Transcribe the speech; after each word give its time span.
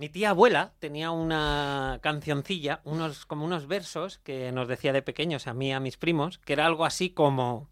Mi 0.00 0.08
tía 0.08 0.30
abuela 0.30 0.72
tenía 0.78 1.10
una 1.10 1.98
cancioncilla, 2.00 2.80
unos, 2.84 3.26
como 3.26 3.44
unos 3.44 3.66
versos 3.66 4.16
que 4.16 4.50
nos 4.50 4.66
decía 4.66 4.94
de 4.94 5.02
pequeños 5.02 5.46
a 5.46 5.52
mí 5.52 5.68
y 5.68 5.72
a 5.72 5.78
mis 5.78 5.98
primos, 5.98 6.38
que 6.38 6.54
era 6.54 6.64
algo 6.64 6.86
así 6.86 7.10
como... 7.10 7.68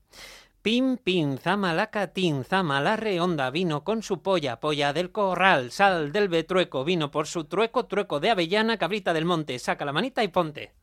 Pim, 0.61 0.99
pim, 0.99 1.39
zama 1.39 1.73
la 1.73 1.89
catín, 1.89 2.45
zama 2.45 2.83
la 2.83 2.97
reonda, 2.97 3.49
vino 3.49 3.83
con 3.83 4.03
su 4.03 4.21
polla, 4.21 4.61
polla 4.61 4.93
del 4.93 5.11
corral, 5.11 5.71
sal 5.71 6.13
del 6.13 6.29
betrueco, 6.29 6.85
vino 6.85 7.11
por 7.11 7.27
su 7.29 7.45
trueco, 7.45 7.87
trueco 7.87 8.21
de 8.21 8.29
avellana, 8.29 8.77
cabrita 8.77 9.15
del 9.15 9.25
monte, 9.25 9.59
saca 9.59 9.87
la 9.87 9.95
manita 9.95 10.23
y 10.23 10.29
ponte. 10.29 10.75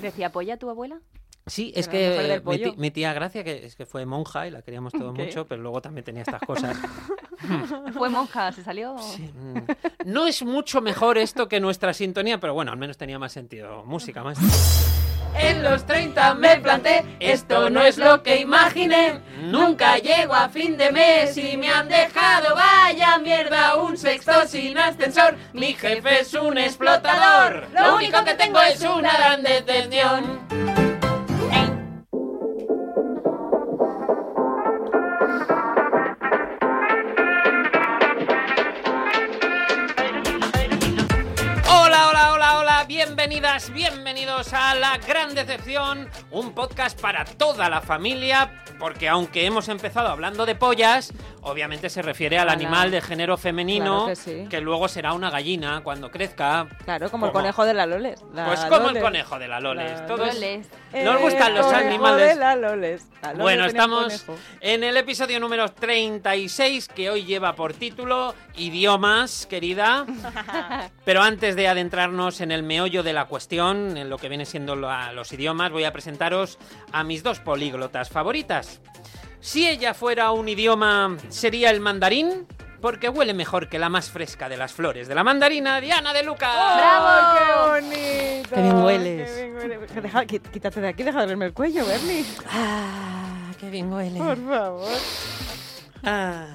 ¿Decía 0.00 0.32
polla 0.32 0.56
tu 0.56 0.70
abuela? 0.70 1.02
Sí, 1.46 1.72
es 1.74 1.88
que 1.88 2.40
mi, 2.76 2.90
tía 2.92 3.12
Gracia, 3.12 3.42
que 3.42 3.66
es 3.66 3.74
que 3.74 3.84
fue 3.84 4.06
monja 4.06 4.46
y 4.46 4.50
la 4.50 4.62
queríamos 4.62 4.92
todo 4.92 5.12
¿Qué? 5.12 5.24
mucho, 5.24 5.46
pero 5.46 5.60
luego 5.60 5.82
también 5.82 6.04
tenía 6.04 6.22
estas 6.22 6.42
cosas. 6.42 6.76
Fue 7.94 8.08
monja, 8.08 8.52
se 8.52 8.62
salió. 8.62 8.94
Mm. 8.94 9.58
No 10.06 10.28
es 10.28 10.44
mucho 10.44 10.80
mejor 10.80 11.18
esto 11.18 11.48
que 11.48 11.58
nuestra 11.58 11.92
sintonía, 11.92 12.38
pero 12.38 12.54
bueno, 12.54 12.70
al 12.70 12.78
menos 12.78 12.96
tenía 12.96 13.18
más 13.18 13.32
sentido. 13.32 13.84
Música 13.84 14.22
más. 14.22 14.38
En 15.36 15.62
los 15.62 15.84
30 15.86 16.34
me 16.34 16.58
planté, 16.58 17.04
esto 17.18 17.70
no 17.70 17.80
es 17.80 17.98
lo 17.98 18.22
que 18.22 18.40
imaginé. 18.40 19.20
Nunca 19.40 19.96
llego 19.98 20.34
a 20.34 20.48
fin 20.48 20.76
de 20.76 20.92
mes 20.92 21.36
y 21.36 21.56
me 21.56 21.68
han 21.68 21.88
dejado, 21.88 22.54
vaya 22.54 23.18
mierda, 23.18 23.76
un 23.76 23.96
sexto 23.96 24.46
sin 24.46 24.78
ascensor. 24.78 25.36
Mi 25.52 25.72
jefe 25.72 26.20
es 26.20 26.34
un 26.34 26.58
explotador, 26.58 27.66
lo 27.74 27.96
único 27.96 28.22
que 28.24 28.34
tengo 28.34 28.60
es 28.60 28.82
una 28.82 29.12
gran 29.16 29.42
detención. 29.42 30.91
Bienvenidos 43.72 44.52
a 44.54 44.74
La 44.74 44.98
Gran 44.98 45.34
Decepción, 45.34 46.08
un 46.30 46.52
podcast 46.52 46.98
para 47.00 47.24
toda 47.24 47.68
la 47.68 47.80
familia, 47.80 48.61
porque 48.82 49.08
aunque 49.08 49.46
hemos 49.46 49.68
empezado 49.68 50.08
hablando 50.08 50.44
de 50.44 50.56
pollas, 50.56 51.12
obviamente 51.42 51.88
se 51.88 52.02
refiere 52.02 52.36
al 52.38 52.48
Ala. 52.48 52.52
animal 52.54 52.90
de 52.90 53.00
género 53.00 53.36
femenino, 53.36 54.06
Claro 54.06 54.48
que 54.48 54.56
sí. 54.56 54.60
luego 54.60 54.88
será 54.88 55.12
una 55.12 55.30
gallina 55.30 55.82
cuando 55.84 56.10
crezca. 56.10 56.66
Claro, 56.84 57.08
como 57.08 57.26
el 57.26 57.32
conejo 57.32 57.64
de 57.64 57.74
la 57.74 57.86
Loles. 57.86 58.20
La 58.34 58.46
Pues 58.46 58.58
como 58.64 58.74
el 58.88 58.94
Loles. 58.94 59.02
conejo 59.04 59.38
de 59.38 59.46
la 59.46 59.60
Loles. 59.60 60.00
La 60.00 60.06
Todos- 60.06 60.34
Loles. 60.34 60.66
Nos 60.92 61.20
gustan 61.22 61.54
los 61.54 61.66
conejo 61.66 61.86
animales. 61.88 62.28
de 62.30 62.34
la 62.34 62.56
Loles. 62.56 63.06
La 63.22 63.28
Loles 63.28 63.42
Bueno, 63.42 63.66
tenía 63.68 63.84
un 63.86 63.92
estamos 64.02 64.22
conejo. 64.24 64.42
en 64.60 64.84
el 64.84 64.96
episodio 64.96 65.38
número 65.38 65.68
36 65.70 66.88
que 66.88 67.08
hoy 67.08 67.24
lleva 67.24 67.54
por 67.54 67.74
título 67.74 68.34
Idiomas, 68.56 69.46
querida. 69.46 70.04
Pero 71.04 71.22
antes 71.22 71.54
de 71.56 71.68
adentrarnos 71.68 72.40
en 72.40 72.50
el 72.50 72.62
meollo 72.64 73.02
de 73.04 73.12
la 73.12 73.26
cuestión, 73.26 73.96
en 73.96 74.10
lo 74.10 74.18
que 74.18 74.28
viene 74.28 74.44
siendo 74.44 74.74
la- 74.74 75.12
los 75.12 75.32
idiomas, 75.32 75.70
voy 75.70 75.84
a 75.84 75.92
presentaros 75.92 76.58
a 76.92 77.04
mis 77.04 77.22
dos 77.22 77.38
políglotas 77.38 78.08
favoritas. 78.10 78.71
Si 79.40 79.68
ella 79.68 79.92
fuera 79.94 80.30
un 80.32 80.48
idioma, 80.48 81.16
sería 81.28 81.70
el 81.70 81.80
mandarín, 81.80 82.46
porque 82.80 83.08
huele 83.08 83.34
mejor 83.34 83.68
que 83.68 83.78
la 83.78 83.88
más 83.88 84.10
fresca 84.10 84.48
de 84.48 84.56
las 84.56 84.72
flores 84.72 85.08
de 85.08 85.14
la 85.14 85.24
mandarina, 85.24 85.80
Diana 85.80 86.12
de 86.12 86.22
Luca. 86.22 86.50
¡Bravo! 86.76 87.38
¡Qué 87.38 87.68
bonito! 87.80 88.48
Qué 88.54 88.60
bien 88.62 88.76
hueles. 88.84 89.30
Qué 89.30 89.42
bien 89.44 89.56
hueles. 89.56 90.02
Deja- 90.02 90.24
qui- 90.24 90.40
quítate 90.50 90.80
de 90.80 90.88
aquí, 90.88 91.02
deja 91.02 91.20
de 91.20 91.26
verme 91.26 91.46
el 91.46 91.52
cuello, 91.52 91.84
Bernie. 91.86 92.24
Ah, 92.50 93.50
qué 93.58 93.70
bien 93.70 93.92
huele. 93.92 94.18
Por 94.18 94.36
favor. 94.48 94.88
Ah. 96.04 96.46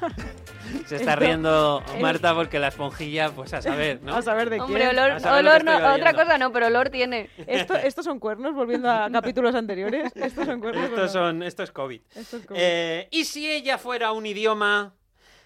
Se 0.86 0.96
está 0.96 1.12
Esto- 1.12 1.16
riendo 1.24 1.82
Marta 2.00 2.34
porque 2.34 2.58
la 2.58 2.68
esponjilla, 2.68 3.30
pues 3.30 3.52
a 3.54 3.62
saber, 3.62 4.00
¿no? 4.02 4.16
A 4.16 4.22
saber 4.22 4.50
de 4.50 4.60
Hombre, 4.60 4.84
quién. 4.88 4.98
olor, 4.98 5.12
olor 5.26 5.64
no, 5.64 5.76
otra 5.94 6.12
cosa 6.14 6.38
no, 6.38 6.52
pero 6.52 6.66
olor 6.66 6.88
tiene. 6.90 7.30
Esto, 7.46 7.74
¿Estos 7.74 8.04
son 8.04 8.18
cuernos? 8.18 8.54
Volviendo 8.54 8.90
a 8.90 9.10
capítulos 9.10 9.54
anteriores. 9.54 10.10
¿Estos 10.16 10.46
son 10.46 10.60
cuernos? 10.60 10.84
Estos 10.86 11.12
son, 11.12 11.42
esto 11.42 11.62
es 11.62 11.70
COVID. 11.70 12.00
Esto 12.14 12.36
es 12.38 12.46
como- 12.46 12.58
Eh, 12.60 13.08
y 13.10 13.24
si 13.24 13.50
ella 13.50 13.78
fuera 13.78 14.12
un 14.12 14.26
idioma, 14.26 14.94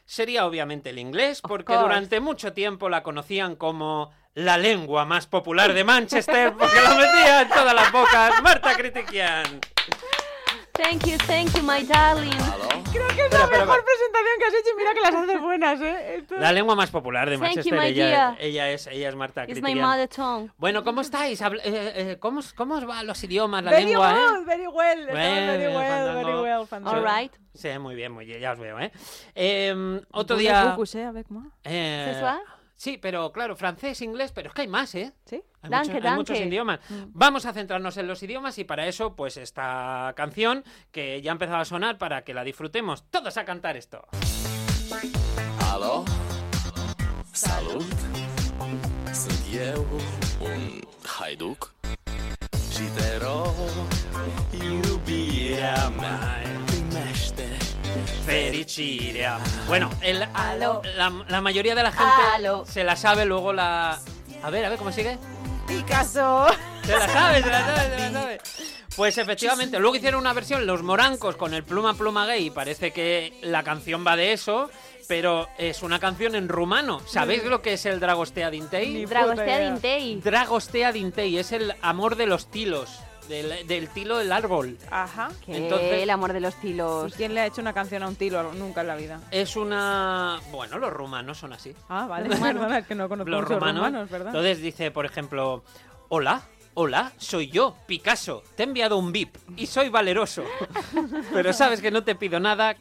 sería 0.04 0.46
obviamente 0.46 0.90
el 0.90 0.98
inglés, 0.98 1.40
porque 1.42 1.74
durante 1.74 2.20
mucho 2.20 2.52
tiempo 2.52 2.88
la 2.88 3.02
conocían 3.02 3.56
como 3.56 4.10
la 4.34 4.56
lengua 4.56 5.04
más 5.04 5.26
popular 5.26 5.72
de 5.74 5.82
Manchester, 5.84 6.52
porque 6.56 6.80
la 6.80 6.94
metía 6.94 7.42
en 7.42 7.48
todas 7.48 7.74
las 7.74 7.90
bocas. 7.92 8.40
Marta 8.42 8.74
Critiquian. 8.76 9.44
Thank 10.80 11.06
you, 11.06 11.16
thank 11.26 11.50
you, 11.56 11.62
my 11.62 11.82
darling. 11.84 12.30
Creo 12.92 13.06
que 13.08 13.22
es 13.24 13.28
Pero, 13.30 13.42
la 13.42 13.48
pero, 13.50 13.66
mejor 13.66 13.84
pero- 13.84 13.84
presentación 13.84 14.38
que 14.38 14.44
has 14.46 14.54
hecho 14.54 14.70
y 14.70 14.76
mira 14.78 14.94
que 14.94 15.00
las 15.00 15.14
haces 15.14 15.40
buenas, 15.42 15.80
¿eh? 15.82 16.16
Esto- 16.18 16.36
La 16.38 16.52
lengua 16.52 16.74
más 16.74 16.90
popular 16.90 17.28
de 17.28 17.36
Thank 17.36 17.64
you, 17.64 17.74
Manchester. 17.74 17.78
my 17.80 17.86
ella, 17.88 18.06
dear. 18.06 18.36
ella 18.40 18.70
es, 18.70 18.86
ella 18.86 19.08
es 19.10 19.14
Marta 19.16 19.44
It's 19.46 19.60
my 19.60 19.74
mother 19.74 20.08
tongue. 20.08 20.50
Bueno, 20.56 20.84
¿cómo 20.84 21.00
estáis? 21.02 21.40
Eh, 21.42 21.50
eh, 21.64 22.16
¿cómo, 22.20 22.38
os- 22.38 22.52
¿Cómo 22.54 22.76
os 22.76 22.86
van 22.86 23.06
los 23.06 23.22
idiomas, 23.24 23.62
la 23.64 23.70
very 23.72 23.86
lengua? 23.86 24.12
eh? 24.12 24.14
well, 24.14 24.44
very 24.46 24.66
well. 24.66 25.06
Bueno, 25.06 25.52
very 25.52 25.66
well, 25.66 25.76
fandango. 25.76 26.24
very 26.26 26.40
well. 26.42 26.66
fandango. 26.66 26.96
All 26.98 27.04
right. 27.04 27.32
Sí, 27.54 27.78
muy 27.78 27.94
bien, 27.94 28.12
muy 28.12 28.24
bien, 28.24 28.40
ya 28.40 28.52
os 28.52 28.58
veo, 28.58 28.78
¿eh? 28.78 28.92
Eh, 29.34 30.00
otro 30.12 30.36
día... 30.36 30.64
beaucoup, 30.76 30.88
eh, 30.94 31.04
avec 31.04 31.28
moi. 31.30 31.44
eh. 31.64 32.14
Sí, 32.78 32.96
pero 32.96 33.30
claro, 33.32 33.54
francés, 33.56 34.00
inglés, 34.00 34.32
pero 34.32 34.48
es 34.48 34.54
que 34.54 34.62
hay 34.62 34.68
más, 34.68 34.94
¿eh? 34.94 35.12
¿Sí? 35.26 35.42
Hay, 35.60 35.68
Danke, 35.70 35.92
mucho- 35.94 36.08
hay 36.08 36.14
muchos 36.14 36.36
danke. 36.38 36.48
idiomas. 36.48 36.80
Vamos 37.08 37.44
a 37.44 37.52
centrarnos 37.52 37.96
en 37.98 38.06
los 38.06 38.22
idiomas 38.22 38.56
y 38.58 38.64
para 38.64 38.86
eso, 38.86 39.14
pues 39.14 39.36
esta 39.36 40.14
canción 40.16 40.64
que 40.92 41.20
ya 41.20 41.32
ha 41.32 41.36
empezado 41.36 41.58
a 41.60 41.64
sonar 41.66 41.98
para 41.98 42.22
que 42.24 42.32
la 42.32 42.44
disfrutemos. 42.44 43.04
Todos 43.10 43.36
a 43.36 43.44
cantar 43.44 43.76
esto. 43.76 44.06
Aló, 45.72 46.04
salut, 47.32 47.84
sunt 49.12 49.54
eu, 49.54 49.84
un 50.40 50.80
haiduc 51.20 51.70
Și 52.78 52.84
te 52.96 53.18
rog, 53.18 53.54
iubirea 54.62 55.88
mea, 55.88 56.18
primește 56.64 56.67
Fericiria. 58.28 59.38
Bueno, 59.66 59.90
el, 60.02 60.22
Aló. 60.34 60.82
la, 60.96 61.10
la 61.28 61.40
mayoría 61.40 61.74
de 61.74 61.82
la 61.82 61.92
gente 61.92 62.12
Aló. 62.34 62.64
se 62.66 62.84
la 62.84 62.94
sabe 62.96 63.24
luego 63.24 63.52
la... 63.52 63.98
A 64.42 64.50
ver, 64.50 64.64
a 64.64 64.68
ver, 64.68 64.78
¿cómo 64.78 64.92
sigue? 64.92 65.18
Picasso. 65.66 66.46
Se 66.84 66.92
la 66.92 67.08
sabe, 67.08 67.42
se 67.42 67.48
la 67.50 67.66
sabe, 67.66 67.96
se 67.96 67.98
la 67.98 68.12
sabe. 68.20 68.40
Pues 68.96 69.16
efectivamente, 69.18 69.78
luego 69.78 69.96
hicieron 69.96 70.20
una 70.20 70.32
versión, 70.32 70.66
Los 70.66 70.82
Morancos, 70.82 71.36
con 71.36 71.54
el 71.54 71.62
Pluma 71.64 71.94
Pluma 71.94 72.26
Gay, 72.26 72.46
y 72.46 72.50
parece 72.50 72.90
que 72.92 73.38
la 73.42 73.62
canción 73.62 74.04
va 74.06 74.16
de 74.16 74.32
eso, 74.32 74.70
pero 75.06 75.48
es 75.56 75.82
una 75.82 75.98
canción 76.00 76.34
en 76.34 76.48
rumano. 76.48 77.00
¿Sabéis 77.06 77.44
lo 77.44 77.62
que 77.62 77.74
es 77.74 77.86
el 77.86 78.00
Dragostea 78.00 78.50
Dintei? 78.50 79.06
Dragostea 79.06 79.58
dintei. 79.60 80.20
Dragostea 80.20 80.92
Dintei 80.92 81.38
es 81.38 81.52
el 81.52 81.74
amor 81.80 82.16
de 82.16 82.26
los 82.26 82.50
tilos, 82.50 82.98
del, 83.28 83.66
del 83.66 83.88
tilo 83.88 84.18
del 84.18 84.32
árbol. 84.32 84.76
Ajá. 84.90 85.30
Entonces- 85.46 86.02
el 86.02 86.10
amor 86.10 86.32
de 86.32 86.40
los 86.40 86.54
¿Y 86.56 86.60
tilos. 86.68 87.14
quién 87.14 87.34
le 87.34 87.40
ha 87.40 87.46
hecho 87.46 87.60
una 87.60 87.72
canción 87.72 88.02
a 88.02 88.08
un 88.08 88.16
tilo 88.16 88.52
nunca 88.54 88.80
en 88.80 88.86
la 88.86 88.96
vida? 88.96 89.20
Es 89.30 89.56
una... 89.56 90.40
Bueno, 90.50 90.78
los 90.78 90.92
rumanos 90.92 91.38
son 91.38 91.52
así. 91.52 91.74
Ah, 91.88 92.06
vale. 92.06 92.28
Perdona, 92.36 92.78
es 92.78 92.86
que 92.86 92.94
no 92.94 93.08
conozco 93.08 93.30
los 93.30 93.44
rumanos, 93.44 94.10
¿verdad? 94.10 94.28
Entonces 94.28 94.60
dice, 94.62 94.90
por 94.90 95.06
ejemplo, 95.06 95.62
hola, 96.08 96.42
hola, 96.74 97.12
soy 97.18 97.48
yo, 97.50 97.76
Picasso, 97.86 98.42
te 98.56 98.62
he 98.62 98.66
enviado 98.66 98.96
un 98.98 99.12
VIP 99.12 99.36
y 99.56 99.66
soy 99.66 99.88
valeroso. 99.88 100.44
Pero 101.32 101.52
sabes 101.52 101.80
que 101.80 101.90
no 101.90 102.04
te 102.04 102.14
pido 102.14 102.40
nada. 102.40 102.76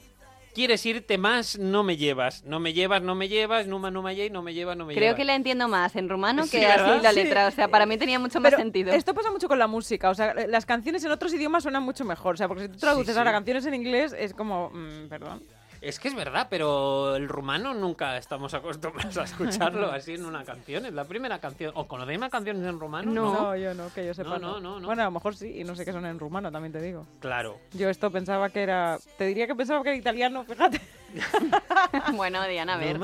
Quieres 0.57 0.83
irte 0.87 1.19
más, 1.19 1.59
no 1.59 1.83
me 1.83 1.97
llevas. 1.97 2.43
No 2.43 2.59
me 2.59 2.73
llevas, 2.73 3.03
no 3.03 3.13
me 3.13 3.27
llevas, 3.27 3.67
numa, 3.67 3.91
numa, 3.91 4.11
yey, 4.11 4.31
no 4.31 4.41
me 4.41 4.55
llevas, 4.55 4.75
no 4.75 4.85
me 4.87 4.95
Creo 4.95 5.03
llevas. 5.09 5.17
que 5.17 5.23
la 5.23 5.35
entiendo 5.35 5.67
más 5.67 5.95
en 5.95 6.09
rumano 6.09 6.45
que 6.49 6.65
así 6.65 7.03
la 7.03 7.11
Sí. 7.11 7.15
letra. 7.15 7.45
O 7.45 7.51
sea, 7.51 7.67
para 7.67 7.85
mí 7.85 7.95
tenía 7.95 8.17
mucho 8.17 8.39
más 8.41 8.55
sentido. 8.55 8.91
esto 8.91 9.13
pasa 9.13 9.29
mucho 9.31 9.47
con 9.47 9.59
la 9.59 9.67
música, 9.67 10.09
o 10.09 10.15
sea, 10.15 10.33
las 10.33 10.65
canciones 10.65 11.03
en 11.03 11.11
otros 11.11 11.31
idiomas 11.31 11.61
suenan 11.61 11.83
mucho 11.83 12.03
mejor, 12.05 12.33
o 12.33 12.37
sea, 12.37 12.47
porque 12.47 12.63
si 12.63 12.69
tú 12.69 12.77
traduces 12.79 13.13
sí. 13.13 13.19
ahora 13.19 13.31
canciones 13.33 13.67
en 13.67 13.75
inglés 13.75 14.15
es 14.17 14.33
como, 14.33 14.71
mm, 14.71 15.09
perdón. 15.09 15.43
Es 15.81 15.99
que 15.99 16.07
es 16.07 16.15
verdad, 16.15 16.47
pero 16.49 17.15
el 17.15 17.27
rumano 17.27 17.73
nunca 17.73 18.17
estamos 18.17 18.53
acostumbrados 18.53 19.17
a 19.17 19.23
escucharlo 19.23 19.91
así 19.91 20.13
en 20.13 20.25
una 20.25 20.43
canción. 20.43 20.85
Es 20.85 20.93
la 20.93 21.05
primera 21.05 21.39
canción. 21.39 21.71
¿O 21.75 21.87
conocéis 21.87 22.19
más 22.19 22.31
canciones 22.31 22.63
en 22.67 22.79
rumano? 22.79 23.11
No. 23.11 23.55
yo 23.55 23.73
no, 23.73 23.91
que 23.93 24.05
yo 24.05 24.13
sepa. 24.13 24.39
No, 24.39 24.39
no, 24.39 24.59
no, 24.59 24.79
no. 24.79 24.87
Bueno, 24.87 25.03
a 25.03 25.05
lo 25.05 25.11
mejor 25.11 25.35
sí, 25.35 25.59
y 25.59 25.63
no 25.63 25.75
sé 25.75 25.85
qué 25.85 25.91
son 25.91 26.05
en 26.05 26.19
rumano, 26.19 26.51
también 26.51 26.71
te 26.73 26.81
digo. 26.81 27.05
Claro. 27.19 27.59
Yo 27.73 27.89
esto 27.89 28.11
pensaba 28.11 28.49
que 28.49 28.63
era, 28.63 28.97
te 29.17 29.25
diría 29.25 29.47
que 29.47 29.55
pensaba 29.55 29.83
que 29.83 29.89
era 29.89 29.97
italiano, 29.97 30.43
fíjate. 30.43 30.81
bueno, 32.15 32.45
Diana, 32.47 32.75
a 32.75 32.77
ver. 32.77 32.97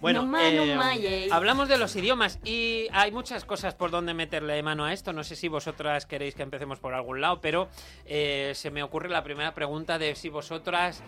Bueno, 0.00 0.30
eh, 0.38 1.28
hablamos 1.30 1.68
de 1.68 1.78
los 1.78 1.94
idiomas 1.96 2.38
y 2.44 2.86
hay 2.92 3.12
muchas 3.12 3.44
cosas 3.44 3.74
por 3.74 3.90
donde 3.90 4.14
meterle 4.14 4.62
mano 4.62 4.84
a 4.84 4.92
esto. 4.92 5.12
No 5.12 5.24
sé 5.24 5.36
si 5.36 5.48
vosotras 5.48 6.06
queréis 6.06 6.34
que 6.34 6.42
empecemos 6.42 6.78
por 6.78 6.94
algún 6.94 7.20
lado, 7.20 7.40
pero 7.40 7.68
eh, 8.04 8.52
se 8.54 8.70
me 8.70 8.82
ocurre 8.82 9.08
la 9.08 9.22
primera 9.22 9.54
pregunta 9.54 9.98
de 9.98 10.14
si 10.14 10.28
vosotras 10.28 11.02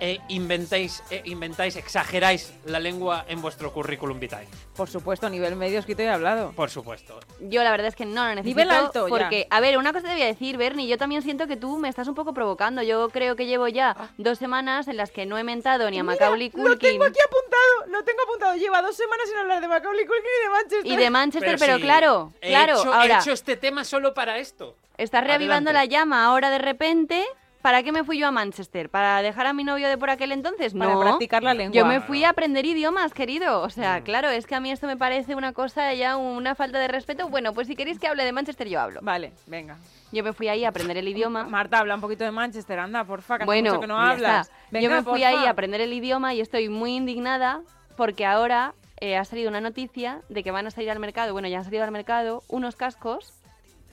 eh, 0.00 0.18
inventáis, 0.28 1.02
eh, 1.10 1.22
inventáis, 1.26 1.76
exageráis 1.76 2.52
la 2.64 2.80
lengua 2.80 3.24
en 3.28 3.42
vuestro 3.42 3.72
currículum 3.72 4.18
vitae. 4.18 4.48
Por 4.74 4.88
supuesto, 4.88 5.28
nivel 5.28 5.56
medio 5.56 5.78
escrito 5.78 6.02
y 6.02 6.06
hablado. 6.06 6.52
Por 6.52 6.70
supuesto. 6.70 7.20
Yo 7.40 7.62
la 7.62 7.70
verdad 7.70 7.88
es 7.88 7.94
que 7.96 8.06
no 8.06 8.24
lo 8.24 8.30
necesito. 8.30 8.48
Nivel 8.48 8.70
alto, 8.70 9.08
ya. 9.08 9.10
Porque, 9.10 9.46
a 9.50 9.60
ver, 9.60 9.76
una 9.78 9.92
cosa 9.92 10.08
te 10.08 10.14
voy 10.14 10.22
a 10.22 10.26
decir, 10.26 10.56
Bernie, 10.56 10.88
yo 10.88 10.96
también 10.96 11.22
siento 11.22 11.46
que 11.46 11.56
tú 11.56 11.78
me 11.78 11.88
estás 11.88 12.08
un 12.08 12.14
poco 12.14 12.32
provocando. 12.32 12.82
Yo 12.82 13.10
creo 13.10 13.36
que 13.36 13.46
llevo 13.46 13.68
ya 13.68 13.94
dos 14.16 14.38
semanas 14.38 14.88
en 14.88 14.96
las 14.96 15.10
que 15.10 15.26
no 15.26 15.36
he 15.38 15.44
mentado 15.44 15.90
ni 15.90 15.98
a 15.98 16.02
Macaulay 16.02 16.50
Lo 16.54 16.62
Culkin 16.62 16.90
tengo 16.90 17.04
aquí 17.04 17.18
apuntado, 17.24 17.92
lo 17.98 18.04
tengo 18.04 18.22
apuntado. 18.22 18.56
Lleva 18.56 18.82
dos 18.82 18.96
semanas 18.96 19.28
sin 19.28 19.38
hablar 19.38 19.60
de 19.60 19.68
Macaulay 19.68 20.06
Culkin 20.06 20.24
y 20.24 20.44
de 20.44 20.50
Manchester. 20.50 20.92
y 20.92 20.96
de 20.96 21.10
Manchester, 21.10 21.56
pero, 21.58 21.76
sí, 21.76 21.82
claro, 21.82 22.32
he 22.40 22.48
claro, 22.48 22.80
hecho, 22.80 22.94
ahora 22.94 23.16
he 23.16 23.20
hecho 23.20 23.32
este 23.32 23.56
tema 23.56 23.84
solo 23.84 24.14
para 24.14 24.38
esto. 24.38 24.76
estás 24.96 25.24
reavivando 25.24 25.70
Adelante. 25.70 25.94
la 25.94 25.98
llama 25.98 26.24
ahora 26.24 26.50
de 26.50 26.58
repente. 26.58 27.24
¿Para 27.62 27.82
qué 27.82 27.92
me 27.92 28.04
fui 28.04 28.18
yo 28.18 28.26
a 28.26 28.30
Manchester? 28.30 28.88
¿Para 28.88 29.20
dejar 29.20 29.46
a 29.46 29.52
mi 29.52 29.64
novio 29.64 29.86
de 29.88 29.98
por 29.98 30.08
aquel 30.08 30.32
entonces? 30.32 30.72
Para 30.72 30.94
no. 30.94 31.00
practicar 31.00 31.42
la 31.42 31.52
lengua. 31.52 31.74
Yo 31.76 31.84
me 31.84 32.00
fui 32.00 32.24
a 32.24 32.30
aprender 32.30 32.64
idiomas, 32.64 33.12
querido. 33.12 33.60
O 33.62 33.66
Mm. 33.66 33.70
sea, 33.70 34.00
claro, 34.02 34.30
es 34.30 34.46
que 34.46 34.54
a 34.54 34.60
mí 34.60 34.70
esto 34.70 34.86
me 34.86 34.96
parece 34.96 35.34
una 35.34 35.52
cosa 35.52 35.92
ya, 35.92 36.16
una 36.16 36.54
falta 36.54 36.78
de 36.78 36.88
respeto. 36.88 37.28
Bueno, 37.28 37.52
pues 37.52 37.66
si 37.68 37.76
queréis 37.76 37.98
que 37.98 38.08
hable 38.08 38.24
de 38.24 38.32
Manchester, 38.32 38.66
yo 38.68 38.80
hablo. 38.80 39.00
Vale, 39.02 39.32
venga. 39.46 39.76
Yo 40.10 40.24
me 40.24 40.32
fui 40.32 40.48
ahí 40.48 40.64
a 40.64 40.70
aprender 40.70 40.96
el 40.96 41.06
idioma. 41.06 41.44
Marta, 41.44 41.78
habla 41.78 41.94
un 41.96 42.00
poquito 42.00 42.24
de 42.24 42.30
Manchester, 42.30 42.78
anda, 42.78 43.04
porfa, 43.04 43.38
que 43.38 43.44
Bueno, 43.44 43.70
mucho 43.72 43.80
que 43.82 43.86
no 43.86 43.96
ya 44.02 44.10
hablas. 44.12 44.46
está. 44.48 44.56
Venga, 44.70 44.82
yo 44.84 44.90
me 44.90 45.02
fui 45.02 45.20
porfa. 45.20 45.28
ahí 45.28 45.46
a 45.46 45.50
aprender 45.50 45.82
el 45.82 45.92
idioma 45.92 46.32
y 46.32 46.40
estoy 46.40 46.68
muy 46.70 46.96
indignada 46.96 47.60
porque 47.96 48.24
ahora 48.24 48.72
eh, 49.00 49.16
ha 49.18 49.24
salido 49.26 49.50
una 49.50 49.60
noticia 49.60 50.22
de 50.30 50.42
que 50.42 50.50
van 50.50 50.66
a 50.66 50.70
salir 50.70 50.90
al 50.90 50.98
mercado, 50.98 51.32
bueno, 51.34 51.46
ya 51.48 51.58
han 51.58 51.64
salido 51.64 51.84
al 51.84 51.90
mercado, 51.90 52.42
unos 52.48 52.74
cascos 52.76 53.34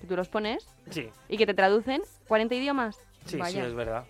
que 0.02 0.08
tú 0.08 0.16
los 0.16 0.30
pones 0.30 0.68
Sí, 0.90 1.10
y 1.30 1.38
que 1.38 1.46
te 1.46 1.54
traducen 1.54 2.02
40 2.28 2.56
idiomas 2.56 2.98
sí, 3.26 3.40
sí, 3.50 3.60
es 3.60 3.74
verdad. 3.74 4.04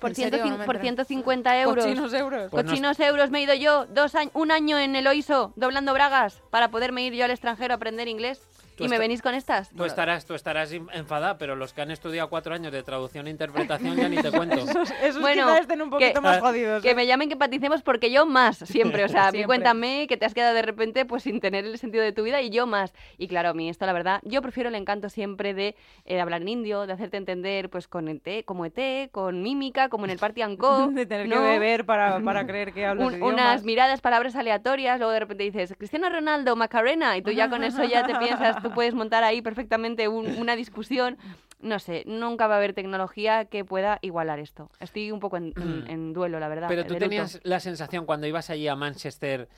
por, 0.00 0.10
¿En 0.10 0.16
serio? 0.16 0.42
100 0.42 0.58
No 0.58 0.64
por 0.66 0.76
entero. 0.76 0.82
150 0.82 1.60
euros. 1.62 1.84
Cochinos 1.84 2.12
euros. 2.12 2.50
Pues 2.50 2.64
no- 2.64 2.70
Cochinos 2.70 3.00
euros 3.00 3.30
me 3.30 3.38
he 3.38 3.42
ido 3.42 3.54
yo 3.54 3.86
dos 3.86 4.14
años, 4.14 4.32
un 4.34 4.50
año 4.50 4.78
en 4.78 4.96
el 4.96 5.06
OISO 5.06 5.52
doblando 5.56 5.92
bragas 5.94 6.40
para 6.50 6.68
poderme 6.70 7.04
ir 7.06 7.14
yo 7.14 7.24
al 7.24 7.30
extranjero 7.30 7.72
a 7.74 7.76
aprender 7.76 8.06
inglés. 8.08 8.40
¿Y 8.78 8.88
me 8.88 8.98
venís 8.98 9.22
con 9.22 9.34
estas? 9.34 9.70
Tú 9.70 9.84
estarás, 9.84 10.24
tú 10.26 10.34
estarás 10.34 10.72
enfadada, 10.72 11.38
pero 11.38 11.54
los 11.56 11.72
que 11.72 11.82
han 11.82 11.90
estudiado 11.90 12.28
cuatro 12.28 12.54
años 12.54 12.72
de 12.72 12.82
traducción 12.82 13.26
e 13.26 13.30
interpretación 13.30 13.96
ya 13.96 14.08
ni 14.08 14.16
te 14.16 14.30
cuento. 14.32 14.56
Esos, 14.56 14.90
esos 15.02 15.20
Bueno, 15.20 15.44
quizás 15.46 15.60
estén 15.60 15.82
un 15.82 15.90
poquito 15.90 16.14
que- 16.14 16.20
más 16.20 16.40
jodidos. 16.40 16.82
Que 16.82 16.90
¿eh? 16.90 16.94
me 16.94 17.06
llamen 17.06 17.28
que 17.28 17.34
empaticemos 17.34 17.82
porque 17.82 18.10
yo 18.10 18.26
más, 18.26 18.58
siempre. 18.58 19.04
O 19.04 19.08
sea, 19.08 19.28
a 19.28 19.32
mí 19.32 19.44
cuéntame 19.44 20.06
que 20.08 20.16
te 20.16 20.24
has 20.26 20.34
quedado 20.34 20.54
de 20.54 20.62
repente 20.62 21.04
pues 21.04 21.22
sin 21.22 21.40
tener 21.40 21.64
el 21.64 21.78
sentido 21.78 22.02
de 22.02 22.12
tu 22.12 22.22
vida 22.22 22.40
y 22.42 22.50
yo 22.50 22.66
más. 22.66 22.92
Y 23.18 23.28
claro, 23.28 23.50
a 23.50 23.54
mí 23.54 23.68
esto 23.68 23.86
la 23.86 23.92
verdad, 23.92 24.20
yo 24.24 24.42
prefiero 24.42 24.68
el 24.68 24.74
encanto 24.74 25.08
siempre 25.08 25.54
de, 25.54 25.76
eh, 26.04 26.14
de 26.14 26.20
hablar 26.20 26.42
en 26.42 26.48
indio, 26.48 26.86
de 26.86 26.92
hacerte 26.92 27.16
entender 27.16 27.70
pues 27.70 27.88
con 27.88 28.08
ET, 28.08 28.44
como 28.44 28.64
ET, 28.66 29.10
con 29.10 29.42
mímica, 29.42 29.88
como 29.88 30.04
en 30.04 30.10
el 30.10 30.18
Party 30.18 30.42
and 30.42 30.58
Co. 30.58 30.88
de 30.92 31.06
tener 31.06 31.28
¿no? 31.28 31.36
que 31.36 31.40
beber 31.42 31.84
para, 31.86 32.18
para 32.24 32.46
creer 32.46 32.72
que 32.72 32.86
hablas 32.86 33.06
Un- 33.06 33.14
idiomas. 33.14 33.32
unas 33.34 33.64
miradas, 33.64 34.00
palabras 34.00 34.34
aleatorias, 34.36 34.98
luego 34.98 35.12
de 35.12 35.20
repente 35.20 35.44
dices 35.44 35.74
Cristiano 35.78 36.08
Ronaldo, 36.08 36.56
Macarena, 36.56 37.16
y 37.16 37.22
tú 37.22 37.30
ya 37.30 37.48
con 37.48 37.62
eso 37.64 37.84
ya 37.84 38.06
te 38.06 38.14
piensas, 38.16 38.56
tú 38.68 38.74
puedes 38.74 38.94
montar 38.94 39.22
ahí 39.24 39.40
perfectamente 39.42 40.08
un- 40.08 40.26
una 40.38 40.56
discusión. 40.56 41.16
No 41.60 41.78
sé, 41.78 42.02
nunca 42.06 42.46
va 42.46 42.54
a 42.54 42.58
haber 42.58 42.74
tecnología 42.74 43.46
que 43.46 43.64
pueda 43.64 43.98
igualar 44.02 44.38
esto. 44.38 44.70
Estoy 44.80 45.10
un 45.12 45.20
poco 45.20 45.36
en, 45.38 45.54
en- 45.56 45.84
en 45.88 46.12
duelo, 46.12 46.38
la 46.40 46.48
verdad. 46.48 46.68
Pero 46.68 46.82
de 46.82 46.88
tú 46.88 46.94
luto. 46.94 47.04
tenías 47.08 47.40
la 47.42 47.60
sensación 47.60 48.04
cuando 48.04 48.26
ibas 48.26 48.50
allí 48.50 48.68
a 48.68 48.76
Manchester, 48.76 49.48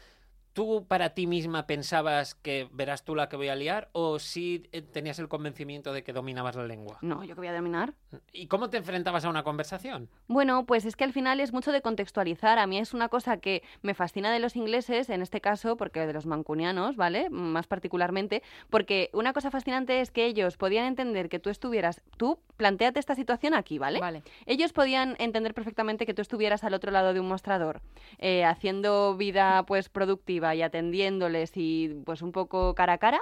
¿tú 0.57 0.87
para 0.89 1.11
ti 1.11 1.27
misma 1.27 1.67
pensabas 1.67 2.35
que 2.35 2.67
verás 2.73 3.05
tú 3.05 3.15
la 3.15 3.29
que 3.29 3.37
voy 3.37 3.49
a 3.49 3.55
liar 3.55 3.91
o 3.93 4.19
sí 4.19 4.67
eh, 4.73 4.81
tenías 4.81 5.19
el 5.19 5.29
convencimiento 5.29 5.93
de 5.93 6.03
que 6.03 6.15
dominabas 6.15 6.57
la 6.57 6.65
lengua? 6.65 6.97
No, 7.03 7.23
yo 7.25 7.35
que 7.35 7.43
voy 7.43 7.49
a 7.49 7.55
dominar. 7.55 7.93
¿Y 8.33 8.47
cómo 8.47 8.71
te 8.71 8.79
enfrentabas 8.79 9.27
a 9.27 9.29
una 9.29 9.43
conversación? 9.43 10.09
Bueno, 10.29 10.65
pues 10.65 10.87
es 10.87 10.97
que 10.97 11.05
al 11.05 11.13
final 11.13 11.41
es 11.41 11.53
mucho 11.53 11.73
de 11.73 11.83
contextualizar. 11.83 12.59
A 12.59 12.67
mí 12.67 12.79
es 12.79 12.95
una 12.95 13.11
cosa 13.11 13.37
que 13.37 13.63
me 13.83 13.93
fascina 13.93 14.33
de 14.33 14.39
los 14.39 14.57
ingleses, 14.57 15.11
en 15.11 15.21
este 15.21 15.43
caso, 15.43 15.77
porque 15.77 16.07
de 16.07 16.15
los 16.15 16.25
mancunianos, 16.25 16.97
¿vale? 16.97 17.29
Más 17.29 17.67
particularmente, 17.67 18.43
porque 18.71 19.11
una 19.13 19.35
cosa 19.35 19.51
fascinante 19.51 20.01
es 20.01 20.11
que 20.11 20.25
ellos 20.25 20.57
podían 20.57 20.87
entender 20.87 21.29
que 21.29 21.39
tú 21.39 21.51
estuvieras, 21.51 22.01
tú 22.17 22.39
planteate 22.57 22.99
esta 22.99 23.15
situación 23.15 23.53
aquí, 23.53 23.79
¿vale? 23.79 24.01
Vale. 24.01 24.23
Ellos 24.47 24.73
podían 24.73 25.17
entender 25.19 25.53
perfectamente 25.53 26.07
que 26.07 26.15
tú 26.15 26.23
estuvieras 26.23 26.65
al 26.65 26.73
otro 26.73 26.91
lado 26.93 27.13
de 27.13 27.21
un 27.21 27.29
mostrador, 27.29 27.83
eh, 28.17 28.47
haciendo 28.47 29.19
vida 29.19 29.67
pues 29.67 29.91
productiva 29.91 30.46
y 30.55 30.63
atendiéndoles 30.63 31.53
y 31.57 31.89
pues 32.05 32.23
un 32.23 32.33
poco 32.33 32.75
cara 32.75 32.95
a 32.95 32.99
cara. 32.99 33.21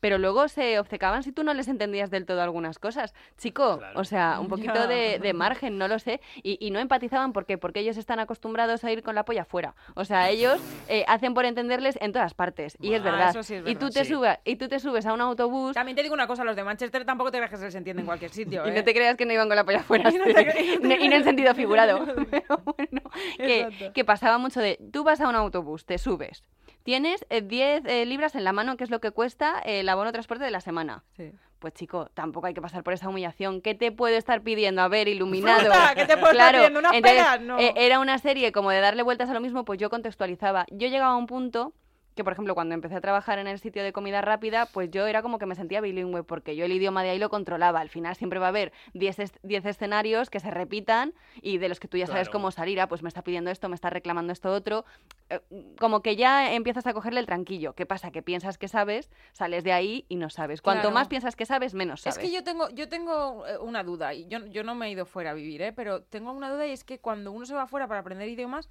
Pero 0.00 0.16
luego 0.16 0.46
se 0.46 0.78
obcecaban 0.78 1.24
si 1.24 1.32
tú 1.32 1.42
no 1.42 1.54
les 1.54 1.66
entendías 1.66 2.08
del 2.08 2.24
todo 2.24 2.40
algunas 2.40 2.78
cosas. 2.78 3.14
Chico, 3.36 3.78
Claro. 3.78 3.98
o 3.98 4.04
sea, 4.04 4.38
un 4.38 4.46
poquito 4.48 4.86
de, 4.86 5.18
de 5.18 5.32
margen, 5.32 5.76
no 5.76 5.88
lo 5.88 5.98
sé. 5.98 6.20
Y, 6.44 6.56
y 6.64 6.70
no 6.70 6.78
empatizaban, 6.78 7.32
¿por 7.32 7.46
qué? 7.46 7.58
Porque 7.58 7.80
ellos 7.80 7.96
están 7.96 8.20
acostumbrados 8.20 8.84
a 8.84 8.92
ir 8.92 9.02
con 9.02 9.16
la 9.16 9.24
polla 9.24 9.44
fuera. 9.44 9.74
O 9.96 10.04
sea, 10.04 10.30
ellos 10.30 10.60
eh, 10.88 11.04
hacen 11.08 11.34
por 11.34 11.46
entenderles 11.46 11.98
en 12.00 12.12
todas 12.12 12.32
partes. 12.34 12.76
Y 12.80 12.94
es 12.94 13.02
verdad. 13.02 13.30
eso 13.30 13.42
sí 13.42 13.54
es 13.56 13.66
y, 13.66 13.74
tú 13.74 13.90
te 13.90 14.04
sí. 14.04 14.12
subes, 14.14 14.38
y 14.44 14.54
tú 14.54 14.68
te 14.68 14.78
subes 14.78 15.04
a 15.04 15.12
un 15.12 15.20
autobús 15.20 15.74
También 15.74 15.96
te 15.96 16.02
digo 16.04 16.14
una 16.14 16.28
cosa, 16.28 16.44
los 16.44 16.54
de 16.54 16.62
Manchester 16.62 17.04
tampoco 17.04 17.32
te 17.32 17.38
creas 17.38 17.50
que 17.50 17.56
se 17.56 17.64
les 17.64 17.74
entiende 17.74 18.02
en 18.02 18.06
cualquier 18.06 18.30
sitio. 18.30 18.62
Y 18.68 18.70
¿eh? 18.70 18.74
no 18.74 18.84
te 18.84 18.94
creas 18.94 19.16
que 19.16 19.26
no 19.26 19.32
iban 19.32 19.48
con 19.48 19.56
la 19.56 19.64
polla 19.64 19.82
fuera. 19.82 20.10
Y 20.14 20.16
no 20.18 20.26
te 20.26 20.78
No- 20.80 20.94
y 20.94 21.08
no 21.08 21.16
en 21.16 21.24
sentido 21.24 21.52
figurado. 21.56 22.06
Pero 22.30 22.62
bueno, 22.76 23.00
que 23.92 24.04
pasaba 24.04 24.38
mucho 24.38 24.60
de... 24.60 24.78
Tú 24.92 25.02
vas 25.02 25.20
a 25.20 25.28
un 25.28 25.34
autobús, 25.34 25.84
te 25.86 25.98
subes. 25.98 26.44
Tienes 26.82 27.26
eh, 27.30 27.42
10 27.42 27.84
eh, 27.84 28.06
libras 28.06 28.34
en 28.34 28.44
la 28.44 28.52
mano, 28.52 28.76
que 28.76 28.84
es 28.84 28.90
lo 28.90 29.00
que 29.00 29.10
cuesta 29.10 29.60
eh, 29.64 29.80
el 29.80 29.88
abono 29.88 30.12
transporte 30.12 30.44
de 30.44 30.50
la 30.50 30.60
semana. 30.60 31.04
Sí. 31.16 31.32
Pues 31.58 31.74
chico, 31.74 32.08
tampoco 32.14 32.46
hay 32.46 32.54
que 32.54 32.62
pasar 32.62 32.84
por 32.84 32.92
esa 32.92 33.08
humillación. 33.08 33.60
¿Qué 33.60 33.74
te 33.74 33.90
puedo 33.90 34.16
estar 34.16 34.42
pidiendo? 34.42 34.80
A 34.80 34.88
ver, 34.88 35.08
iluminado. 35.08 35.72
¿qué 35.96 36.06
te 36.06 36.16
puedo 36.16 36.30
estar 36.30 36.50
claro, 36.50 36.58
pidiendo? 36.58 36.78
¿Unas 36.78 36.94
entonces, 36.94 37.20
peras? 37.20 37.40
No. 37.40 37.58
eh, 37.58 37.74
era 37.76 37.98
una 37.98 38.18
serie 38.18 38.52
como 38.52 38.70
de 38.70 38.80
darle 38.80 39.02
vueltas 39.02 39.28
a 39.28 39.34
lo 39.34 39.40
mismo, 39.40 39.64
pues 39.64 39.80
yo 39.80 39.90
contextualizaba. 39.90 40.66
Yo 40.70 40.86
llegaba 40.86 41.12
a 41.12 41.16
un 41.16 41.26
punto 41.26 41.72
que, 42.18 42.24
por 42.24 42.32
ejemplo, 42.32 42.56
cuando 42.56 42.74
empecé 42.74 42.96
a 42.96 43.00
trabajar 43.00 43.38
en 43.38 43.46
el 43.46 43.60
sitio 43.60 43.84
de 43.84 43.92
comida 43.92 44.20
rápida, 44.20 44.66
pues 44.66 44.90
yo 44.90 45.06
era 45.06 45.22
como 45.22 45.38
que 45.38 45.46
me 45.46 45.54
sentía 45.54 45.80
bilingüe, 45.80 46.24
porque 46.24 46.56
yo 46.56 46.64
el 46.64 46.72
idioma 46.72 47.04
de 47.04 47.10
ahí 47.10 47.18
lo 47.20 47.30
controlaba. 47.30 47.78
Al 47.78 47.90
final 47.90 48.16
siempre 48.16 48.40
va 48.40 48.46
a 48.46 48.48
haber 48.48 48.72
10 48.92 49.20
es- 49.20 49.38
10 49.44 49.64
escenarios 49.66 50.30
que 50.30 50.40
se 50.40 50.50
repitan 50.50 51.14
y 51.42 51.58
de 51.58 51.68
los 51.68 51.78
que 51.78 51.86
tú 51.86 51.96
ya 51.96 52.08
sabes 52.08 52.28
Claro. 52.28 52.32
cómo 52.40 52.50
salir. 52.50 52.80
Ah, 52.80 52.88
pues 52.88 53.04
me 53.04 53.08
está 53.08 53.22
pidiendo 53.22 53.52
esto, 53.52 53.68
me 53.68 53.76
está 53.76 53.88
reclamando 53.88 54.32
esto 54.32 54.50
otro. 54.52 54.84
Eh, 55.30 55.38
como 55.78 56.02
que 56.02 56.16
ya 56.16 56.52
empiezas 56.52 56.88
a 56.88 56.92
cogerle 56.92 57.20
el 57.20 57.26
tranquillo. 57.26 57.74
¿Qué 57.74 57.86
pasa? 57.86 58.10
Que 58.10 58.20
piensas 58.20 58.58
que 58.58 58.66
sabes, 58.66 59.12
sales 59.32 59.62
de 59.62 59.72
ahí 59.72 60.04
y 60.08 60.16
no 60.16 60.28
sabes. 60.28 60.60
Cuanto 60.60 60.80
Claro. 60.88 60.94
más 60.94 61.06
piensas 61.06 61.36
que 61.36 61.46
sabes, 61.46 61.72
menos 61.72 62.00
sabes. 62.00 62.18
Es 62.18 62.24
que 62.24 62.34
yo 62.34 62.42
tengo, 62.42 62.68
yo 62.70 62.88
tengo 62.88 63.46
eh, 63.46 63.58
una 63.58 63.84
duda, 63.84 64.12
y 64.12 64.26
yo, 64.26 64.44
yo 64.46 64.64
no 64.64 64.74
me 64.74 64.88
he 64.88 64.90
ido 64.90 65.06
fuera 65.06 65.30
a 65.30 65.34
vivir, 65.34 65.62
¿eh? 65.62 65.72
pero 65.72 66.02
tengo 66.02 66.32
una 66.32 66.50
duda 66.50 66.66
y 66.66 66.72
es 66.72 66.82
que 66.82 66.98
cuando 66.98 67.30
uno 67.30 67.46
se 67.46 67.54
va 67.54 67.68
fuera 67.68 67.86
para 67.86 68.00
aprender 68.00 68.28
idiomas, 68.28 68.68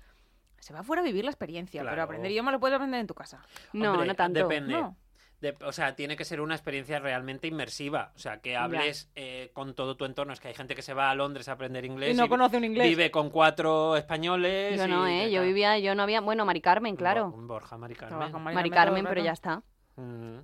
se 0.60 0.74
va 0.74 0.84
fuera 0.84 1.02
a 1.02 1.06
vivir 1.06 1.24
la 1.26 1.32
experiencia, 1.32 1.84
pero 1.84 2.02
aprender 2.04 2.32
idiomas 2.32 2.54
lo 2.54 2.60
puedes 2.60 2.76
aprender 2.76 3.00
en 3.00 3.08
tu 3.08 3.14
casa. 3.14 3.42
No, 3.74 3.92
Hombre, 3.94 4.08
no 4.08 4.16
tanto. 4.16 4.40
Depende. 4.40 4.74
No. 4.74 4.98
De- 5.40 5.56
o 5.66 5.72
sea, 5.72 5.96
tiene 5.96 6.16
que 6.18 6.26
ser 6.26 6.42
una 6.42 6.56
experiencia 6.56 6.98
realmente 7.00 7.48
inmersiva. 7.48 8.12
O 8.16 8.20
sea, 8.20 8.40
que 8.42 8.58
hables 8.58 9.12
eh, 9.14 9.52
con 9.54 9.76
todo 9.76 9.96
tu 9.96 10.06
entorno. 10.06 10.34
Es 10.34 10.40
que 10.40 10.48
hay 10.48 10.56
gente 10.56 10.74
que 10.74 10.82
se 10.82 10.96
va 10.96 11.12
a 11.12 11.16
Londres 11.16 11.48
a 11.48 11.52
aprender 11.52 11.86
inglés 11.86 12.16
Y 12.16 12.18
no 12.18 12.28
conoce 12.28 12.58
un 12.58 12.64
inglés. 12.64 12.88
vive 12.90 13.12
con 13.12 13.30
cuatro 13.30 13.96
españoles. 13.96 14.78
Yo 14.80 14.88
no, 14.88 15.08
y- 15.08 15.14
¿eh? 15.14 15.32
Yo 15.32 15.44
vivía, 15.44 15.78
yo 15.78 15.94
no 15.94 16.02
había... 16.02 16.22
Bueno, 16.22 16.44
Mari 16.44 16.60
Carmen, 16.62 16.96
claro. 16.96 17.30
Bo- 17.30 17.38
Borja, 17.46 17.78
Mari 17.78 17.94
Carmen. 17.94 18.32
Mari 18.42 18.70
Carmen, 18.72 19.06
pero 19.08 19.24
ya 19.24 19.34
está. 19.34 19.62
Mm. 19.96 20.40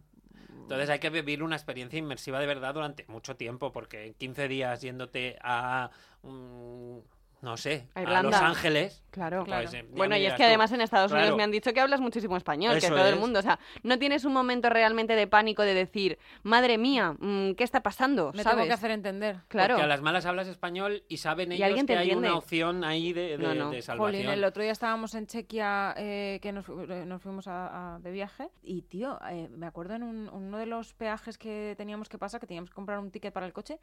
Entonces 0.61 0.89
hay 0.91 0.99
que 0.99 1.09
vivir 1.09 1.41
una 1.43 1.55
experiencia 1.55 1.97
inmersiva 1.99 2.39
de 2.39 2.45
verdad 2.45 2.73
durante 2.75 3.03
mucho 3.07 3.35
tiempo, 3.35 3.71
porque 3.71 4.05
en 4.05 4.13
15 4.13 4.47
días 4.47 4.79
yéndote 4.81 5.37
a, 5.41 5.89
mm, 6.21 6.97
no 7.43 7.57
sé, 7.57 7.89
A. 7.93 8.21
Los 8.23 8.33
Ángeles. 8.35 9.01
Claro. 9.11 9.43
pues, 9.45 9.71
eh, 9.75 9.85
ya 9.87 9.95
Bueno, 9.95 10.17
y 10.17 10.25
es 10.25 10.31
que 10.33 10.37
tú. 10.37 10.43
además 10.45 10.71
en 10.71 10.81
Estados 10.81 11.11
Unidos 11.11 11.27
Claro. 11.27 11.37
me 11.37 11.43
han 11.43 11.51
dicho 11.51 11.71
que 11.71 11.79
hablas 11.79 12.01
muchísimo 12.01 12.35
español, 12.35 12.71
que 12.71 12.77
Eso 12.87 12.95
todo 12.95 13.05
el 13.07 13.17
mundo. 13.19 13.37
O 13.37 13.41
sea, 13.43 13.59
no 13.83 13.99
tienes 13.99 14.25
un 14.25 14.33
momento 14.33 14.69
realmente 14.71 15.13
de 15.15 15.27
pánico 15.27 15.61
de 15.61 15.75
decir, 15.75 16.17
madre 16.41 16.79
mía, 16.79 17.15
mm, 17.19 17.51
¿qué 17.53 17.63
está 17.63 17.83
pasando? 17.83 18.31
Me 18.33 18.41
¿Sabes? 18.41 18.55
tengo 18.57 18.67
que 18.69 18.73
hacer 18.73 18.89
entender. 18.89 19.41
Claro. 19.49 19.75
Porque 19.75 19.83
a 19.83 19.87
las 19.87 20.01
malas 20.01 20.25
hablas 20.25 20.47
español 20.47 21.03
y 21.09 21.17
saben 21.17 21.51
Y 21.51 21.55
ellos 21.57 21.67
que 21.67 21.73
hay 21.73 21.79
entiende. 21.81 22.15
una 22.29 22.35
opción 22.37 22.83
ahí 22.83 23.13
de, 23.13 23.37
de, 23.37 23.43
No, 23.43 23.53
no. 23.53 23.69
de 23.69 23.83
salvación. 23.83 24.23
Jolín, 24.23 24.29
el 24.31 24.43
otro 24.45 24.63
día 24.63 24.71
estábamos 24.71 25.13
en 25.13 25.27
Chequia, 25.27 25.93
eh, 25.97 26.39
que 26.41 26.51
nos, 26.51 26.67
eh, 26.69 27.03
nos 27.05 27.21
fuimos 27.21 27.47
a- 27.47 27.95
a- 27.95 27.99
de 27.99 28.09
viaje, 28.11 28.49
y 28.63 28.81
tío, 28.83 29.19
eh, 29.29 29.47
me 29.51 29.67
acuerdo 29.67 29.93
en 29.93 30.01
un- 30.03 30.29
uno 30.29 30.57
de 30.57 30.65
los 30.65 30.93
peajes 30.95 31.37
que 31.37 31.75
teníamos 31.77 32.09
que 32.09 32.17
pasar, 32.17 32.39
que 32.39 32.47
teníamos 32.47 32.71
que 32.71 32.75
comprar 32.75 32.97
un 32.97 33.11
ticket 33.11 33.31
para 33.33 33.45
el 33.45 33.53
coche, 33.53 33.79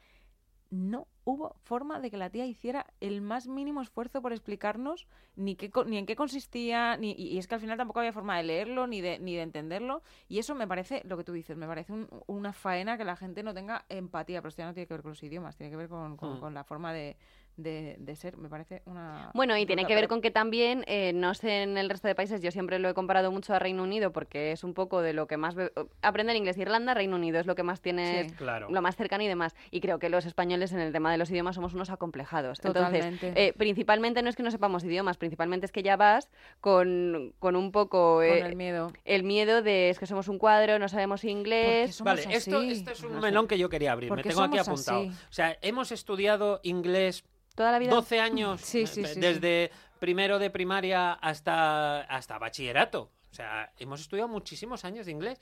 no 0.70 1.06
hubo 1.30 1.54
forma 1.62 2.00
de 2.00 2.10
que 2.10 2.16
la 2.16 2.30
tía 2.30 2.46
hiciera 2.46 2.86
el 3.00 3.20
más 3.20 3.46
mínimo 3.46 3.80
esfuerzo 3.82 4.20
por 4.22 4.32
explicarnos 4.32 5.06
ni, 5.36 5.54
qué, 5.56 5.70
ni 5.86 5.98
en 5.98 6.06
qué 6.06 6.16
consistía, 6.16 6.96
ni, 6.96 7.12
y 7.12 7.28
y 7.34 7.38
es 7.38 7.46
que 7.46 7.54
al 7.54 7.60
final 7.60 7.76
tampoco 7.78 8.00
había 8.00 8.12
forma 8.12 8.36
de 8.36 8.42
leerlo 8.44 8.86
ni 8.86 9.00
de, 9.00 9.18
ni 9.18 9.34
de 9.36 9.42
entenderlo. 9.42 10.02
Y 10.28 10.38
eso 10.38 10.54
me 10.54 10.66
parece, 10.66 11.02
lo 11.06 11.16
que 11.16 11.24
tú 11.24 11.32
dices, 11.32 11.56
me 11.56 11.66
parece 11.66 11.92
un- 11.92 12.08
una 12.26 12.52
faena 12.52 12.98
que 12.98 13.04
la 13.04 13.16
gente 13.16 13.42
no 13.42 13.54
tenga 13.54 13.84
empatía, 13.88 14.40
pero 14.40 14.48
esto 14.50 14.62
ya 14.62 14.66
no 14.66 14.74
tiene 14.74 14.86
que 14.86 14.94
ver 14.94 15.02
con 15.02 15.12
los 15.12 15.22
idiomas, 15.22 15.56
tiene 15.56 15.70
que 15.70 15.76
ver 15.76 15.88
con, 15.88 16.16
con- 16.16 16.36
Mm. 16.36 16.40
con 16.40 16.54
la 16.54 16.64
forma 16.64 16.92
de, 16.92 17.16
de, 17.56 17.96
de 17.98 18.16
ser, 18.16 18.36
me 18.38 18.48
parece 18.48 18.80
una... 18.86 19.30
Bueno, 19.34 19.56
y 19.58 19.66
tiene 19.66 19.84
que 19.84 19.94
ver 19.94 20.08
con 20.08 20.22
que 20.22 20.30
también, 20.30 20.82
eh, 20.86 21.12
no 21.12 21.34
sé 21.34 21.62
en 21.62 21.76
el 21.76 21.90
resto 21.90 22.08
de 22.08 22.14
países, 22.14 22.40
yo 22.40 22.50
siempre 22.50 22.78
lo 22.78 22.88
he 22.88 22.94
comparado 22.94 23.30
mucho 23.30 23.52
a 23.54 23.58
Reino 23.58 23.82
Unido 23.82 24.12
porque 24.12 24.52
es 24.52 24.64
un 24.64 24.72
poco 24.72 25.02
de 25.02 25.12
lo 25.12 25.26
que 25.26 25.36
más... 25.36 25.54
Aprender 26.00 26.36
inglés, 26.36 26.56
Irlanda, 26.56 26.94
Reino 26.94 27.16
Unido 27.16 27.38
es 27.38 27.46
lo 27.46 27.54
que 27.54 27.62
más 27.62 27.80
tiene, 27.82 28.24
Sí. 28.30 28.34
Claro. 28.36 28.68
lo 28.70 28.80
más 28.82 28.96
cercano 28.96 29.22
y 29.24 29.28
demás. 29.28 29.54
Y 29.70 29.80
creo 29.80 29.98
que 29.98 30.08
los 30.08 30.24
españoles 30.26 30.72
en 30.72 30.80
el 30.80 30.92
tema 30.92 31.12
de 31.12 31.18
los 31.20 31.30
idiomas 31.30 31.54
somos 31.54 31.72
unos 31.74 31.90
acomplejados. 31.90 32.58
Entonces, 32.64 33.06
eh, 33.22 33.52
principalmente 33.56 34.20
no 34.22 34.28
es 34.28 34.34
que 34.34 34.42
no 34.42 34.50
sepamos 34.50 34.82
idiomas, 34.82 35.16
principalmente 35.16 35.66
es 35.66 35.70
que 35.72 35.84
ya 35.84 35.96
vas 35.96 36.28
con, 36.60 37.32
con 37.38 37.54
un 37.54 37.70
poco 37.70 38.16
Con 38.16 38.24
eh, 38.24 38.40
el 38.40 38.56
miedo. 38.56 38.92
el 39.04 39.22
miedo 39.22 39.62
de 39.62 39.90
es 39.90 39.98
que 40.00 40.06
somos 40.06 40.26
un 40.26 40.38
cuadro, 40.38 40.78
no 40.80 40.88
sabemos 40.88 41.22
inglés. 41.22 42.00
Vale, 42.02 42.22
esto, 42.22 42.58
así? 42.58 42.70
esto 42.72 42.90
es 42.90 43.02
un 43.04 43.12
No 43.12 43.20
sé. 43.20 43.26
melón 43.28 43.46
que 43.46 43.56
yo 43.58 43.68
quería 43.68 43.92
abrir. 43.92 44.08
¿Por 44.08 44.16
Me 44.18 44.24
tengo 44.24 44.42
aquí 44.42 44.58
apuntado. 44.58 45.00
así? 45.02 45.08
O 45.10 45.32
sea, 45.32 45.56
hemos 45.62 45.92
estudiado 45.92 46.58
inglés 46.64 47.22
Toda 47.54 47.72
la 47.72 47.78
vida. 47.78 47.90
12 47.90 48.18
años, 48.20 48.60
Sí, 48.64 48.86
sí, 48.86 49.02
eh, 49.02 49.06
sí, 49.06 49.14
sí. 49.14 49.20
desde 49.20 49.70
primero 49.98 50.38
de 50.38 50.50
primaria 50.50 51.12
hasta, 51.12 52.00
hasta 52.02 52.38
bachillerato. 52.38 53.10
O 53.30 53.34
sea, 53.34 53.72
hemos 53.78 54.00
estudiado 54.00 54.28
muchísimos 54.28 54.84
años 54.84 55.06
de 55.06 55.12
inglés 55.12 55.38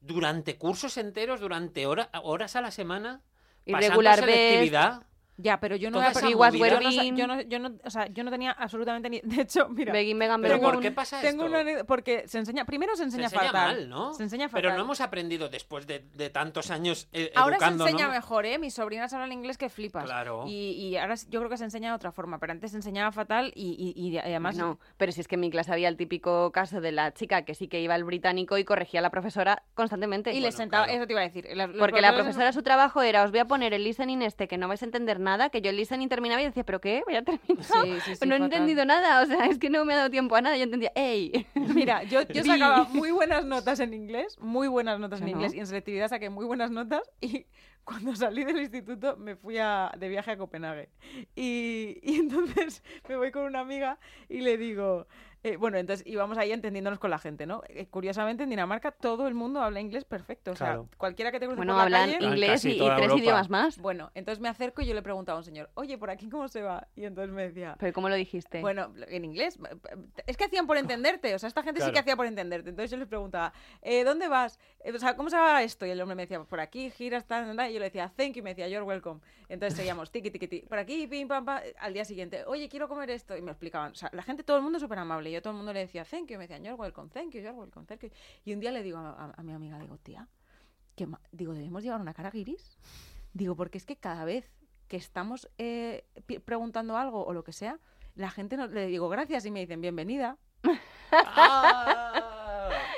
durante 0.00 0.56
cursos 0.56 0.96
enteros, 0.96 1.40
durante 1.40 1.86
hora- 1.86 2.08
horas 2.22 2.56
a 2.56 2.60
la 2.62 2.70
semana, 2.70 3.20
Irregular 3.66 4.14
pasando 4.20 4.32
selectividad. 4.32 5.02
Ya, 5.42 5.58
pero 5.60 5.76
yo 5.76 5.90
no 5.90 5.94
Toda 5.98 6.08
he 6.08 6.10
esa 6.10 6.20
aprendido- 6.20 6.38
movida. 6.38 6.68
yo 6.68 6.80
no, 6.80 7.16
yo 7.16 7.26
no, 7.26 7.40
yo 7.42 7.58
no, 7.58 7.70
o 7.84 7.90
sea, 7.90 8.06
yo 8.08 8.24
no 8.24 8.30
tenía 8.30 8.52
absolutamente 8.52 9.08
ni... 9.08 9.20
De 9.24 9.42
hecho, 9.42 9.68
mira... 9.68 9.92
Begin, 9.92 10.18
vegan, 10.18 10.42
Pero. 10.42 10.60
¿por 10.60 10.76
un- 10.76 10.82
qué 10.82 10.90
pasa 10.90 11.20
tengo 11.20 11.46
esto? 11.46 11.60
una 11.60 11.84
porque 11.84 12.24
se 12.26 12.38
enseña... 12.38 12.64
Primero 12.64 12.92
se 12.94 12.98
Se 12.98 13.04
enseña, 13.04 13.30
fatal. 13.30 13.52
mal, 13.52 13.88
¿no? 13.88 14.12
Se 14.14 14.22
enseña 14.22 14.48
fatal. 14.48 14.62
Pero 14.62 14.74
no 14.76 14.82
hemos 14.82 15.00
aprendido 15.00 15.48
después 15.48 15.86
de, 15.86 16.04
de 16.14 16.30
tantos 16.30 16.70
años 16.70 17.08
eh, 17.12 17.32
Ahora 17.34 17.58
se 17.58 17.66
enseña 17.66 18.06
¿no? 18.08 18.12
mejor, 18.12 18.44
¿eh? 18.46 18.58
Mis 18.58 18.74
sobrinas 18.74 19.12
hablan 19.12 19.32
inglés 19.32 19.56
que 19.58 19.68
flipas. 19.68 20.04
Claro. 20.04 20.44
Y, 20.46 20.72
y 20.72 20.96
ahora 20.96 21.14
yo 21.28 21.40
creo 21.40 21.48
que 21.50 21.56
se 21.56 21.64
enseña 21.64 21.90
de 21.90 21.96
otra 21.96 22.12
forma, 22.12 22.38
pero 22.38 22.52
antes 22.52 22.70
se 22.72 22.76
enseñaba 22.76 23.12
fatal 23.12 23.52
y, 23.54 23.94
y- 23.96 24.08
y 24.10 24.18
además... 24.18 24.56
No, 24.56 24.78
pero 24.96 25.12
si 25.12 25.20
es 25.20 25.28
que 25.28 25.36
en 25.36 25.40
mi 25.40 25.50
clase 25.50 25.72
había 25.72 25.88
el 25.88 25.96
típico 25.96 26.50
caso 26.52 26.80
de 26.80 26.92
la 26.92 27.12
chica 27.14 27.42
que 27.44 27.54
sí 27.54 27.68
que 27.68 27.80
iba 27.80 27.94
al 27.94 28.04
británico 28.04 28.58
y 28.58 28.64
corregía 28.64 29.00
a 29.00 29.02
la 29.02 29.10
profesora 29.10 29.62
constantemente. 29.74 30.32
Y 30.32 30.40
les 30.40 30.54
Bueno, 30.54 30.56
sentaba... 30.56 30.84
claro. 30.84 30.98
Eso 30.98 31.06
te 31.06 31.12
iba 31.14 31.20
a 31.20 31.24
decir. 31.24 31.48
los 31.54 31.70
Porque 31.78 32.00
la 32.00 32.14
profesora 32.14 32.52
su 32.52 32.62
trabajo 32.62 33.02
era, 33.02 33.22
os 33.24 33.30
voy 33.30 33.40
a 33.40 33.44
poner 33.46 33.72
el 33.74 33.84
listening 33.84 34.22
este 34.22 34.48
que 34.48 34.58
no 34.58 34.68
vais 34.68 34.82
a 34.82 34.84
entender 34.84 35.20
nada, 35.20 35.29
que 35.50 35.60
yo 35.62 35.70
el 35.70 35.76
listening 35.76 36.08
terminaba 36.08 36.42
y 36.42 36.46
decía, 36.46 36.64
¿pero 36.64 36.80
qué? 36.80 37.02
Voy 37.06 37.14
a 37.16 37.22
terminar. 37.22 37.64
Sí, 37.64 38.00
sí, 38.04 38.16
sí, 38.16 38.26
no 38.28 38.34
he 38.34 38.38
entendido 38.38 38.84
nada, 38.84 39.22
o 39.22 39.26
sea, 39.26 39.46
es 39.46 39.58
que 39.58 39.70
no 39.70 39.84
me 39.84 39.94
ha 39.94 39.98
dado 39.98 40.10
tiempo 40.10 40.34
a 40.36 40.40
nada. 40.40 40.56
Yo 40.56 40.64
entendía, 40.64 40.92
¡ey! 40.94 41.46
Mira, 41.54 42.02
yo, 42.04 42.22
yo 42.28 42.42
sacaba 42.44 42.84
muy 42.84 43.10
buenas 43.10 43.44
notas 43.44 43.80
en 43.80 43.94
inglés, 43.94 44.36
muy 44.40 44.68
buenas 44.68 44.98
notas 45.00 45.20
en 45.22 45.28
inglés, 45.28 45.54
y 45.54 45.60
en 45.60 45.66
selectividad 45.66 46.08
saqué 46.08 46.28
muy 46.30 46.44
buenas 46.46 46.70
notas, 46.70 47.02
y 47.20 47.46
cuando 47.84 48.14
salí 48.14 48.44
del 48.44 48.60
instituto 48.60 49.16
me 49.16 49.36
fui 49.36 49.58
a- 49.58 49.90
de 49.98 50.08
viaje 50.08 50.32
a 50.32 50.36
Copenhague. 50.36 50.90
Y, 51.34 51.98
y 52.02 52.16
entonces 52.16 52.82
me 53.08 53.16
voy 53.16 53.30
con 53.30 53.44
una 53.44 53.60
amiga 53.60 53.98
y 54.28 54.40
le 54.40 54.56
digo, 54.58 55.06
eh, 55.42 55.56
bueno, 55.56 55.78
entonces 55.78 56.06
íbamos 56.06 56.36
ahí 56.38 56.52
entendiéndonos 56.52 56.98
con 56.98 57.10
la 57.10 57.18
gente, 57.18 57.46
¿no? 57.46 57.62
Eh, 57.68 57.86
curiosamente 57.88 58.42
en 58.42 58.50
Dinamarca 58.50 58.90
todo 58.90 59.26
el 59.28 59.34
mundo 59.34 59.60
habla 59.62 59.80
inglés 59.80 60.04
perfecto, 60.04 60.52
o 60.52 60.56
sea, 60.56 60.66
Claro. 60.68 60.88
cualquiera 60.96 61.32
que 61.32 61.40
te 61.40 61.46
cruce 61.46 61.56
Bueno, 61.56 61.74
por 61.78 61.90
la. 61.90 62.02
Hablan 62.04 62.22
inglés 62.22 62.64
y, 62.64 62.78
tres 62.78 62.80
Europa. 62.98 63.16
idiomas 63.18 63.48
más. 63.48 63.78
Bueno, 63.78 64.10
entonces 64.14 64.40
me 64.40 64.48
acerco 64.48 64.82
y 64.82 64.86
yo 64.86 64.94
le 64.94 65.02
preguntaba 65.02 65.36
a 65.36 65.40
un 65.40 65.44
señor, 65.44 65.70
oye, 65.74 65.96
¿por 65.98 66.10
aquí 66.10 66.28
cómo 66.28 66.48
se 66.48 66.62
va? 66.62 66.86
Y 66.94 67.04
entonces 67.04 67.34
me 67.34 67.42
decía, 67.44 67.76
Pero 67.78 67.92
¿cómo 67.92 68.08
lo 68.08 68.14
dijiste? 68.14 68.60
bueno, 68.60 68.92
en 69.08 69.24
inglés. 69.24 69.58
Es 70.26 70.36
que 70.36 70.44
hacían 70.44 70.66
por 70.66 70.76
entenderte. 70.76 71.34
O 71.34 71.38
sea, 71.38 71.48
esta 71.48 71.62
gente 71.62 71.80
sí 71.80 71.90
que 71.92 71.98
hacía 71.98 72.16
por 72.16 72.26
entenderte. 72.26 72.70
Entonces 72.70 72.90
yo 72.90 72.96
les 72.96 73.08
preguntaba, 73.08 73.52
eh, 73.82 74.04
¿dónde 74.04 74.28
vas? 74.28 74.58
Eh, 74.84 74.92
o 74.92 74.98
sea, 74.98 75.16
¿cómo 75.16 75.30
se 75.30 75.36
va 75.36 75.62
esto? 75.62 75.86
Y 75.86 75.90
el 75.90 76.00
hombre 76.00 76.16
me 76.16 76.22
decía, 76.22 76.42
por 76.44 76.60
aquí, 76.60 76.90
giras, 76.90 77.24
tal, 77.26 77.56
tal. 77.56 77.70
Y 77.70 77.74
yo 77.74 77.78
le 77.78 77.86
decía, 77.86 78.12
thank 78.16 78.32
you. 78.34 78.40
Y 78.40 78.42
me 78.42 78.50
decía, 78.50 78.68
you're 78.68 78.84
welcome. 78.84 79.20
Entonces 79.48 79.76
seguíamos, 79.76 80.10
tiki, 80.10 80.30
tiki, 80.30 80.48
tiki. 80.48 80.66
Por 80.66 80.78
aquí, 80.78 81.06
pim, 81.06 81.26
pam, 81.28 81.44
pam. 81.44 81.60
Al 81.78 81.92
día 81.94 82.04
siguiente, 82.04 82.44
oye, 82.46 82.68
quiero 82.68 82.88
comer 82.88 83.10
esto. 83.10 83.36
Y 83.36 83.42
me 83.42 83.50
explicaban. 83.50 83.92
O 83.92 83.94
sea, 83.94 84.10
la 84.12 84.22
gente, 84.22 84.42
todo 84.44 84.56
el 84.58 84.62
mundo 84.62 84.78
súper 84.78 84.98
amable. 84.98 85.29
Y 85.30 85.32
yo 85.32 85.42
todo 85.42 85.52
el 85.52 85.56
mundo 85.56 85.72
le 85.72 85.80
decía, 85.80 86.04
thank 86.04 86.28
you. 86.28 86.36
Me 86.38 86.44
decían, 86.46 86.62
you're 86.64 86.74
welcome, 86.80 87.08
thank 87.10 87.32
you, 87.32 87.40
you're 87.40 87.56
welcome, 87.56 87.86
thank 87.86 88.02
you. 88.02 88.10
Y 88.44 88.52
un 88.52 88.60
día 88.60 88.70
le 88.72 88.82
digo 88.82 88.98
a, 88.98 89.42
mi 89.42 89.52
amiga, 89.52 89.78
digo, 89.78 89.96
tía, 89.98 90.28
¿qué 90.96 91.06
ma- 91.06 91.20
digo, 91.32 91.54
¿debemos 91.54 91.82
llevar 91.82 92.00
una 92.00 92.12
cara 92.14 92.30
guiris? 92.30 92.76
Digo, 93.32 93.54
porque 93.56 93.78
es 93.78 93.86
que 93.86 93.96
cada 93.96 94.24
vez 94.24 94.50
que 94.88 94.96
estamos 94.96 95.48
eh, 95.58 96.04
preguntando 96.44 96.96
algo 96.96 97.24
o 97.24 97.32
lo 97.32 97.44
que 97.44 97.52
sea, 97.52 97.78
la 98.16 98.30
gente 98.30 98.56
no, 98.56 98.66
le 98.66 98.86
digo 98.86 99.08
gracias 99.08 99.46
y 99.46 99.50
me 99.50 99.60
dicen 99.60 99.80
bienvenida. 99.80 100.36
Ah. 101.12 102.26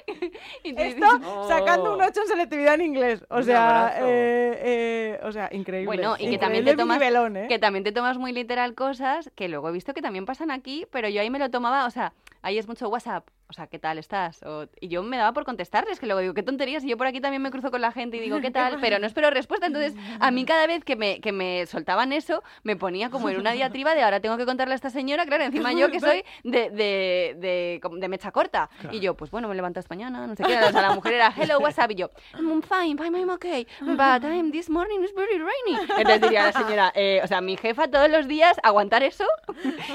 Esto 0.64 1.06
Oh. 1.24 1.48
sacando 1.48 1.94
un 1.94 2.02
8 2.02 2.20
en 2.22 2.28
selectividad 2.28 2.74
en 2.74 2.82
inglés. 2.82 3.24
O 3.28 3.42
sea, 3.42 3.94
eh, 3.98 4.58
eh, 4.62 5.20
o 5.22 5.32
sea, 5.32 5.48
increíble. 5.52 5.86
Bueno, 5.86 6.14
y 6.18 6.30
que 6.30 6.38
también 6.38 6.64
te 6.64 6.76
tomas- 6.76 6.98
nivelón, 6.98 7.36
¿eh? 7.36 7.46
que 7.48 7.58
también 7.58 7.84
te 7.84 7.92
tomas 7.92 8.18
muy 8.18 8.32
literal 8.32 8.74
cosas 8.74 9.30
que 9.34 9.48
luego 9.48 9.68
he 9.68 9.72
visto 9.72 9.94
que 9.94 10.02
también 10.02 10.26
pasan 10.26 10.50
aquí, 10.50 10.86
pero 10.90 11.08
yo 11.08 11.20
ahí 11.20 11.30
me 11.30 11.38
lo 11.38 11.50
tomaba, 11.50 11.86
o 11.86 11.90
sea, 11.90 12.12
ahí 12.42 12.58
es 12.58 12.66
mucho 12.68 12.88
WhatsApp, 12.88 13.26
o 13.52 13.54
sea, 13.54 13.66
¿qué 13.66 13.78
tal 13.78 13.98
estás? 13.98 14.42
O- 14.44 14.66
y 14.80 14.88
yo 14.88 15.02
me 15.02 15.18
daba 15.18 15.32
por 15.34 15.44
contestarles, 15.44 16.00
que 16.00 16.06
luego 16.06 16.20
digo, 16.20 16.32
qué 16.32 16.42
tonterías, 16.42 16.82
y 16.84 16.88
yo 16.88 16.96
por 16.96 17.06
aquí 17.06 17.20
también 17.20 17.42
me 17.42 17.50
cruzo 17.50 17.70
con 17.70 17.82
la 17.82 17.92
gente 17.92 18.16
y 18.16 18.20
digo, 18.20 18.40
¿qué 18.40 18.50
tal? 18.50 18.78
Pero 18.80 18.98
no 18.98 19.06
espero 19.06 19.30
respuesta, 19.30 19.66
entonces 19.66 19.94
a 20.20 20.30
mí 20.30 20.44
cada 20.46 20.66
vez 20.66 20.84
que 20.84 20.96
me, 20.96 21.20
que 21.20 21.32
me 21.32 21.66
soltaban 21.66 22.12
eso, 22.14 22.42
me 22.62 22.76
ponía 22.76 23.10
como 23.10 23.28
en 23.28 23.38
una 23.38 23.52
diatriba 23.58 23.94
de 23.94 24.02
ahora 24.02 24.20
tengo 24.20 24.38
que 24.38 24.46
contarle 24.46 24.72
a 24.72 24.76
esta 24.76 24.88
señora, 24.88 25.26
claro, 25.26 25.44
encima 25.44 25.72
yo 25.74 25.90
que 25.90 26.00
soy 26.00 26.24
de, 26.44 26.70
de, 26.70 27.78
de, 27.78 28.08
mecha 28.08 28.30
corta. 28.32 28.70
Y 28.90 29.00
yo, 29.00 29.14
pues 29.14 29.30
bueno, 29.30 29.48
me 29.48 29.54
levanto 29.54 29.80
esta 29.80 29.94
mañana, 29.94 30.26
no 30.26 30.34
sé 30.34 30.44
qué, 30.44 30.56
o 30.58 30.70
sea, 30.72 30.82
la 30.82 30.94
mujer 30.94 31.12
era, 31.14 31.32
hello, 31.36 31.58
WhatsApp, 31.58 31.90
y 31.90 31.96
yo, 31.96 32.10
I'm 32.34 32.62
fine, 32.62 32.96
fine, 32.96 33.18
I'm 33.18 33.30
okay, 33.30 33.66
but 33.80 34.24
I'm, 34.24 34.50
this 34.50 34.70
morning 34.70 35.02
is 35.04 35.14
very 35.14 35.38
rainy. 35.38 35.78
Entonces 35.98 36.20
diría 36.22 36.44
la 36.44 36.52
señora, 36.52 36.92
eh, 36.94 37.20
o 37.22 37.26
sea, 37.26 37.40
mi 37.42 37.56
jefa 37.56 37.88
todos 37.88 38.08
los 38.10 38.26
días 38.28 38.56
aguantar 38.62 39.02
eso, 39.02 39.24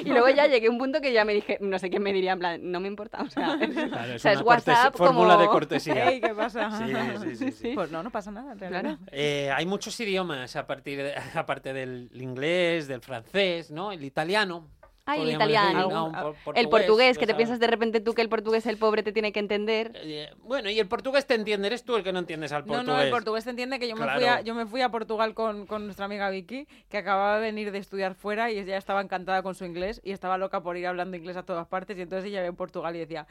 y 0.03 0.09
luego 0.09 0.29
ya 0.29 0.47
llegué 0.47 0.67
a 0.67 0.69
un 0.71 0.77
punto 0.77 1.01
que 1.01 1.11
ya 1.13 1.25
me 1.25 1.33
dije, 1.33 1.57
no 1.61 1.79
sé 1.79 1.89
qué 1.89 1.99
me 1.99 2.13
diría, 2.13 2.33
en 2.33 2.39
plan, 2.39 2.71
no 2.71 2.79
me 2.79 2.87
importa, 2.87 3.21
o 3.21 3.29
sea, 3.29 3.46
Claro, 3.89 4.15
o 4.15 4.19
sea, 4.19 4.33
es 4.33 4.41
WhatsApp 4.41 4.95
fórmula 4.95 5.37
de 5.37 5.47
cortesía. 5.49 6.09
Ey, 6.09 6.21
¿qué 6.21 6.33
pasa? 6.33 6.71
Sí, 6.77 6.93
sí, 7.23 7.35
sí, 7.35 7.51
sí. 7.51 7.71
Pues 7.75 7.91
no, 7.91 8.03
no 8.03 8.09
pasa 8.11 8.31
nada. 8.31 8.51
en 8.53 8.59
realidad. 8.59 8.81
Claro. 8.81 8.97
Eh, 9.11 9.51
hay 9.55 9.65
muchos 9.65 9.99
idiomas 9.99 10.55
a 10.55 10.65
partir 10.67 10.97
de- 10.99 11.15
aparte 11.35 11.73
del 11.73 12.09
inglés, 12.13 12.87
del 12.87 13.01
francés, 13.01 13.71
¿no? 13.71 13.91
El 13.91 14.03
italiano. 14.03 14.67
Ay, 15.07 15.21
el 15.23 15.29
italiano. 15.31 15.89
¿no? 15.89 16.05
Un 16.07 16.15
Algún- 16.15 16.35
por- 16.43 16.57
El 16.59 16.69
portugués, 16.69 17.17
que 17.17 17.25
te 17.25 17.33
piensas 17.33 17.59
de 17.59 17.65
repente 17.67 17.99
tú 18.01 18.13
que 18.13 18.21
el 18.21 18.29
portugués 18.29 18.65
el 18.67 18.77
pobre 18.77 19.01
te 19.03 19.11
tiene 19.11 19.31
que 19.31 19.39
entender. 19.39 19.91
eh, 19.95 20.29
bueno, 20.43 20.69
y 20.69 20.77
el 20.79 20.87
portugués 20.87 21.25
te 21.25 21.33
entiende, 21.33 21.67
eres 21.67 21.83
tú 21.83 21.95
el 21.95 22.03
que 22.03 22.11
no 22.13 22.19
entiendes 22.19 22.51
al 22.51 22.61
No, 22.61 22.67
portugués. 22.73 22.87
no, 22.87 23.01
el 23.01 23.09
portugués 23.09 23.43
te 23.45 23.49
entiende 23.51 23.79
que 23.79 23.87
yo 23.87 23.95
me, 23.95 24.07
fui, 24.13 24.25
a, 24.25 24.41
yo 24.41 24.53
me 24.53 24.65
fui 24.65 24.81
a 24.81 24.89
Portugal 24.89 25.33
con, 25.33 25.65
con 25.65 25.85
nuestra 25.85 26.05
amiga 26.05 26.29
Vicky, 26.29 26.67
que 26.89 26.97
acababa 26.97 27.35
de 27.35 27.41
venir 27.41 27.71
de 27.71 27.77
estudiar 27.79 28.13
fuera 28.15 28.51
y 28.51 28.59
ella 28.59 28.77
estaba 28.77 29.01
encantada 29.01 29.41
con 29.41 29.55
su 29.55 29.65
inglés 29.65 30.01
y 30.03 30.11
estaba 30.11 30.37
loca 30.37 30.61
por 30.61 30.77
ir 30.77 30.85
hablando 30.87 31.15
inglés 31.17 31.37
a 31.37 31.43
todas 31.43 31.65
partes 31.67 31.97
y 31.97 32.01
entonces 32.01 32.27
ella 32.29 32.39
iba 32.39 32.47
en 32.49 32.55
Portugal 32.55 32.95
y 32.95 32.99
decía, 32.99 33.25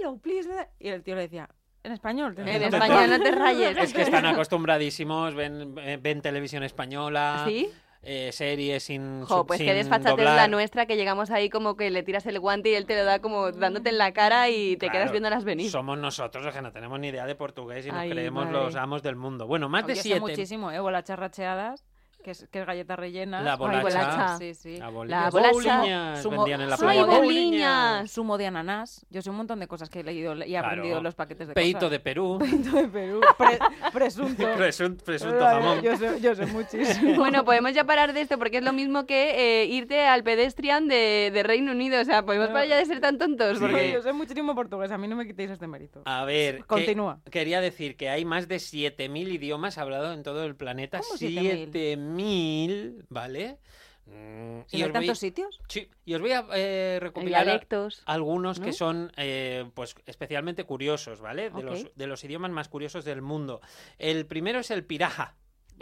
hello, 0.00 0.16
please. 0.18 0.48
y 0.78 0.88
el 0.88 1.02
tío 1.02 1.16
le 1.16 1.22
decía, 1.22 1.48
en 1.82 1.92
español. 1.92 2.34
En 2.38 2.48
entiendo". 2.48 2.76
español, 2.76 3.10
no 3.10 3.20
te 3.22 3.30
rayes. 3.32 3.76
Es 3.76 3.92
que 3.92 4.02
están 4.02 4.26
acostumbradísimos, 4.26 5.34
ven, 5.34 5.74
eh, 5.78 5.98
ven 6.00 6.20
televisión 6.22 6.62
española, 6.62 7.42
¿Sí? 7.46 7.68
Eh, 8.08 8.30
series 8.32 8.84
sin 8.84 9.24
Jo, 9.24 9.44
pues 9.46 9.58
sin 9.58 9.66
qué 9.66 9.74
desfachatez 9.74 10.10
doblar. 10.16 10.36
la 10.36 10.48
nuestra 10.48 10.86
que 10.86 10.96
llegamos 10.96 11.30
ahí 11.30 11.50
como 11.50 11.76
que 11.76 11.90
le 11.90 12.02
tiras 12.04 12.24
el 12.26 12.38
guante 12.38 12.70
y 12.70 12.74
él 12.74 12.86
te 12.86 12.94
lo 12.96 13.04
da 13.04 13.18
como 13.18 13.50
dándote 13.50 13.88
en 13.90 13.98
la 13.98 14.12
cara 14.12 14.48
y 14.48 14.76
te 14.76 14.86
quedas 14.90 15.06
Claro, 15.06 15.10
viéndolas 15.12 15.44
venir. 15.44 15.70
Somos 15.70 15.98
nosotros 15.98 16.44
los 16.44 16.54
que 16.54 16.62
no 16.62 16.70
tenemos 16.72 17.00
ni 17.00 17.08
idea 17.08 17.26
de 17.26 17.34
portugués 17.34 17.84
y 17.84 17.90
nos 17.90 17.98
Ay, 18.00 18.10
creemos 18.10 18.44
madre. 18.46 18.58
los 18.58 18.76
amos 18.76 19.02
del 19.02 19.16
mundo. 19.16 19.46
Bueno, 19.46 19.68
más 19.68 19.86
de 19.86 19.96
siete. 19.96 20.20
muchísimo, 20.20 20.70
¿eh? 20.70 20.78
Bolachas 20.78 21.18
racheadas, 21.18 21.84
que 22.26 22.32
es, 22.32 22.48
que 22.50 22.58
es 22.60 22.66
galleta 22.66 22.96
rellena. 22.96 23.40
La 23.40 23.54
bolacha. 23.54 23.82
bolacha. 23.82 24.36
Sí, 24.38 24.52
sí. 24.52 24.78
La 24.78 24.90
La 24.90 25.30
bolacha. 25.30 26.16
Sumo- 26.20 26.38
vendían 26.38 26.60
en 26.62 26.70
la 26.70 26.74
¡Ay, 26.74 26.80
playa. 26.80 27.04
bouliñas! 27.04 28.10
Zumo 28.10 28.36
de 28.36 28.46
ananás. 28.48 29.06
Yo 29.10 29.22
sé 29.22 29.30
un 29.30 29.36
montón 29.36 29.60
de 29.60 29.68
cosas 29.68 29.88
que 29.90 30.00
he 30.00 30.02
leído 30.02 30.34
y 30.34 30.42
he 30.42 30.46
Claro. 30.58 30.66
aprendido 30.66 30.98
en 30.98 31.04
los 31.04 31.14
paquetes 31.14 31.46
de 31.46 31.54
Peito 31.54 31.78
cosas. 31.78 31.90
de 31.92 32.00
Perú. 32.00 32.38
Peito 32.40 32.72
de 32.76 32.88
Perú. 32.88 33.20
Pre- 33.38 33.58
presunto. 33.92 34.42
Presun- 34.58 34.96
presunto 35.00 35.46
Ay, 35.46 35.54
jamón. 35.62 35.82
Yo 35.82 35.96
sé, 35.96 36.20
yo 36.20 36.34
sé 36.34 36.46
muchísimo. 36.46 37.14
Bueno, 37.16 37.44
podemos 37.44 37.72
ya 37.72 37.84
parar 37.84 38.12
de 38.12 38.22
esto 38.22 38.38
porque 38.38 38.56
es 38.58 38.64
lo 38.64 38.72
mismo 38.72 39.06
que 39.06 39.62
eh, 39.62 39.66
irte 39.66 40.00
al 40.04 40.24
pedestrian 40.24 40.88
de, 40.88 41.30
de 41.32 41.42
Reino 41.44 41.70
Unido. 41.70 42.00
O 42.00 42.04
sea, 42.04 42.24
podemos 42.24 42.48
parar 42.48 42.66
ya 42.66 42.76
de 42.76 42.86
ser 42.86 42.98
tan 43.00 43.18
tontos. 43.18 43.58
Sí. 43.58 43.64
Porque... 43.64 43.92
Yo 43.92 44.02
sé 44.02 44.12
muchísimo 44.12 44.52
portugués, 44.56 44.90
a 44.90 44.98
mí 44.98 45.06
no 45.06 45.14
me 45.14 45.28
quitéis 45.28 45.50
este 45.52 45.68
mérito. 45.68 46.02
A 46.06 46.24
ver, 46.24 46.56
que- 46.56 46.62
Continúa. 46.64 47.20
quería 47.30 47.60
decir 47.60 47.96
que 47.96 48.08
hay 48.08 48.24
más 48.24 48.48
de 48.48 48.56
7.000 48.56 49.28
idiomas 49.32 49.78
hablados 49.78 50.12
en 50.16 50.24
todo 50.24 50.44
el 50.44 50.56
planeta. 50.56 50.98
¿Cómo 50.98 51.14
7.000? 51.18 51.70
7.000, 52.16 53.04
¿vale? 53.08 53.58
Mm, 54.06 54.60
¿Si 54.66 54.76
y, 54.76 54.82
hay 54.82 54.88
voy, 54.88 54.92
tantos 54.92 55.18
sitios? 55.18 55.60
sí, 55.68 55.90
y 56.04 56.14
os 56.14 56.20
voy 56.20 56.30
a 56.32 56.46
eh, 56.54 56.98
recopilar 57.00 57.48
a- 57.48 57.60
algunos 58.06 58.60
¿no? 58.60 58.64
que 58.64 58.72
son 58.72 59.10
eh, 59.16 59.68
pues 59.74 59.96
especialmente 60.06 60.62
curiosos, 60.64 61.20
¿vale? 61.20 61.50
De, 61.50 61.62
los, 61.62 61.90
de 61.94 62.06
los 62.06 62.22
idiomas 62.22 62.52
más 62.52 62.68
curiosos 62.68 63.04
del 63.04 63.20
mundo. 63.20 63.60
El 63.98 64.26
primero 64.26 64.60
es 64.60 64.70
el 64.70 64.84
piraja. 64.84 65.34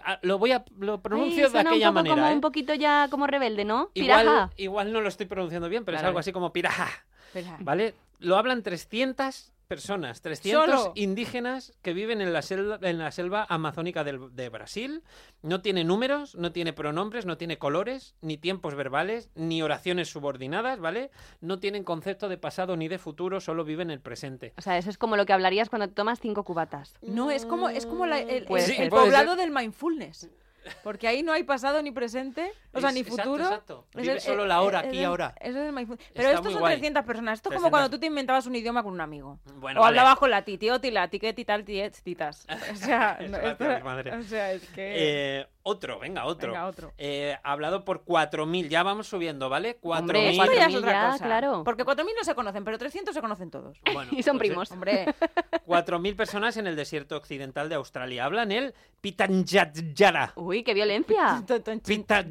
Ah, 0.02 0.18
Lo 0.22 0.38
voy 0.38 0.52
a 0.52 0.64
lo 0.78 1.02
pronuncio 1.02 1.50
de 1.50 1.58
aquella 1.58 1.90
un 1.90 1.94
poco 1.94 2.02
manera. 2.08 2.14
como 2.16 2.28
¿eh? 2.28 2.34
un 2.34 2.40
poquito 2.40 2.74
ya 2.74 3.08
como 3.10 3.26
rebelde, 3.26 3.64
¿no? 3.64 3.90
Igual, 3.94 4.20
Piraja. 4.22 4.50
igual 4.56 4.92
no 4.92 5.00
lo 5.02 5.08
estoy 5.08 5.26
pronunciando 5.26 5.68
bien, 5.68 5.84
pero 5.84 5.98
es 5.98 6.02
algo 6.02 6.18
así 6.18 6.32
como 6.32 6.52
piraja. 6.52 6.88
Espera. 7.26 7.58
¿Vale? 7.60 7.94
Lo 8.20 8.36
hablan 8.36 8.62
300 8.62 9.52
personas, 9.64 10.20
300 10.22 10.80
Solo. 10.80 10.92
indígenas 10.94 11.72
que 11.82 11.92
viven 11.92 12.20
en 12.20 12.32
la 12.32 12.42
selva, 12.42 12.78
en 12.82 12.98
la 12.98 13.10
selva 13.10 13.46
amazónica 13.48 14.04
del- 14.04 14.34
de 14.34 14.48
Brasil. 14.48 15.02
No 15.42 15.60
tiene 15.62 15.84
números, 15.84 16.34
no 16.36 16.52
tiene 16.52 16.72
pronombres, 16.72 17.26
no 17.26 17.36
tiene 17.36 17.58
colores, 17.58 18.14
ni 18.20 18.36
tiempos 18.38 18.74
verbales, 18.74 19.30
ni 19.34 19.62
oraciones 19.62 20.08
subordinadas, 20.10 20.78
¿vale? 20.80 21.10
No 21.40 21.58
tienen 21.58 21.84
concepto 21.84 22.28
de 22.28 22.38
pasado 22.38 22.76
ni 22.76 22.88
de 22.88 22.98
futuro, 22.98 23.40
solo 23.40 23.64
viven 23.64 23.90
el 23.90 24.00
presente. 24.00 24.52
O 24.56 24.62
sea, 24.62 24.78
eso 24.78 24.90
es 24.90 24.98
como 24.98 25.16
lo 25.16 25.26
que 25.26 25.32
hablarías 25.32 25.68
cuando 25.70 25.88
te 25.88 25.94
tomas 25.94 26.20
cinco 26.20 26.44
cubatas. 26.44 26.94
No, 27.02 27.30
es 27.30 27.46
como, 27.46 27.68
es 27.68 27.86
como 27.86 28.06
la- 28.06 28.20
el, 28.20 28.44
poblado 28.46 29.32
ser. 29.34 29.40
del 29.40 29.50
mindfulness. 29.50 30.28
Porque 30.82 31.06
ahí 31.08 31.22
no 31.22 31.32
hay 31.32 31.42
pasado 31.44 31.82
ni 31.82 31.90
presente, 31.90 32.50
o 32.72 32.80
sea, 32.80 32.88
Es- 32.90 32.94
ni 32.94 33.04
futuro. 33.04 33.44
exacto. 33.44 33.86
Es 33.94 34.02
Vive 34.02 34.14
el- 34.14 34.20
solo 34.20 34.46
la 34.46 34.62
hora, 34.62 34.80
aquí 34.80 34.98
y 34.98 35.04
ahora. 35.04 35.34
Eso 35.40 35.62
es. 35.62 35.72
Pero 36.14 36.28
estos 36.30 36.52
son 36.52 36.60
guay. 36.60 36.74
300 36.74 37.04
personas. 37.04 37.34
Esto 37.38 37.48
es 37.48 37.52
300. 37.52 37.62
como 37.62 37.70
cuando 37.70 37.90
tú 37.90 37.98
te 37.98 38.06
inventabas 38.06 38.46
un 38.46 38.54
idioma 38.56 38.82
con 38.82 38.92
un 38.92 39.00
amigo. 39.00 39.38
Bueno, 39.56 39.80
o 39.80 39.82
vale. 39.82 39.98
hablabas 39.98 40.18
con 40.18 40.30
la 40.30 40.42
titi, 40.42 40.70
o 40.70 40.80
tila, 40.80 41.08
tiquet 41.08 41.38
y 41.38 41.44
tal, 41.44 41.64
titas. 41.64 42.46
O 42.72 42.76
sea, 42.76 43.18
no, 43.28 43.36
esto- 43.38 44.18
o 44.18 44.22
sea, 44.22 44.52
es 44.52 44.66
que... 44.70 45.40
Eh, 45.40 45.46
otro, 45.64 45.98
venga, 45.98 46.24
otro. 46.26 46.52
Venga, 46.52 46.66
otro. 46.66 46.92
Eh, 46.98 47.36
hablado 47.42 47.84
por 47.84 48.04
4.000, 48.04 48.68
ya 48.68 48.82
vamos 48.82 49.08
subiendo, 49.08 49.48
¿vale? 49.48 49.78
4.000. 49.80 49.98
Hombre, 49.98 50.30
Esto 50.30 50.52
ya 50.52 50.66
es 50.66 50.72
4.000 50.74 50.78
otra 50.78 50.92
ya, 50.92 51.10
cosa. 51.12 51.24
claro. 51.24 51.64
Porque 51.64 51.84
4.000 51.84 52.04
no 52.16 52.24
se 52.24 52.34
conocen, 52.34 52.64
pero 52.64 52.78
300 52.78 53.14
se 53.14 53.20
conocen 53.20 53.50
todos. 53.50 53.80
Bueno, 53.92 54.10
y 54.12 54.22
son 54.22 54.36
pues, 54.38 54.46
eh, 54.46 54.50
primos. 54.50 54.70
Hombre, 54.70 55.06
4.000 55.66 56.16
personas 56.16 56.56
en 56.56 56.66
el 56.66 56.76
desierto 56.76 57.16
occidental 57.16 57.68
de 57.68 57.74
Australia. 57.76 58.24
Hablan 58.26 58.52
el 58.52 58.74
Pitanjatjara. 59.00 60.32
Uy, 60.36 60.62
qué 60.62 60.74
violencia. 60.74 61.42
Pita- 61.84 62.24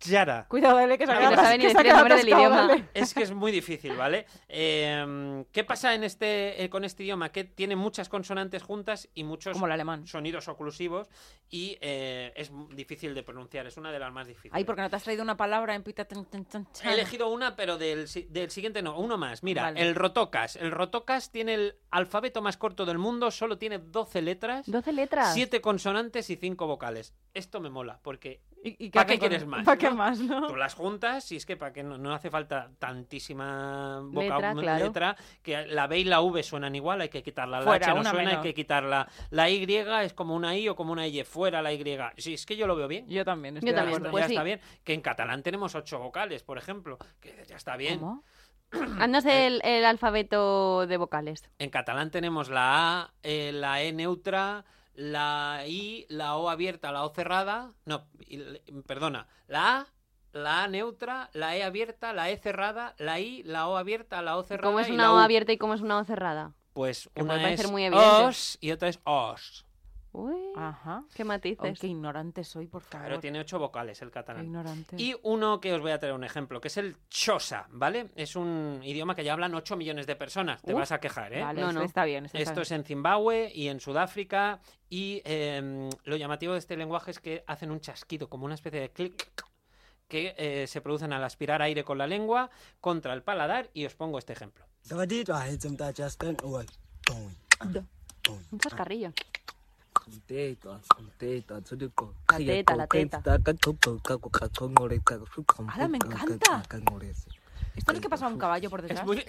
Pitjantjatjara. 0.00 0.46
Cuidado, 0.48 0.76
dale, 0.76 0.96
que 0.98 1.06
se 1.06 1.12
No, 1.14 1.30
no 1.30 1.36
sabe 1.36 1.58
ni 1.58 1.64
decir 1.64 1.86
el 1.86 1.92
nombre 1.96 2.16
del 2.16 2.28
idioma. 2.28 2.66
dale. 2.66 2.88
Es 2.94 3.14
que 3.14 3.22
es 3.22 3.32
muy 3.32 3.52
difícil, 3.52 3.92
¿vale? 3.94 4.26
Eh, 4.48 5.44
¿Qué 5.52 5.64
pasa 5.64 5.94
en 5.94 6.04
este, 6.04 6.62
eh, 6.64 6.70
con 6.70 6.84
este 6.84 7.02
idioma? 7.02 7.30
Que 7.30 7.44
tiene 7.44 7.76
muchas 7.76 8.08
consonantes 8.08 8.62
juntas 8.62 9.08
y 9.14 9.24
muchos 9.24 9.52
Como 9.52 9.66
el 9.66 9.72
alemán. 9.72 10.06
sonidos 10.06 10.48
oclusivos 10.48 11.08
y 11.48 11.76
eh, 11.80 12.32
es 12.36 12.50
difícil 12.74 13.14
de 13.14 13.22
pronunciar. 13.22 13.66
Es 13.66 13.76
una 13.76 13.92
de 13.92 13.98
las 13.98 14.12
más 14.12 14.26
difíciles. 14.26 14.52
Ay, 14.54 14.64
porque 14.64 14.82
no 14.82 14.90
te 14.90 14.96
has 14.96 15.02
traído 15.02 15.22
una 15.22 15.36
palabra 15.36 15.74
en 15.74 15.82
pita... 15.82 16.04
tan, 16.04 16.24
tan, 16.24 16.44
tan, 16.44 16.66
He 16.84 16.92
elegido 16.94 17.28
una, 17.28 17.56
pero 17.56 17.76
del, 17.78 18.08
si- 18.08 18.24
del 18.30 18.50
siguiente 18.50 18.82
no, 18.82 18.98
uno 18.98 19.18
más. 19.18 19.42
Mira, 19.42 19.62
Vale. 19.64 19.80
el 19.82 19.94
rotocas. 19.94 20.56
El 20.56 20.70
rotocas 20.70 21.30
tiene 21.30 21.54
el 21.54 21.76
alfabeto 21.90 22.42
más 22.42 22.56
corto 22.56 22.86
del 22.86 22.98
mundo, 22.98 23.30
solo 23.30 23.58
tiene 23.58 23.78
12 23.78 24.22
letras, 24.22 24.66
12 24.70 24.92
letras. 24.92 25.34
7 25.34 25.60
consonantes 25.60 26.30
y 26.30 26.36
5 26.36 26.66
vocales. 26.66 27.14
Esto 27.34 27.60
me 27.60 27.70
mola, 27.70 28.00
porque 28.02 28.40
¿Y- 28.62 28.86
y 28.86 28.90
¿Pa' 28.90 29.02
hacen 29.02 29.14
qué 29.14 29.18
con- 29.20 29.28
quieres 29.28 29.46
más, 29.46 29.64
¿Para 29.64 29.78
qué 29.78 29.89
más, 29.96 30.20
no? 30.20 30.46
tú 30.48 30.56
las 30.56 30.74
juntas 30.74 31.30
y 31.32 31.36
es 31.36 31.46
que 31.46 31.56
para 31.56 31.72
que 31.72 31.82
no, 31.82 31.98
no 31.98 32.12
hace 32.14 32.30
falta 32.30 32.70
tantísima 32.78 34.00
boca- 34.02 34.22
Letra, 34.36 34.54
claro. 34.54 34.84
letra, 34.84 35.16
que 35.42 35.66
la 35.66 35.86
B 35.86 35.98
y 36.00 36.04
la 36.04 36.20
V 36.20 36.42
suenan 36.42 36.74
igual, 36.74 37.00
hay 37.00 37.08
que 37.08 37.22
quitarla. 37.22 37.58
La 37.58 37.64
Fuera, 37.64 37.86
H 37.86 37.94
no 37.96 38.02
suena, 38.04 38.18
hay 38.20 38.26
menos. 38.26 38.42
que 38.42 38.54
quitarla. 38.54 39.08
La 39.30 39.50
Y 39.50 39.64
es 39.74 40.14
como 40.14 40.34
una 40.34 40.56
I 40.56 40.68
o 40.68 40.76
como 40.76 40.92
una 40.92 41.06
Y, 41.06 41.22
fuera 41.24 41.62
la 41.62 41.72
Y. 41.72 41.84
Sí, 42.16 42.34
es 42.34 42.46
que 42.46 42.56
yo 42.56 42.66
lo 42.66 42.76
veo 42.76 42.88
bien. 42.88 43.06
Yo 43.08 43.24
también, 43.24 43.54
Yo 43.54 43.58
estoy 43.58 43.72
de 43.72 43.76
también, 43.76 44.10
pues 44.10 44.22
ya 44.24 44.28
sí. 44.28 44.34
está 44.34 44.42
bien. 44.42 44.60
Que 44.84 44.94
en 44.94 45.00
catalán 45.00 45.42
tenemos 45.42 45.74
ocho 45.74 45.98
vocales, 45.98 46.42
por 46.42 46.58
ejemplo. 46.58 46.98
Que 47.20 47.44
ya 47.46 47.56
está 47.56 47.76
bien. 47.76 47.98
¿Cómo? 48.00 48.24
Haznos 49.00 49.24
el, 49.24 49.60
el 49.64 49.84
alfabeto 49.84 50.86
de 50.86 50.96
vocales. 50.96 51.42
En 51.58 51.70
catalán 51.70 52.10
tenemos 52.10 52.50
la 52.50 53.00
A, 53.02 53.14
eh, 53.22 53.50
la 53.52 53.82
E 53.82 53.92
neutra, 53.92 54.64
la 54.94 55.62
I, 55.66 56.06
la 56.08 56.36
O 56.36 56.48
abierta, 56.48 56.92
la 56.92 57.04
O 57.04 57.10
cerrada. 57.10 57.72
No, 57.84 58.06
perdona. 58.86 59.26
La 59.48 59.78
A, 59.78 59.86
la 60.32 60.64
A 60.64 60.68
neutra, 60.68 61.30
la 61.32 61.56
E 61.56 61.62
abierta, 61.62 62.12
la 62.12 62.30
E 62.30 62.36
cerrada, 62.36 62.94
la 62.98 63.18
I, 63.20 63.42
la 63.44 63.68
O 63.68 63.76
abierta, 63.76 64.22
la 64.22 64.36
O 64.36 64.42
cerrada. 64.42 64.68
¿Cómo 64.68 64.80
es 64.80 64.88
y 64.88 64.92
una 64.92 65.04
la 65.04 65.12
O 65.14 65.18
abierta 65.18 65.52
y 65.52 65.58
cómo 65.58 65.74
es 65.74 65.80
una 65.80 65.98
O 65.98 66.04
cerrada? 66.04 66.52
Pues 66.72 67.10
Que 67.14 67.22
una 67.22 67.34
puede 67.34 67.54
es 67.54 67.70
muy 67.70 67.84
evidente. 67.84 68.24
os 68.24 68.58
y 68.60 68.70
otra 68.70 68.88
es 68.88 69.00
os. 69.04 69.66
Uy, 70.12 70.34
Ajá. 70.56 71.04
qué 71.14 71.22
Oh, 71.22 71.26
matices. 71.26 71.78
qué 71.78 71.86
ignorante 71.86 72.42
soy, 72.42 72.66
por 72.66 72.82
favor. 72.82 73.06
Claro, 73.06 73.20
tiene 73.20 73.38
ocho 73.40 73.58
vocales 73.60 74.02
el 74.02 74.08
Qué 74.08 74.14
catalán. 74.14 74.44
ignorante. 74.44 74.96
Y 75.00 75.14
uno 75.22 75.60
que 75.60 75.72
os 75.72 75.80
voy 75.80 75.92
a 75.92 75.98
traer 76.00 76.14
un 76.14 76.24
ejemplo, 76.24 76.60
que 76.60 76.66
es 76.68 76.76
el 76.78 76.96
chosa, 77.08 77.66
¿vale? 77.70 78.10
Es 78.16 78.34
un 78.34 78.80
idioma 78.82 79.14
que 79.14 79.22
ya 79.22 79.32
hablan 79.34 79.54
8 79.54 79.76
millones 79.76 80.06
de 80.08 80.16
personas. 80.16 80.62
Te 80.62 80.72
vas 80.74 80.90
a 80.90 80.98
quejar, 80.98 81.32
¿eh? 81.34 81.42
Vale, 81.42 81.60
No, 81.60 81.72
no. 81.72 81.82
está 81.82 82.04
bien. 82.04 82.26
está 82.26 82.38
Esto 82.40 82.62
es 82.62 82.72
en 82.72 82.82
Zimbabue 82.84 83.52
y 83.54 83.68
en 83.68 83.78
Sudáfrica. 83.78 84.60
Y 84.88 85.22
eh, 85.24 85.88
lo 86.04 86.16
llamativo 86.16 86.54
de 86.54 86.58
este 86.58 86.76
lenguaje 86.76 87.12
es 87.12 87.20
que 87.20 87.44
hacen 87.46 87.70
un 87.70 87.80
chasquido, 87.80 88.28
como 88.28 88.46
una 88.46 88.54
especie 88.54 88.80
de 88.80 88.90
clic, 88.90 89.30
que 90.08 90.34
eh, 90.36 90.66
se 90.66 90.80
producen 90.80 91.12
al 91.12 91.22
aspirar 91.22 91.62
aire 91.62 91.84
con 91.84 91.96
la 91.98 92.08
lengua 92.08 92.50
contra 92.80 93.14
el 93.14 93.22
paladar. 93.22 93.70
Y 93.74 93.86
os 93.86 93.94
pongo 93.94 94.18
este 94.18 94.32
ejemplo. 94.32 94.64
Un 98.52 98.58
chascarrillo. 98.58 99.12
La 102.32 102.38
teta, 102.44 102.76
la 102.76 102.86
teta. 102.86 103.22
¡Hala, 105.72 105.88
me 105.88 105.98
encanta! 105.98 106.62
¿Esto 107.76 107.92
no 107.92 107.96
es 107.98 108.02
que 108.02 108.08
pasa 108.08 108.26
un 108.26 108.36
caballo 108.38 108.68
por 108.68 108.80
Es 108.80 108.88
detrás? 108.88 109.06
muy, 109.06 109.24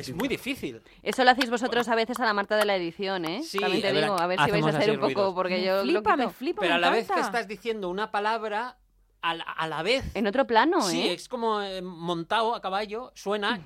es 0.00 0.14
muy 0.14 0.28
difícil. 0.28 0.82
Eso 1.02 1.22
lo 1.24 1.30
hacéis 1.30 1.50
vosotros 1.50 1.88
a 1.88 1.94
veces 1.94 2.18
a 2.18 2.24
la 2.24 2.34
Marta 2.34 2.56
de 2.56 2.64
la 2.64 2.74
edición, 2.76 3.24
¿eh? 3.24 3.42
Sí, 3.44 3.58
También 3.60 3.80
te 3.80 3.88
es 3.90 3.94
digo, 4.02 4.18
a 4.18 4.26
ver 4.26 4.38
si 4.44 4.50
vais 4.50 4.64
a 4.64 4.68
hacer 4.78 4.90
un 4.90 5.00
poco, 5.14 5.34
porque 5.34 5.58
me 5.58 5.64
yo 5.64 5.76
lo 5.76 5.82
flipa, 5.82 6.16
me 6.16 6.28
flipa, 6.30 6.60
Pero 6.60 6.70
me 6.72 6.76
a 6.76 6.78
la 6.78 6.90
vez 6.90 7.08
que 7.08 7.20
estás 7.20 7.46
diciendo 7.48 7.88
una 7.88 8.10
palabra, 8.10 8.76
a 9.22 9.34
la, 9.34 9.44
a 9.44 9.68
la 9.68 9.82
vez... 9.82 10.04
En 10.14 10.26
otro 10.26 10.46
plano, 10.46 10.82
Sí, 10.82 11.00
¿eh? 11.08 11.12
es 11.14 11.28
como 11.28 11.62
eh, 11.62 11.80
montado 11.80 12.54
a 12.54 12.60
caballo, 12.60 13.12
suena. 13.14 13.60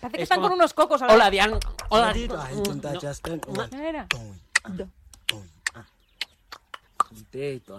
Parece 0.00 0.16
que 0.16 0.16
es 0.16 0.22
están 0.22 0.36
como- 0.38 0.48
con 0.50 0.58
unos 0.58 0.72
cocos 0.72 1.02
a 1.02 1.06
la 1.08 1.14
Hola. 1.14 1.30
Diane. 1.30 1.58
Hola. 1.90 2.12
No. 4.72 4.88
Mira. 7.34 7.74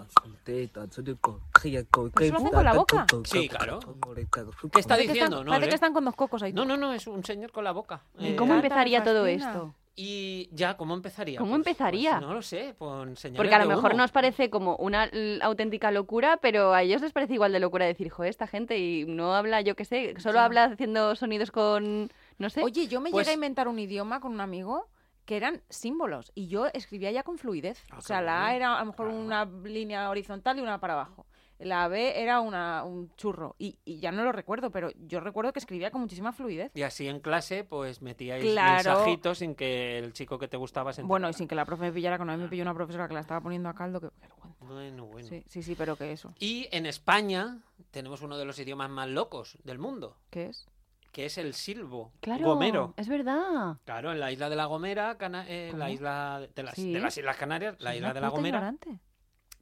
¿Eso 2.20 2.32
lo 2.32 2.36
hacen 2.36 2.50
con 2.50 2.64
la 2.64 2.72
boca? 2.74 3.06
Sí, 3.24 3.48
claro. 3.48 3.80
¿Qué 3.80 4.80
está 4.80 4.94
Parece 4.96 5.06
que 5.06 5.12
están- 5.12 5.12
diciendo? 5.12 5.44
No, 5.44 5.50
parece 5.50 5.66
¿eh? 5.66 5.68
que 5.70 5.74
están 5.74 5.92
con 5.92 6.04
dos 6.04 6.14
cocos 6.14 6.42
ahí. 6.42 6.52
no, 6.52 6.64
no, 6.64 6.76
no, 6.76 6.92
es 6.92 7.06
un 7.06 7.24
señor 7.24 7.52
con 7.52 7.64
la 7.64 7.72
boca. 7.72 8.02
Me 8.18 8.30
Eh, 8.32 8.36
¿Cómo 8.36 8.54
empezaría 8.54 9.02
todo 9.02 9.22
fascina. 9.24 9.50
esto? 9.50 9.74
Y 9.98 10.50
ya, 10.52 10.76
¿cómo 10.76 10.92
empezaría? 10.94 11.38
¿Cómo 11.38 11.52
Pues- 11.52 11.60
empezaría? 11.60 12.10
pues 12.18 12.22
no 12.28 12.34
lo 12.34 12.42
sé, 12.42 12.74
con 12.78 13.16
señales 13.16 13.38
Porque 13.38 13.54
a 13.54 13.58
lo 13.60 13.64
de 13.68 13.74
mejor 13.76 13.92
humo. 13.92 14.02
nos 14.02 14.12
parece 14.12 14.50
como 14.50 14.76
una 14.76 15.04
l- 15.04 15.38
auténtica 15.42 15.90
locura, 15.90 16.36
pero 16.36 16.74
a 16.74 16.82
ellos 16.82 17.00
les 17.00 17.12
parece 17.12 17.32
igual 17.34 17.52
de 17.52 17.60
locura 17.60 17.86
decir, 17.86 18.10
jo, 18.10 18.24
esta 18.24 18.46
gente 18.46 18.76
y 18.78 19.06
no 19.06 19.34
habla, 19.34 19.62
yo 19.62 19.74
qué 19.74 19.86
sé, 19.86 20.14
solo 20.18 20.34
Ya. 20.34 20.44
habla 20.44 20.64
haciendo 20.64 21.16
sonidos 21.16 21.50
con, 21.50 22.10
no 22.38 22.50
sé. 22.50 22.62
Oye, 22.62 22.88
yo 22.88 23.00
me 23.00 23.10
Pues- 23.10 23.24
llegué 23.26 23.30
a 23.32 23.34
inventar 23.34 23.68
un 23.68 23.78
idioma 23.78 24.20
con 24.20 24.32
un 24.32 24.40
amigo 24.42 24.86
que 25.26 25.36
eran 25.36 25.60
símbolos 25.68 26.32
y 26.34 26.46
yo 26.48 26.66
escribía 26.72 27.10
ya 27.10 27.22
con 27.24 27.36
fluidez. 27.36 27.84
Ah, 27.90 27.98
o 27.98 28.00
sea, 28.00 28.22
la 28.22 28.46
A 28.46 28.54
era 28.56 28.76
a 28.76 28.80
lo 28.80 28.86
mejor 28.92 29.08
Claro. 29.08 29.20
una 29.20 29.44
línea 29.68 30.08
horizontal 30.08 30.58
y 30.58 30.62
una 30.62 30.80
para 30.80 30.94
abajo. 30.94 31.26
La 31.58 31.88
B 31.88 32.20
era 32.20 32.40
una, 32.40 32.84
un 32.84 33.10
churro 33.16 33.56
y, 33.58 33.78
y 33.86 33.98
ya 33.98 34.12
no 34.12 34.24
lo 34.24 34.30
recuerdo, 34.30 34.70
pero 34.70 34.90
yo 35.06 35.20
recuerdo 35.20 35.54
que 35.54 35.58
escribía 35.58 35.90
con 35.90 36.02
muchísima 36.02 36.32
fluidez. 36.34 36.70
Y 36.74 36.82
así 36.82 37.08
en 37.08 37.18
clase, 37.20 37.64
pues 37.64 38.02
metíais 38.02 38.42
Claro. 38.44 38.90
mensajitos 38.90 39.38
sin 39.38 39.54
que 39.54 39.98
el 39.98 40.12
chico 40.12 40.38
que 40.38 40.48
te 40.48 40.58
gustaba 40.58 40.92
se 40.92 41.02
Bueno, 41.02 41.28
y 41.30 41.32
sin 41.32 41.48
que 41.48 41.54
la 41.54 41.64
profe 41.64 41.84
me 41.84 41.92
pillara, 41.92 42.18
que 42.18 42.22
una 42.24 42.34
vez 42.34 42.42
me 42.42 42.48
pilló 42.48 42.62
una 42.62 42.74
profesora 42.74 43.08
que 43.08 43.14
la 43.14 43.20
estaba 43.20 43.40
poniendo 43.40 43.70
a 43.70 43.74
caldo. 43.74 44.00
Que, 44.00 44.08
vergüenza. 44.20 44.64
Bueno, 44.66 45.06
bueno. 45.06 45.26
Sí, 45.28 45.42
sí, 45.48 45.62
sí, 45.62 45.74
pero 45.74 45.96
que 45.96 46.12
eso. 46.12 46.34
Y 46.38 46.68
en 46.72 46.84
España 46.84 47.62
tenemos 47.90 48.20
uno 48.20 48.36
de 48.36 48.44
los 48.44 48.58
idiomas 48.58 48.90
más 48.90 49.08
locos 49.08 49.56
del 49.64 49.78
mundo, 49.78 50.18
¿Qué 50.30 50.46
es? 50.46 50.68
Que 51.16 51.24
es 51.24 51.38
el 51.38 51.54
silbo 51.54 52.12
claro, 52.20 52.44
gomero. 52.44 52.92
es 52.98 53.08
verdad. 53.08 53.78
Claro, 53.86 54.12
en 54.12 54.20
la 54.20 54.30
isla 54.30 54.50
de 54.50 54.56
la 54.56 54.66
Gomera, 54.66 55.16
Cana- 55.16 55.46
eh, 55.48 55.72
la 55.74 55.88
isla 55.88 56.46
de 56.54 56.62
las, 56.62 56.74
Sí. 56.74 56.92
de 56.92 57.00
las 57.00 57.16
Islas 57.16 57.38
Canarias, 57.38 57.74
la 57.78 57.96
isla 57.96 58.12
de 58.12 58.20
la 58.20 58.28
Gomera, 58.28 58.58
ignorante. 58.58 59.00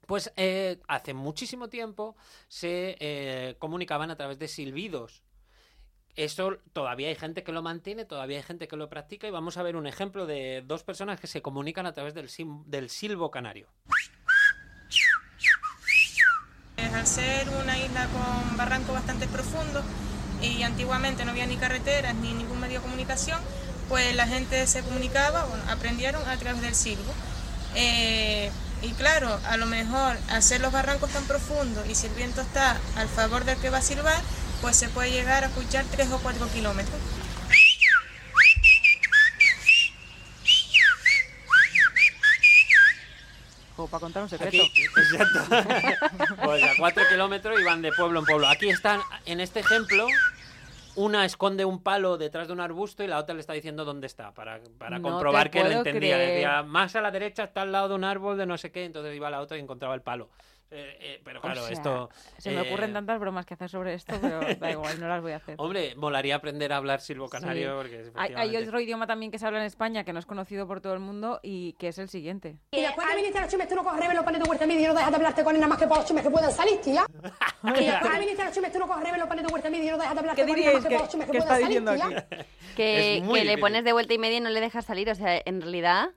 pues 0.04 0.32
eh, 0.36 0.80
hace 0.88 1.14
muchísimo 1.14 1.68
tiempo 1.68 2.16
se 2.48 2.96
eh, 2.98 3.54
comunicaban 3.60 4.10
a 4.10 4.16
través 4.16 4.36
de 4.40 4.48
silbidos. 4.48 5.22
Eso 6.16 6.58
todavía 6.72 7.06
hay 7.06 7.14
gente 7.14 7.44
que 7.44 7.52
lo 7.52 7.62
mantiene, 7.62 8.04
todavía 8.04 8.38
hay 8.38 8.42
gente 8.42 8.66
que 8.66 8.74
lo 8.74 8.88
practica 8.88 9.28
y 9.28 9.30
vamos 9.30 9.56
a 9.56 9.62
ver 9.62 9.76
un 9.76 9.86
ejemplo 9.86 10.26
de 10.26 10.64
dos 10.66 10.82
personas 10.82 11.20
que 11.20 11.28
se 11.28 11.40
comunican 11.40 11.86
a 11.86 11.92
través 11.92 12.14
del, 12.14 12.30
sim- 12.30 12.64
del 12.66 12.90
silbo 12.90 13.30
canario. 13.30 13.68
Al 16.92 17.06
ser 17.06 17.48
una 17.62 17.78
isla 17.78 18.08
con 18.08 18.56
barrancos 18.56 18.94
bastante 18.94 19.28
profundos 19.28 19.84
y 20.44 20.62
antiguamente 20.62 21.24
no 21.24 21.30
había 21.30 21.46
ni 21.46 21.57
carreteras 21.57 22.14
ni 22.14 22.33
ningún 22.33 22.61
medio 22.61 22.80
de 22.80 22.83
comunicación, 22.85 23.40
pues 23.88 24.14
la 24.14 24.26
gente 24.26 24.66
se 24.66 24.83
comunicaba, 24.83 25.44
bueno, 25.44 25.64
aprendieron 25.70 26.26
a 26.28 26.37
través 26.37 26.62
del 26.62 26.74
silbo. 26.74 27.12
Eh, 27.74 28.50
y 28.83 28.90
claro, 28.92 29.40
a 29.48 29.57
lo 29.57 29.66
mejor 29.66 30.16
ser 30.40 30.61
los 30.61 30.72
barrancos 30.72 31.11
tan 31.11 31.24
profundos 31.24 31.87
y 31.88 31.94
si 31.94 32.07
el 32.07 32.14
viento 32.14 32.42
está 32.42 32.78
al 32.96 33.09
favor 33.09 33.44
del 33.44 33.57
que 33.59 33.70
va 33.70 33.78
a 33.78 33.83
silbar, 33.83 34.20
pues 34.61 34.76
se 34.76 34.88
puede 34.88 35.11
llegar 35.11 35.44
a 35.44 35.46
escuchar 35.48 35.85
3 35.90 36.12
o 36.12 36.18
4 36.18 36.48
kilómetros. 36.48 37.00
Como 43.76 43.88
para 43.88 44.00
contar 44.00 44.22
un 44.22 44.28
secreto. 44.28 44.57
Aquí, 44.62 44.85
exacto. 44.85 46.37
pues 46.44 46.62
a 46.62 46.76
cuatro 46.78 47.02
kilómetros 47.09 47.61
y 47.61 47.64
van 47.64 47.83
de 47.83 47.90
pueblo 47.92 48.20
en 48.20 48.24
pueblo. 48.24 48.48
Aquí 48.48 48.68
están, 48.68 49.00
en 49.26 49.40
este 49.40 49.61
ejemplo, 49.61 50.07
una 50.96 51.24
esconde 51.24 51.64
un 51.64 51.83
palo 51.83 52.16
detrás 52.18 52.46
de 52.46 52.52
un 52.52 52.61
arbusto 52.61 53.02
y 53.02 53.07
la 53.07 53.18
otra 53.18 53.35
le 53.35 53.40
está 53.40 53.52
diciendo 53.52 53.85
dónde 53.85 54.07
está, 54.07 54.33
para, 54.33 54.61
para 54.78 54.98
No 54.98 55.11
comprobar 55.11 55.50
que 55.50 55.61
puedo 55.61 55.78
entendía. 55.78 56.14
creer. 56.16 56.33
Decía, 56.35 56.62
más 56.62 56.94
a 56.96 57.00
la 57.00 57.11
derecha 57.11 57.44
está 57.44 57.62
al 57.62 57.72
lado 57.72 57.88
de 57.88 57.94
un 57.94 58.04
árbol 58.04 58.37
de 58.37 58.46
no 58.46 58.57
sé 58.59 58.70
qué, 58.70 58.85
entonces 58.85 59.14
iba 59.14 59.28
a 59.28 59.30
la 59.30 59.40
otra 59.40 59.57
y 59.57 59.61
encontraba 59.61 59.94
el 59.94 60.02
palo. 60.02 60.30
Eh, 60.70 60.96
eh, 61.00 61.20
pero 61.22 61.40
claro, 61.40 61.62
sea, 61.62 61.72
esto... 61.72 62.11
Se 62.38 62.50
me 62.50 62.57
eh, 62.62 62.68
ocurren 62.68 62.92
tantas 62.92 63.20
bromas 63.20 63.46
que 63.46 63.55
hacer 63.55 63.68
sobre 63.68 63.94
esto, 63.94 64.16
pero 64.20 64.40
da 64.59 64.70
igual, 64.72 64.98
no 64.98 65.07
las 65.07 65.22
voy 65.22 65.31
a 65.33 65.37
hacer. 65.37 65.55
Hombre, 65.59 65.94
molaría 65.94 66.35
aprender 66.35 66.72
a 66.72 66.79
hablar 66.79 67.00
silbo 67.00 67.29
canario 67.29 67.70
Sí. 67.70 67.77
porque 67.77 67.96
Hay, 67.96 68.03
hay 68.05 68.24
efectivamente- 68.33 68.68
otro 68.68 68.81
idioma 68.81 69.07
también 69.07 69.31
que 69.31 69.38
se 69.38 69.46
habla 69.46 69.61
en 69.61 69.66
España 69.66 70.03
que 70.03 70.12
no 70.12 70.18
es 70.18 70.27
conocido 70.27 70.66
por 70.66 70.81
todo 70.81 70.94
el 70.94 71.00
mundo 71.00 71.38
y 71.44 71.74
que 71.74 71.88
es 71.88 71.98
el 71.98 72.09
siguiente. 72.09 72.57
Y 72.72 72.81
después 72.81 73.07
que 73.07 73.14
viniste 73.16 73.38
a 73.38 73.42
los 73.42 73.50
chumes, 73.53 73.68
tú 73.68 73.77
no 73.77 73.85
coges 73.85 74.00
revelo, 74.00 74.24
panes 74.24 74.42
de 74.42 74.48
huerta 74.48 74.66
media 74.66 74.83
y 74.83 74.87
no 74.87 74.94
dejas 74.94 75.11
de 75.11 75.16
hablarte 75.16 75.44
con 75.44 75.55
él 75.55 75.61
nada 75.61 75.68
más 75.70 75.79
que 75.79 75.87
por 75.87 75.98
los 75.98 76.07
chumes 76.07 76.24
que 76.24 76.31
puedan 76.31 76.50
salir, 76.53 76.81
tía. 76.81 77.07
Y 77.64 77.85
después 77.87 78.12
que 78.12 78.18
viniste 78.20 78.42
a 78.42 78.46
los 78.46 78.55
chumes, 78.55 78.72
tú 78.72 78.79
no 78.81 78.87
coges 78.88 79.05
revelo, 79.05 79.29
panes 79.29 79.46
de 79.46 79.53
huerta 79.53 79.70
media 79.70 79.85
y 79.85 79.90
no 79.92 79.98
dejas 79.98 80.14
de 80.14 80.18
hablarte 80.20 80.42
¿Qué 80.42 80.46
con 80.46 80.55
él 80.57 80.64
nada 80.64 80.74
más 80.74 80.83
que 80.83 80.88
que- 80.88 80.94
por 80.96 81.03
los 81.05 81.12
chumes 81.12 81.27
que, 81.27 81.33
que 81.38 81.38
puedan 81.38 81.61
salir, 81.61 81.85
tía. 81.85 82.27
Que, 82.77 83.22
que 83.33 83.44
le 83.44 83.59
pones 83.59 83.85
de 83.85 83.92
vuelta 83.92 84.12
y 84.14 84.18
media 84.18 84.38
y 84.38 84.40
no 84.40 84.50
le 84.50 84.61
dejas 84.61 84.85
salir. 84.85 85.09
O 85.09 85.14
sea, 85.14 85.40
en 85.44 85.61
realidad. 85.61 86.09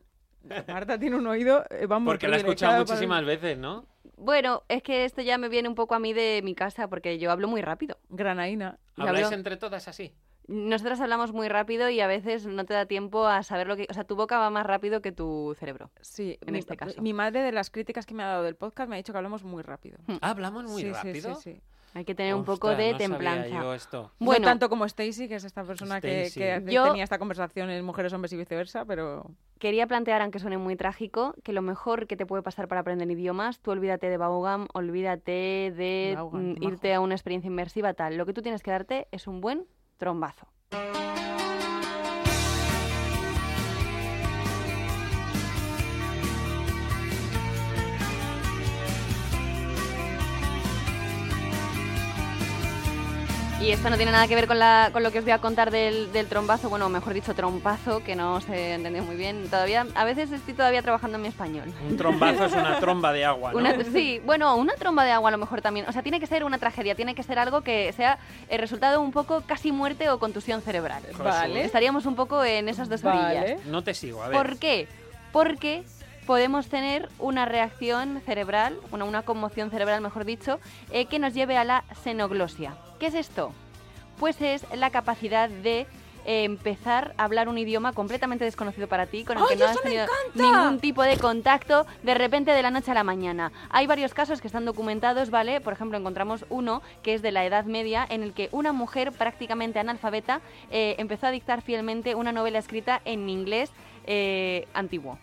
Marta 0.67 0.97
tiene 0.97 1.17
un 1.17 1.27
oído, 1.27 1.65
eh, 1.69 1.85
vamos, 1.87 2.09
Porque 2.11 2.27
la 2.27 2.37
he 2.37 2.39
escuchado 2.39 2.71
privilegiado 2.71 2.85
para- 2.85 2.95
muchísimas 2.95 3.25
veces, 3.25 3.57
¿no? 3.57 3.85
Bueno, 4.17 4.63
es 4.67 4.81
que 4.83 5.05
esto 5.05 5.21
ya 5.21 5.37
me 5.37 5.47
viene 5.47 5.69
un 5.69 5.75
poco 5.75 5.95
a 5.95 5.99
mí 5.99 6.11
de 6.11 6.41
mi 6.43 6.55
casa, 6.55 6.87
porque 6.89 7.19
yo 7.19 7.31
hablo 7.31 7.47
muy 7.47 7.61
rápido. 7.61 7.97
Granaína. 8.09 8.79
Y 8.97 9.01
¿Habláis 9.01 9.27
hablo- 9.27 9.37
entre 9.37 9.57
todas 9.57 9.87
así? 9.87 10.13
Nosotras 10.47 11.01
hablamos 11.01 11.33
muy 11.33 11.49
rápido 11.49 11.89
y 11.89 11.99
a 11.99 12.07
veces 12.07 12.45
no 12.45 12.63
te 12.65 12.73
da 12.73 12.85
tiempo 12.85 13.27
a 13.27 13.43
saber 13.43 13.67
lo 13.67 13.75
que... 13.75 13.85
O 13.89 13.93
sea, 13.93 14.05
tu 14.05 14.15
boca 14.15 14.39
va 14.39 14.49
más 14.49 14.65
rápido 14.65 15.01
que 15.01 15.11
tu 15.11 15.53
cerebro. 15.59 15.91
Sí, 16.01 16.37
En 16.45 16.53
mi, 16.53 16.59
este 16.59 16.77
caso. 16.77 17.01
Mi 17.01 17.11
madre 17.13 17.41
de 17.41 17.51
las 17.51 17.69
críticas 17.69 18.05
que 18.05 18.13
me 18.13 18.23
ha 18.23 18.27
dado 18.27 18.43
del 18.43 18.55
podcast 18.55 18.89
me 18.89 18.95
ha 18.95 18.97
dicho 18.97 19.11
que 19.11 19.17
hablamos 19.17 19.43
muy 19.43 19.61
rápido. 19.61 19.97
Ah, 20.07 20.17
¿Hablamos 20.29 20.63
muy 20.63 20.83
sí, 20.83 20.91
rápido? 20.91 21.35
Sí, 21.35 21.41
sí, 21.41 21.53
sí. 21.55 21.61
Hay 21.97 22.05
que 22.05 22.13
tener 22.13 22.35
un 22.35 22.45
poco 22.45 22.69
de 22.69 22.91
no 22.91 22.97
sabía 22.97 22.97
templanza. 22.97 23.47
yo 23.63 23.73
esto. 23.73 24.11
Bueno, 24.19 24.41
no 24.41 24.51
tanto 24.51 24.69
como 24.69 24.85
Stacy, 24.85 25.27
que 25.27 25.33
es 25.35 25.43
esta 25.43 25.63
persona 25.63 25.99
que, 25.99 26.25
Stacy. 26.27 26.39
que 26.39 26.51
hace- 26.53 26.71
Yo- 26.71 26.83
tenía 26.89 27.03
esta 27.03 27.17
conversación 27.17 27.71
en 27.71 27.83
Mujeres, 27.83 28.13
Hombres 28.13 28.31
y 28.33 28.37
Viceversa, 28.37 28.85
pero... 28.85 29.31
quería 29.57 29.87
plantear, 29.87 30.21
aunque 30.21 30.37
suene 30.37 30.59
muy 30.59 30.75
trágico, 30.75 31.33
que 31.43 31.53
lo 31.53 31.63
mejor 31.63 32.05
que 32.05 32.15
te 32.15 32.27
puede 32.27 32.43
pasar 32.43 32.67
para 32.67 32.81
aprender 32.81 33.09
idiomas, 33.09 33.59
tú 33.61 33.71
olvídate 33.71 34.09
de 34.11 34.17
Vaughan, 34.17 34.67
olvídate 34.75 35.73
de 35.75 36.15
mm, 36.15 36.23
majo. 36.23 36.39
irte 36.61 36.93
a 36.93 36.99
una 36.99 37.15
experiencia 37.15 37.47
inmersiva, 37.47 37.95
tal. 37.95 38.15
Lo 38.15 38.27
que 38.27 38.33
tú 38.33 38.43
tienes 38.43 38.61
que 38.61 38.69
darte 38.69 39.07
es 39.11 39.25
un 39.25 39.41
buen 39.41 39.65
trombazo. 39.97 40.47
Y 53.67 53.71
esto 53.73 53.89
no 53.89 53.97
tiene 53.97 54.13
nada 54.13 54.29
que 54.29 54.35
ver 54.35 54.47
con, 54.47 54.59
la, 54.59 54.91
con 54.93 55.03
lo 55.03 55.11
que 55.11 55.19
os 55.19 55.25
voy 55.25 55.33
a 55.33 55.39
contar 55.39 55.71
del, 55.71 56.09
del 56.13 56.27
trombazo, 56.27 56.69
bueno, 56.69 56.87
mejor 56.87 57.13
dicho, 57.13 57.35
trompazo, 57.35 58.01
que 58.01 58.15
no 58.15 58.39
se 58.39 58.75
entendió 58.75 59.03
muy 59.03 59.17
bien. 59.17 59.49
Todavía, 59.49 59.85
a 59.93 60.05
veces 60.05 60.31
estoy 60.31 60.53
todavía 60.53 60.81
trabajando 60.81 61.17
en 61.17 61.23
mi 61.23 61.27
español. 61.27 61.73
Un 61.85 61.97
trombazo 61.97 62.45
es 62.45 62.53
una 62.53 62.79
tromba 62.79 63.11
de 63.11 63.25
agua, 63.25 63.51
¿no? 63.51 63.57
Una- 63.57 63.75
sí, 63.83 64.21
bueno, 64.25 64.55
una 64.55 64.73
tromba 64.75 65.03
de 65.03 65.11
agua 65.11 65.27
a 65.27 65.31
lo 65.33 65.37
mejor 65.37 65.61
también. 65.61 65.85
O 65.89 65.91
sea, 65.91 66.01
tiene 66.01 66.21
que 66.21 66.27
ser 66.27 66.45
una 66.45 66.59
tragedia, 66.59 66.95
tiene 66.95 67.13
que 67.13 67.23
ser 67.23 67.39
algo 67.39 67.59
que 67.59 67.91
sea 67.91 68.19
el 68.47 68.59
resultado 68.59 69.01
un 69.01 69.11
poco 69.11 69.41
casi 69.45 69.73
muerte 69.73 70.09
o 70.09 70.17
contusión 70.17 70.61
cerebral. 70.61 71.03
Vale. 71.21 71.65
Estaríamos 71.65 72.05
un 72.05 72.15
poco 72.15 72.45
en 72.45 72.69
esas 72.69 72.87
dos 72.87 73.01
Vale. 73.01 73.37
orillas. 73.49 73.65
No 73.65 73.83
te 73.83 73.93
sigo, 73.93 74.23
a 74.23 74.29
ver. 74.29 74.37
¿Por 74.37 74.57
qué? 74.59 74.87
Porque 75.33 75.83
podemos 76.27 76.67
tener 76.67 77.09
una 77.19 77.45
reacción 77.45 78.21
cerebral, 78.25 78.77
una, 78.91 79.05
una 79.05 79.21
conmoción 79.23 79.71
cerebral, 79.71 80.01
mejor 80.01 80.25
dicho, 80.25 80.59
eh, 80.91 81.05
que 81.05 81.19
nos 81.19 81.33
lleve 81.33 81.57
a 81.57 81.63
la 81.63 81.85
xenoglosia. 82.03 82.75
¿Qué 82.99 83.07
es 83.07 83.15
esto? 83.15 83.53
Pues 84.19 84.41
es 84.41 84.65
la 84.75 84.89
capacidad 84.89 85.49
de 85.49 85.87
eh, 86.25 86.43
empezar 86.43 87.13
a 87.17 87.23
hablar 87.23 87.47
un 87.47 87.57
idioma 87.57 87.93
completamente 87.93 88.43
desconocido 88.43 88.89
para 88.89 89.05
ti, 89.05 89.23
con 89.23 89.37
el 89.37 89.43
¡Ay, 89.43 89.49
que 89.51 89.55
no 89.55 89.69
has 89.69 89.81
tenido 89.81 90.05
ningún 90.33 90.81
tipo 90.81 91.01
de 91.01 91.17
contacto 91.17 91.87
de 92.03 92.13
repente 92.13 92.51
de 92.51 92.61
la 92.61 92.71
noche 92.71 92.91
a 92.91 92.93
la 92.93 93.05
mañana. 93.05 93.53
Hay 93.69 93.87
varios 93.87 94.13
casos 94.13 94.41
que 94.41 94.47
están 94.47 94.65
documentados, 94.65 95.29
¿vale? 95.29 95.61
Por 95.61 95.71
ejemplo, 95.71 95.97
encontramos 95.97 96.45
uno 96.49 96.81
que 97.03 97.13
es 97.13 97.21
de 97.21 97.31
la 97.31 97.45
Edad 97.45 97.63
Media, 97.63 98.05
en 98.09 98.21
el 98.21 98.33
que 98.33 98.49
una 98.51 98.73
mujer 98.73 99.13
prácticamente 99.13 99.79
analfabeta 99.79 100.41
eh, 100.71 100.95
empezó 100.97 101.27
a 101.27 101.31
dictar 101.31 101.61
fielmente 101.61 102.15
una 102.15 102.33
novela 102.33 102.59
escrita 102.59 103.01
en 103.05 103.29
inglés 103.29 103.71
antiguo. 104.73 105.17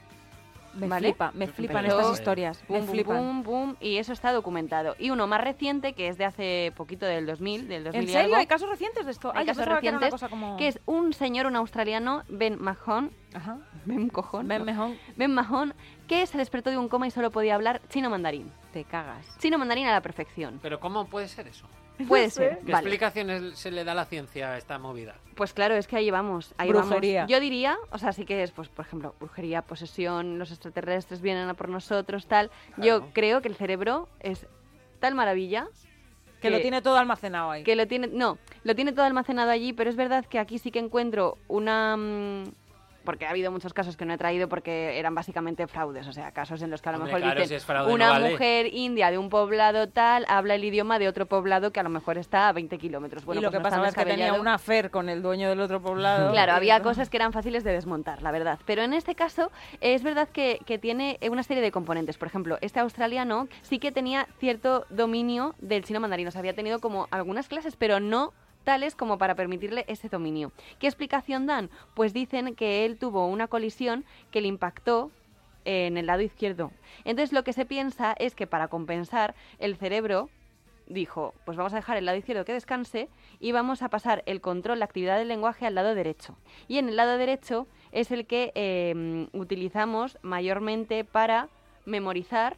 Me 0.76 0.88
¿Vale? 0.88 1.08
flipa, 1.08 1.30
me 1.34 1.46
flipan 1.46 1.84
Pero- 1.84 2.00
estas 2.00 2.18
historias. 2.18 2.64
Boom, 2.68 2.80
me 2.80 2.84
boom, 2.86 2.92
flipan. 2.94 3.16
boom, 3.16 3.42
boom, 3.42 3.76
y 3.80 3.96
eso 3.98 4.12
está 4.12 4.32
documentado. 4.32 4.96
Y 4.98 5.10
uno 5.10 5.26
más 5.26 5.40
reciente, 5.40 5.92
que 5.92 6.08
es 6.08 6.18
de 6.18 6.24
hace 6.24 6.72
poquito, 6.76 7.06
del 7.06 7.26
2000, 7.26 7.68
del 7.68 7.84
2000 7.84 8.02
¿En 8.02 8.08
y 8.08 8.12
serio? 8.12 8.24
algo, 8.26 8.36
¿Hay 8.36 8.46
casos 8.46 8.68
recientes 8.68 9.04
de 9.04 9.12
esto? 9.12 9.28
Hay 9.34 9.46
casos 9.46 9.58
pensaba 9.62 9.80
que 9.80 9.88
era 9.88 9.96
una 9.98 10.06
recientes, 10.06 10.20
cosa 10.20 10.28
como... 10.28 10.56
que 10.56 10.68
es 10.68 10.80
un 10.86 11.12
señor, 11.12 11.46
un 11.46 11.56
australiano, 11.56 12.22
Ben 12.28 12.60
Mahon, 12.60 13.10
Ajá. 13.34 13.58
Ben 13.84 14.08
Cojón, 14.08 14.46
Ben. 14.48 14.64
Mejón, 14.64 14.96
Ben 15.16 15.32
Mahon, 15.32 15.74
que 16.08 16.26
se 16.26 16.38
despertó 16.38 16.70
de 16.70 16.78
un 16.78 16.88
coma 16.88 17.06
y 17.06 17.10
solo 17.10 17.30
podía 17.30 17.54
hablar 17.54 17.80
chino 17.88 18.10
mandarín. 18.10 18.50
te 18.72 18.84
cagas. 18.84 19.26
Chino 19.38 19.58
mandarín 19.58 19.86
a 19.86 19.92
la 19.92 20.00
perfección. 20.00 20.58
Pero 20.62 20.80
¿cómo 20.80 21.06
puede 21.06 21.28
ser 21.28 21.46
eso? 21.48 21.66
Puede 22.08 22.30
ser, 22.30 22.58
¿Qué 22.58 22.72
vale. 22.72 22.88
explicaciones 22.88 23.58
se 23.58 23.70
le 23.70 23.84
da 23.84 23.92
a 23.92 23.94
la 23.94 24.04
ciencia 24.04 24.52
a 24.52 24.58
esta 24.58 24.78
movida? 24.78 25.14
Pues 25.36 25.52
claro, 25.52 25.74
es 25.74 25.86
que 25.86 25.96
ahí 25.96 26.10
vamos, 26.10 26.54
ahí 26.58 26.68
Brujería. 26.70 27.20
vamos. 27.22 27.30
Yo 27.32 27.40
diría, 27.40 27.76
o 27.90 27.98
sea, 27.98 28.12
sí 28.12 28.24
que 28.24 28.42
es, 28.42 28.50
pues, 28.50 28.68
por 28.68 28.84
ejemplo, 28.84 29.14
brujería, 29.20 29.62
posesión, 29.62 30.38
los 30.38 30.50
extraterrestres 30.50 31.20
vienen 31.20 31.48
a 31.48 31.54
por 31.54 31.68
nosotros, 31.68 32.26
tal. 32.26 32.50
Yo 32.76 33.08
creo 33.12 33.42
que 33.42 33.48
el 33.48 33.54
cerebro 33.56 34.08
es 34.20 34.46
tal 35.00 35.14
maravilla 35.14 35.68
Que 36.40 36.50
lo 36.50 36.60
tiene 36.60 36.82
todo 36.82 36.96
almacenado 36.98 37.50
ahí. 37.50 37.62
que 37.64 37.74
lo 37.76 37.86
tiene, 37.86 38.06
no, 38.08 38.38
lo 38.64 38.74
tiene 38.74 38.92
todo 38.92 39.04
almacenado 39.04 39.50
allí, 39.50 39.72
pero 39.72 39.88
es 39.90 39.96
verdad 39.96 40.24
que 40.26 40.38
aquí 40.38 40.58
sí 40.58 40.70
que 40.70 40.78
encuentro 40.78 41.38
una 41.48 41.96
mm, 41.96 42.44
porque 43.04 43.26
ha 43.26 43.30
habido 43.30 43.50
muchos 43.52 43.72
casos 43.72 43.96
que 43.96 44.04
no 44.04 44.14
he 44.14 44.18
traído 44.18 44.48
porque 44.48 44.98
eran 44.98 45.14
básicamente 45.14 45.66
fraudes, 45.66 46.06
o 46.06 46.12
sea, 46.12 46.32
casos 46.32 46.62
en 46.62 46.70
los 46.70 46.82
que 46.82 46.88
a 46.88 46.92
lo 46.92 46.98
Hombre, 46.98 47.12
mejor 47.12 47.22
claro, 47.22 47.40
dicen 47.40 47.48
si 47.48 47.54
es 47.54 47.64
fraude 47.64 47.88
no 47.88 47.94
una 47.94 48.10
vale". 48.10 48.30
mujer 48.30 48.66
india 48.72 49.10
de 49.10 49.18
un 49.18 49.28
poblado 49.28 49.88
tal 49.88 50.24
habla 50.28 50.54
el 50.54 50.64
idioma 50.64 50.98
de 50.98 51.08
otro 51.08 51.26
poblado 51.26 51.72
que 51.72 51.80
a 51.80 51.82
lo 51.82 51.90
mejor 51.90 52.18
está 52.18 52.48
a 52.48 52.52
20 52.52 52.78
kilómetros. 52.78 53.24
Bueno, 53.24 53.40
y 53.40 53.44
lo 53.44 53.50
pues 53.50 53.58
que 53.58 53.62
no 53.62 53.62
pasaba 53.70 53.88
es 53.88 53.94
que 53.94 54.04
tenía 54.04 54.34
una 54.34 54.58
fer 54.58 54.90
con 54.90 55.08
el 55.08 55.22
dueño 55.22 55.48
del 55.48 55.60
otro 55.60 55.80
poblado. 55.80 56.32
Claro, 56.32 56.52
había 56.54 56.78
no. 56.78 56.84
cosas 56.84 57.10
que 57.10 57.16
eran 57.16 57.32
fáciles 57.32 57.64
de 57.64 57.72
desmontar, 57.72 58.22
la 58.22 58.30
verdad. 58.30 58.58
Pero 58.64 58.82
en 58.82 58.92
este 58.92 59.14
caso 59.14 59.50
es 59.80 60.02
verdad 60.02 60.28
que, 60.28 60.60
que 60.66 60.78
tiene 60.78 61.18
una 61.30 61.42
serie 61.42 61.62
de 61.62 61.70
componentes. 61.70 62.18
Por 62.18 62.28
ejemplo, 62.28 62.58
este 62.60 62.80
australiano 62.80 63.48
sí 63.62 63.78
que 63.78 63.92
tenía 63.92 64.26
cierto 64.38 64.86
dominio 64.90 65.54
del 65.58 65.84
chino 65.84 66.00
mandarín. 66.00 66.28
O 66.28 66.30
sea, 66.30 66.40
había 66.40 66.54
tenido 66.54 66.80
como 66.80 67.08
algunas 67.10 67.48
clases, 67.48 67.76
pero 67.76 68.00
no 68.00 68.32
tales 68.64 68.94
como 68.94 69.18
para 69.18 69.34
permitirle 69.34 69.84
ese 69.88 70.08
dominio. 70.08 70.52
¿Qué 70.78 70.86
explicación 70.86 71.46
dan? 71.46 71.70
Pues 71.94 72.12
dicen 72.12 72.54
que 72.54 72.84
él 72.84 72.98
tuvo 72.98 73.26
una 73.26 73.46
colisión 73.46 74.04
que 74.30 74.40
le 74.40 74.48
impactó 74.48 75.10
en 75.64 75.96
el 75.96 76.06
lado 76.06 76.22
izquierdo. 76.22 76.72
Entonces 77.04 77.32
lo 77.32 77.44
que 77.44 77.52
se 77.52 77.64
piensa 77.64 78.14
es 78.18 78.34
que 78.34 78.46
para 78.46 78.68
compensar 78.68 79.34
el 79.58 79.76
cerebro 79.76 80.28
dijo, 80.86 81.34
pues 81.44 81.56
vamos 81.56 81.72
a 81.72 81.76
dejar 81.76 81.96
el 81.96 82.04
lado 82.04 82.18
izquierdo 82.18 82.44
que 82.44 82.52
descanse 82.52 83.08
y 83.40 83.52
vamos 83.52 83.82
a 83.82 83.88
pasar 83.88 84.22
el 84.26 84.40
control, 84.40 84.78
la 84.78 84.84
actividad 84.84 85.18
del 85.18 85.28
lenguaje 85.28 85.66
al 85.66 85.74
lado 85.74 85.94
derecho. 85.94 86.36
Y 86.68 86.78
en 86.78 86.88
el 86.88 86.96
lado 86.96 87.16
derecho 87.16 87.66
es 87.92 88.10
el 88.10 88.26
que 88.26 88.52
eh, 88.54 89.28
utilizamos 89.32 90.18
mayormente 90.22 91.04
para 91.04 91.48
memorizar. 91.84 92.56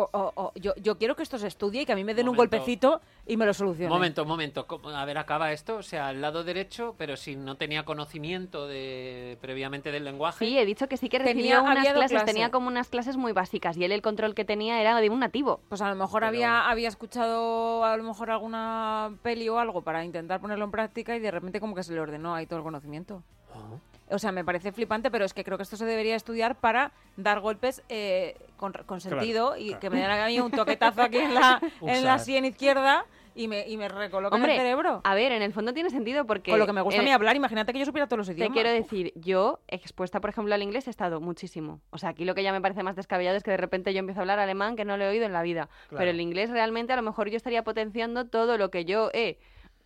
O- 0.00 0.08
o- 0.12 0.32
o, 0.36 0.52
yo, 0.54 0.74
yo 0.76 0.96
quiero 0.96 1.16
que 1.16 1.24
esto 1.24 1.38
se 1.38 1.48
estudie 1.48 1.82
y 1.82 1.84
que 1.84 1.90
a 1.92 1.96
mí 1.96 2.04
me 2.04 2.14
den 2.14 2.28
un 2.28 2.36
Momento. 2.36 2.56
golpecito 2.56 3.00
y 3.26 3.36
me 3.36 3.44
lo 3.44 3.52
solucionen. 3.52 3.88
Momento, 3.90 4.24
momento. 4.24 4.64
A 4.94 5.04
ver, 5.04 5.18
acaba 5.18 5.50
esto. 5.50 5.74
O 5.78 5.82
sea, 5.82 6.06
al 6.06 6.20
lado 6.20 6.44
derecho, 6.44 6.94
pero 6.96 7.16
si 7.16 7.34
no 7.34 7.56
tenía 7.56 7.84
conocimiento 7.84 8.68
de 8.68 9.36
previamente 9.40 9.90
del 9.90 10.04
lenguaje. 10.04 10.46
Sí, 10.46 10.56
he 10.56 10.64
dicho 10.64 10.88
que 10.88 10.96
sí 10.96 11.08
que 11.08 11.18
Tenía- 11.18 11.32
recibió 11.34 11.62
unas 11.64 11.88
clases, 11.88 12.10
clase. 12.10 12.26
tenía 12.26 12.50
como 12.52 12.68
unas 12.68 12.88
clases 12.88 13.16
muy 13.16 13.32
básicas 13.32 13.76
y 13.76 13.82
él 13.82 13.90
el 13.90 14.00
control 14.00 14.36
que 14.36 14.44
tenía 14.44 14.80
era 14.80 15.00
de 15.00 15.10
un 15.10 15.18
nativo. 15.18 15.60
Pues 15.68 15.80
a 15.82 15.88
lo 15.88 15.96
mejor 15.96 16.20
Pero- 16.20 16.28
había, 16.28 16.68
había 16.70 16.86
escuchado 16.88 17.84
a 17.84 17.96
lo 17.96 18.04
mejor 18.04 18.30
alguna 18.30 19.10
peli 19.22 19.48
o 19.48 19.58
algo 19.58 19.82
para 19.82 20.04
intentar 20.04 20.40
ponerlo 20.40 20.64
en 20.64 20.70
práctica 20.70 21.16
y 21.16 21.18
de 21.18 21.32
repente 21.32 21.58
como 21.58 21.74
que 21.74 21.82
se 21.82 21.92
le 21.92 21.98
ordenó 22.00 22.36
ahí 22.36 22.46
todo 22.46 22.60
el 22.60 22.62
conocimiento. 22.64 23.24
Oh. 23.52 23.80
O 24.10 24.18
sea, 24.18 24.32
me 24.32 24.44
parece 24.44 24.72
flipante, 24.72 25.10
pero 25.10 25.24
es 25.24 25.34
que 25.34 25.44
creo 25.44 25.56
que 25.56 25.62
esto 25.62 25.76
se 25.76 25.84
debería 25.84 26.16
estudiar 26.16 26.56
para 26.56 26.92
dar 27.16 27.40
golpes 27.40 27.82
eh, 27.88 28.36
con, 28.56 28.72
con 28.72 29.00
sentido 29.00 29.56
y 29.56 29.68
claro. 29.68 29.80
que 29.80 29.90
me 29.90 30.00
den 30.00 30.10
a 30.10 30.26
mí 30.26 30.40
un 30.40 30.50
toquetazo 30.50 31.02
aquí 31.02 31.18
en 31.18 31.34
la, 31.34 31.60
en 31.82 32.04
la 32.04 32.18
sien 32.18 32.44
izquierda 32.44 33.04
y 33.38 33.46
me, 33.46 33.68
y 33.68 33.76
me 33.76 33.88
recoloquen 33.88 34.34
Hombre, 34.34 34.54
el 34.54 34.60
cerebro. 34.60 35.00
a 35.04 35.14
ver, 35.14 35.30
en 35.30 35.42
el 35.42 35.52
fondo 35.52 35.72
tiene 35.72 35.90
sentido 35.90 36.26
porque... 36.26 36.50
Con 36.50 36.58
lo 36.58 36.66
que 36.66 36.72
me 36.72 36.80
gusta 36.80 37.00
a 37.00 37.02
eh, 37.02 37.06
mí 37.06 37.12
hablar, 37.12 37.36
imagínate 37.36 37.72
que 37.72 37.78
yo 37.78 37.84
supiera 37.84 38.08
todos 38.08 38.18
los 38.18 38.26
Te 38.26 38.32
idiomas. 38.32 38.52
quiero 38.52 38.70
decir, 38.70 39.12
yo, 39.14 39.60
expuesta, 39.68 40.20
por 40.20 40.30
ejemplo, 40.30 40.52
al 40.54 40.62
inglés, 40.62 40.88
he 40.88 40.90
estado 40.90 41.20
muchísimo. 41.20 41.80
O 41.90 41.98
sea, 41.98 42.10
aquí 42.10 42.24
lo 42.24 42.34
que 42.34 42.42
ya 42.42 42.50
me 42.52 42.60
parece 42.60 42.82
más 42.82 42.96
descabellado 42.96 43.36
es 43.36 43.44
que 43.44 43.52
de 43.52 43.56
repente 43.56 43.92
yo 43.92 44.00
empiezo 44.00 44.20
a 44.20 44.22
hablar 44.22 44.40
alemán 44.40 44.74
que 44.74 44.84
no 44.84 44.96
lo 44.96 45.04
he 45.04 45.08
oído 45.08 45.24
en 45.24 45.32
la 45.32 45.42
vida. 45.42 45.68
Claro. 45.88 45.98
Pero 45.98 46.10
el 46.10 46.20
inglés 46.20 46.50
realmente 46.50 46.92
a 46.92 46.96
lo 46.96 47.02
mejor 47.02 47.30
yo 47.30 47.36
estaría 47.36 47.62
potenciando 47.62 48.26
todo 48.26 48.58
lo 48.58 48.72
que 48.72 48.84
yo 48.84 49.10
he 49.14 49.38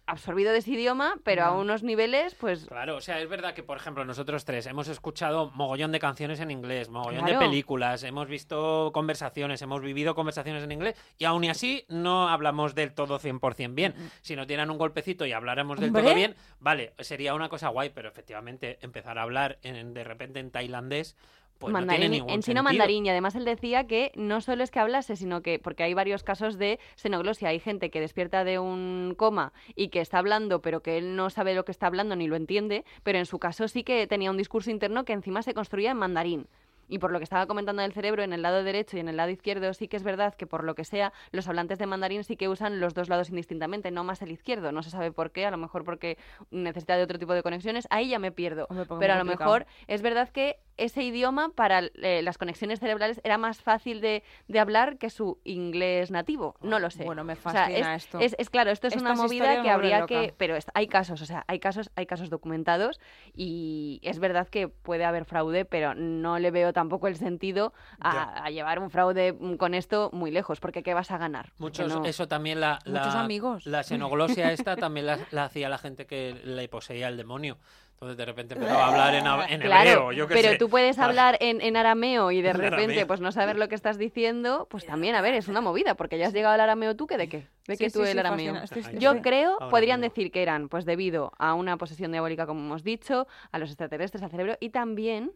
absorbido 0.06 0.52
de 0.52 0.58
ese 0.58 0.72
idioma, 0.72 1.14
pero 1.24 1.44
a 1.44 1.50
No. 1.50 1.60
unos 1.60 1.82
niveles, 1.82 2.34
pues... 2.34 2.66
Claro, 2.66 2.96
o 2.96 3.00
sea, 3.00 3.20
es 3.20 3.28
verdad 3.28 3.54
que, 3.54 3.62
por 3.62 3.76
ejemplo, 3.76 4.04
nosotros 4.04 4.44
tres 4.44 4.66
hemos 4.66 4.88
escuchado 4.88 5.50
mogollón 5.54 5.92
de 5.92 6.00
canciones 6.00 6.40
en 6.40 6.50
inglés, 6.50 6.88
mogollón 6.88 7.24
Claro. 7.24 7.38
de 7.40 7.46
películas, 7.46 8.02
hemos 8.02 8.26
visto 8.28 8.90
conversaciones, 8.92 9.62
hemos 9.62 9.80
vivido 9.80 10.14
conversaciones 10.14 10.64
en 10.64 10.72
inglés 10.72 10.96
y 11.18 11.24
aún 11.24 11.44
y 11.44 11.50
así 11.50 11.84
no 11.88 12.28
hablamos 12.28 12.74
del 12.74 12.92
todo 12.94 13.18
100% 13.18 13.74
bien. 13.74 13.94
Si 14.22 14.34
nos 14.36 14.46
dieran 14.46 14.70
un 14.70 14.78
golpecito 14.78 15.24
y 15.24 15.32
habláramos 15.32 15.78
del 15.78 15.90
Hombre. 15.90 16.02
todo 16.02 16.14
bien, 16.14 16.34
vale, 16.58 16.94
sería 16.98 17.34
una 17.34 17.48
cosa 17.48 17.68
guay, 17.68 17.90
pero 17.90 18.08
efectivamente 18.08 18.78
empezar 18.82 19.18
a 19.18 19.22
hablar 19.22 19.58
en- 19.62 19.94
de 19.94 20.04
repente 20.04 20.40
en 20.40 20.50
tailandés, 20.50 21.16
pues 21.62 21.72
no 21.72 21.78
mandarín, 21.78 22.12
en 22.14 22.26
chino 22.26 22.42
sentido. 22.42 22.62
mandarín 22.62 23.06
y 23.06 23.10
además 23.10 23.34
él 23.34 23.44
decía 23.44 23.86
que 23.86 24.12
no 24.14 24.40
solo 24.40 24.62
es 24.62 24.70
que 24.70 24.80
hablase 24.80 25.16
sino 25.16 25.42
que 25.42 25.58
porque 25.58 25.82
hay 25.82 25.94
varios 25.94 26.22
casos 26.22 26.58
de 26.58 26.78
xenoglosia 26.96 27.48
hay 27.48 27.60
gente 27.60 27.90
que 27.90 28.00
despierta 28.00 28.44
de 28.44 28.58
un 28.58 29.14
coma 29.16 29.52
y 29.74 29.88
que 29.88 30.00
está 30.00 30.18
hablando 30.18 30.60
pero 30.60 30.82
que 30.82 30.98
él 30.98 31.16
no 31.16 31.30
sabe 31.30 31.54
lo 31.54 31.64
que 31.64 31.72
está 31.72 31.86
hablando 31.86 32.16
ni 32.16 32.26
lo 32.26 32.36
entiende 32.36 32.84
pero 33.02 33.18
en 33.18 33.26
su 33.26 33.38
caso 33.38 33.68
sí 33.68 33.82
que 33.82 34.06
tenía 34.06 34.30
un 34.30 34.36
discurso 34.36 34.70
interno 34.70 35.04
que 35.04 35.12
encima 35.12 35.42
se 35.42 35.54
construía 35.54 35.92
en 35.92 35.96
mandarín 35.96 36.46
y 36.92 36.98
por 36.98 37.10
lo 37.10 37.18
que 37.18 37.24
estaba 37.24 37.46
comentando 37.46 37.80
del 37.80 37.94
cerebro, 37.94 38.22
en 38.22 38.34
el 38.34 38.42
lado 38.42 38.62
derecho 38.62 38.98
y 38.98 39.00
en 39.00 39.08
el 39.08 39.16
lado 39.16 39.30
izquierdo, 39.30 39.72
sí 39.72 39.88
que 39.88 39.96
es 39.96 40.02
verdad 40.02 40.34
que 40.34 40.46
por 40.46 40.62
lo 40.62 40.74
que 40.74 40.84
sea, 40.84 41.14
los 41.30 41.48
hablantes 41.48 41.78
de 41.78 41.86
mandarín 41.86 42.22
sí 42.22 42.36
que 42.36 42.50
usan 42.50 42.80
los 42.80 42.92
dos 42.92 43.08
lados 43.08 43.30
indistintamente, 43.30 43.90
no 43.90 44.04
más 44.04 44.20
el 44.20 44.30
izquierdo. 44.30 44.72
No 44.72 44.82
se 44.82 44.90
sabe 44.90 45.10
por 45.10 45.30
qué, 45.30 45.46
a 45.46 45.50
lo 45.50 45.56
mejor 45.56 45.84
porque 45.84 46.18
necesita 46.50 46.96
de 46.98 47.04
otro 47.04 47.18
tipo 47.18 47.32
de 47.32 47.42
conexiones. 47.42 47.86
Ahí 47.88 48.10
ya 48.10 48.18
me 48.18 48.30
pierdo. 48.30 48.66
Pero 48.68 48.74
a 48.74 48.84
lo 48.84 48.88
complicado. 48.88 49.24
mejor 49.24 49.66
es 49.86 50.02
verdad 50.02 50.28
que 50.28 50.58
ese 50.76 51.02
idioma 51.02 51.50
para 51.54 51.80
eh, 51.80 52.22
las 52.22 52.38
conexiones 52.38 52.80
cerebrales 52.80 53.20
era 53.24 53.38
más 53.38 53.60
fácil 53.60 54.00
de, 54.00 54.22
de 54.48 54.58
hablar 54.58 54.98
que 54.98 55.10
su 55.10 55.38
inglés 55.44 56.10
nativo. 56.10 56.56
No 56.62 56.78
lo 56.78 56.90
sé. 56.90 57.04
Bueno, 57.04 57.24
me 57.24 57.34
O 57.34 57.36
sea, 57.36 57.52
fascina 57.52 57.94
es, 57.94 58.04
esto. 58.04 58.20
Es, 58.20 58.34
es 58.38 58.50
claro, 58.50 58.70
esto 58.70 58.88
es 58.88 58.96
una 58.96 59.14
movida 59.14 59.62
que 59.62 59.70
habría 59.70 60.06
que... 60.06 60.34
Pero 60.36 60.56
es- 60.56 60.66
hay 60.74 60.86
casos, 60.88 61.20
o 61.22 61.26
sea, 61.26 61.44
hay 61.46 61.58
casos, 61.58 61.90
hay 61.96 62.06
casos 62.06 62.30
documentados 62.30 63.00
y 63.34 64.00
es 64.02 64.18
verdad 64.18 64.48
que 64.48 64.68
puede 64.68 65.04
haber 65.04 65.24
fraude, 65.24 65.64
pero 65.64 65.94
no 65.94 66.38
le 66.38 66.50
veo 66.50 66.72
tampoco 66.72 67.06
el 67.08 67.16
sentido 67.16 67.72
a, 68.00 68.44
a 68.44 68.50
llevar 68.50 68.78
un 68.78 68.90
fraude 68.90 69.32
mm, 69.32 69.54
con 69.56 69.74
esto 69.74 70.10
muy 70.12 70.30
lejos, 70.30 70.60
porque 70.60 70.82
¿qué 70.82 70.94
vas 70.94 71.10
a 71.10 71.18
ganar? 71.18 71.52
Muchos, 71.58 71.94
no. 71.94 72.04
eso 72.04 72.28
también 72.28 72.60
la, 72.60 72.78
Muchos 72.86 73.14
amigos. 73.14 73.66
La 73.66 73.82
xenoglosia 73.82 74.52
esta 74.52 74.76
también 74.76 75.06
la, 75.06 75.18
la 75.30 75.44
hacía 75.44 75.68
la 75.68 75.78
gente 75.78 76.06
que 76.06 76.34
le 76.44 76.68
poseía 76.68 77.08
el 77.08 77.16
demonio. 77.16 77.58
Entonces 77.94 78.16
de 78.16 78.24
repente 78.24 78.54
empezaba 78.54 78.84
a 78.84 78.88
hablar 78.88 79.14
en, 79.14 79.26
a- 79.28 79.46
en 79.48 79.60
Claro, 79.60 79.90
hebreo, 79.90 80.12
yo 80.12 80.26
qué 80.26 80.34
pero 80.34 80.48
sé. 80.50 80.58
tú 80.58 80.68
puedes 80.68 80.98
hablar 80.98 81.36
en, 81.40 81.60
en 81.60 81.76
arameo 81.76 82.32
y 82.32 82.42
de 82.42 82.48
En 82.50 82.56
repente 82.58 82.78
arameo. 82.92 83.06
pues 83.06 83.20
no 83.20 83.30
saber 83.30 83.56
lo 83.56 83.68
que 83.68 83.76
estás 83.76 83.96
diciendo, 83.96 84.66
pues 84.70 84.84
también, 84.84 85.14
a 85.14 85.20
ver, 85.20 85.34
es 85.34 85.46
una 85.46 85.60
movida, 85.60 85.94
porque 85.94 86.18
ya 86.18 86.26
has 86.26 86.32
llegado 86.32 86.54
al 86.54 86.60
arameo 86.60 86.96
tú, 86.96 87.06
¿qué 87.06 87.16
de 87.16 87.28
qué? 87.28 87.46
¿De 87.68 87.76
Sí, 87.76 87.84
qué 87.84 87.90
tú 87.90 88.04
sí, 88.04 88.10
el 88.10 88.18
arameo? 88.18 88.56
Yo 88.98 89.22
creo, 89.22 89.52
Ahora 89.52 89.68
podrían 89.70 90.00
mismo. 90.00 90.10
decir 90.10 90.32
que 90.32 90.42
eran 90.42 90.68
pues 90.68 90.84
debido 90.84 91.32
a 91.38 91.54
una 91.54 91.76
posesión 91.76 92.10
diabólica, 92.10 92.44
como 92.46 92.58
hemos 92.60 92.82
dicho, 92.82 93.28
a 93.52 93.58
los 93.60 93.70
extraterrestres, 93.70 94.22
al 94.24 94.30
cerebro, 94.30 94.56
y 94.58 94.70
también 94.70 95.30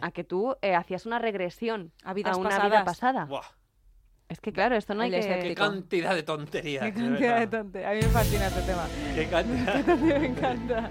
a 0.00 0.10
que 0.10 0.24
tú 0.24 0.56
eh, 0.62 0.74
hacías 0.74 1.04
una 1.06 1.18
regresión 1.18 1.92
A 2.04 2.14
vidas 2.14 2.36
una 2.38 2.58
vida 2.58 2.84
pasada. 2.84 3.24
Buah, 3.26 3.42
Es 4.32 4.40
que 4.40 4.50
claro, 4.50 4.76
esto 4.76 4.94
no 4.94 5.02
hay 5.02 5.10
que... 5.10 5.20
qué 5.20 5.54
cantidad 5.54 6.14
de 6.14 6.22
tonterías. 6.22 6.82
Qué 6.84 6.94
cantidad 6.94 7.34
de 7.34 7.46
verdad. 7.46 7.60
tonte. 7.60 7.84
A 7.84 7.90
mí 7.90 7.96
me 7.96 8.08
fascina 8.08 8.46
este 8.46 8.62
tema. 8.62 8.86
Qué 9.14 9.26
cantidad. 9.26 9.96
me 9.98 10.26
encanta. 10.26 10.90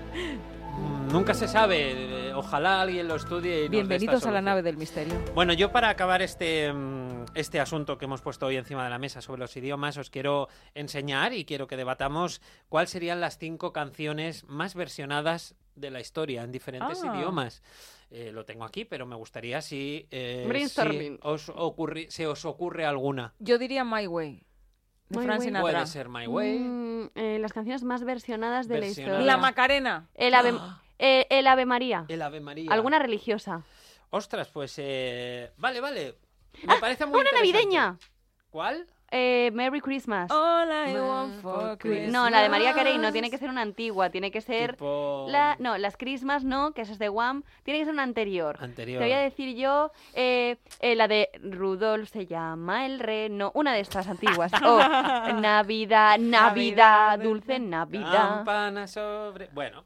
Nunca 1.12 1.34
se 1.34 1.48
sabe. 1.48 2.21
Eh, 2.32 2.36
Ojalá 2.36 2.82
alguien 2.82 3.08
lo 3.08 3.16
estudie. 3.16 3.60
Y 3.60 3.62
nos 3.64 3.64
dé 3.64 3.78
Bienvenidos 3.78 4.16
esta 4.16 4.30
a 4.30 4.32
la 4.34 4.42
nave 4.42 4.62
del 4.62 4.78
misterio. 4.78 5.14
Bueno, 5.34 5.54
yo 5.54 5.72
para 5.72 5.90
acabar 5.90 6.22
este, 6.22 6.72
mm, 6.74 7.26
este 7.36 7.60
asunto 7.60 7.98
que 7.98 8.06
hemos 8.06 8.22
puesto 8.22 8.46
hoy 8.48 8.58
encima 8.58 8.84
de 8.84 8.90
la 8.90 8.98
mesa 9.00 9.22
sobre 9.22 9.40
los 9.40 9.56
idiomas, 9.56 9.98
os 9.98 10.10
quiero 10.10 10.48
enseñar 10.74 11.34
y 11.34 11.46
quiero 11.46 11.68
que 11.68 11.78
debatamos 11.78 12.42
cuáles 12.70 12.90
serían 12.90 13.22
las 13.22 13.38
cinco 13.38 13.72
canciones 13.74 14.44
más 14.48 14.76
versionadas 14.76 15.56
de 15.76 15.92
la 15.92 16.00
historia 16.00 16.44
en 16.44 16.52
diferentes 16.52 17.02
Ah. 17.04 17.14
idiomas. 17.16 17.62
Eh, 18.10 18.32
lo 18.34 18.44
tengo 18.44 18.66
aquí, 18.66 18.84
pero 18.84 19.06
me 19.06 19.16
gustaría 19.16 19.62
si, 19.62 20.06
eh, 20.12 20.46
si 20.68 21.18
os 21.22 21.50
ocurri- 21.50 22.10
se 22.10 22.28
os 22.28 22.44
ocurre 22.44 22.86
alguna. 22.86 23.34
Yo 23.40 23.58
diría 23.58 23.86
My 23.86 24.06
Way. 24.06 24.44
De 25.08 25.18
My 25.18 25.26
Frank 25.26 25.40
Way. 25.40 25.48
Sinatra. 25.48 25.72
Puede 25.72 25.86
ser 25.88 26.10
My 26.10 26.28
Way. 26.28 26.60
Mm, 26.60 27.10
eh, 27.16 27.38
las 27.40 27.54
canciones 27.54 27.84
más 27.84 28.04
versionadas 28.04 28.68
de 28.68 28.76
Versionadas. 28.82 28.98
la 28.98 29.22
historia. 29.22 29.26
La 29.26 29.38
Macarena. 29.38 30.10
El 30.14 30.34
Ave, 30.34 30.54
eh, 31.02 31.26
el 31.30 31.48
Ave 31.48 31.66
María. 31.66 32.06
El 32.08 32.22
Ave 32.22 32.40
María. 32.40 32.72
¿Alguna 32.72 33.00
religiosa? 33.00 33.64
Ostras, 34.12 34.48
pues 34.50 34.76
eh, 34.78 35.52
vale, 35.58 35.82
vale. 35.82 36.16
Me 36.64 36.78
parece 36.78 37.06
muy 37.06 37.20
¡Una 37.20 37.32
navideña! 37.32 37.98
¿Cuál? 38.50 38.86
Eh, 39.14 39.52
Merry 39.54 39.82
Christmas. 39.82 40.32
All 40.32 40.70
I 40.70 40.96
want 40.98 41.42
for 41.42 41.78
Christmas. 41.78 42.14
no, 42.14 42.30
la 42.30 42.42
de 42.42 42.48
María 42.48 42.74
Carey 42.74 42.98
no, 42.98 43.12
tiene 43.12 43.30
que 43.30 43.38
ser 43.38 43.50
una 43.50 43.62
antigua, 43.62 44.10
tiene 44.10 44.32
que 44.32 44.40
ser... 44.40 44.78
Tipo- 44.78 45.26
La, 45.28 45.58
no, 45.60 45.78
las 45.78 45.98
Christmas 45.98 46.46
no, 46.46 46.72
que 46.72 46.82
esa 46.84 46.94
es 46.94 47.00
de 47.00 47.10
Wham, 47.10 47.44
tiene 47.64 47.80
que 47.80 47.86
ser 47.86 47.94
una 47.94 48.04
anterior. 48.04 48.56
Anterior. 48.62 49.00
Te 49.00 49.06
voy 49.06 49.14
a 49.14 49.20
decir 49.20 49.54
yo 49.58 49.92
eh, 50.14 50.56
eh, 50.80 50.96
la 50.96 51.10
de 51.10 51.30
Rudolf 51.42 52.10
se 52.10 52.26
llama 52.26 52.86
el 52.86 53.00
reno, 53.00 53.52
una 53.54 53.74
de 53.74 53.82
estas 53.82 54.08
antiguas. 54.08 54.52
Oh, 54.64 54.78
Navidad, 54.78 56.18
Navidad, 56.18 56.18
Navidad, 56.20 57.20
dulce 57.20 57.60
Navidad. 57.60 58.36
Campana 58.36 58.88
sobre. 58.88 59.50
Bueno, 59.52 59.84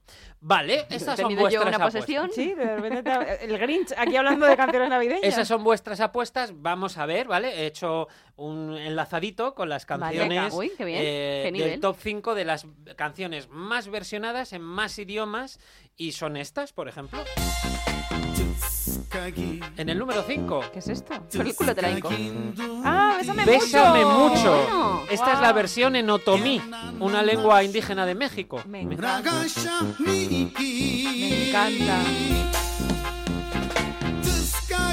vale, 0.47 0.86
¿He 0.89 0.95
estas 0.95 1.17
son 1.17 1.27
tenido 1.27 1.41
vuestras 1.41 1.63
yo 1.63 1.67
una 1.67 1.77
apuestas. 1.77 2.01
posesión? 2.03 2.31
Sí, 2.34 2.53
de 2.53 2.75
repente 2.75 3.03
te- 3.03 3.45
el 3.45 3.58
Grinch 3.58 3.93
aquí 3.97 4.15
hablando 4.15 4.45
de 4.45 4.55
canciones 4.55 4.89
navideñas. 4.89 5.23
Esas 5.23 5.47
son 5.47 5.63
vuestras 5.63 5.99
apuestas. 5.99 6.51
Vamos 6.62 6.97
a 6.97 7.05
ver, 7.05 7.27
¿vale? 7.27 7.62
He 7.62 7.65
hecho 7.65 8.08
un 8.36 8.75
enlazadito 8.77 9.55
con 9.55 9.69
las 9.69 9.86
Vale. 9.88 10.17
canciones 10.17 10.53
Uy, 10.53 10.71
qué 10.77 10.86
bien. 10.86 10.99
eh, 11.03 11.51
Qué 11.53 11.63
del 11.63 11.79
top 11.79 11.97
5 11.99 12.36
de 12.36 12.45
las 12.45 12.67
canciones 12.95 13.49
más 13.49 13.88
versionadas 13.89 14.53
en 14.53 14.62
más 14.62 14.97
idiomas. 14.99 15.60
Y 15.97 16.12
son 16.12 16.36
estas, 16.38 16.73
por 16.73 16.88
ejemplo. 16.89 17.19
En 19.77 19.89
el 19.89 19.97
número 19.97 20.23
5. 20.27 20.63
¿Qué 20.73 20.79
es 20.79 20.87
esto? 20.87 21.13
Por 21.35 21.45
el 21.45 21.55
culo 21.55 21.75
te 21.75 21.81
la. 21.81 21.99
Ah, 22.83 23.15
bésame, 23.19 23.45
Bésame 23.45 24.05
mucho. 24.05 24.51
Bueno. 24.51 25.01
Esta 25.09 25.33
es 25.33 25.39
la 25.41 25.53
versión 25.53 25.95
en 25.95 26.09
otomí, 26.09 26.61
una 26.99 27.21
lengua 27.23 27.63
indígena 27.63 28.05
de 28.05 28.15
México. 28.15 28.61
Me 28.67 28.81
encanta. 28.81 29.31
Me 29.99 31.47
encanta. 31.49 32.03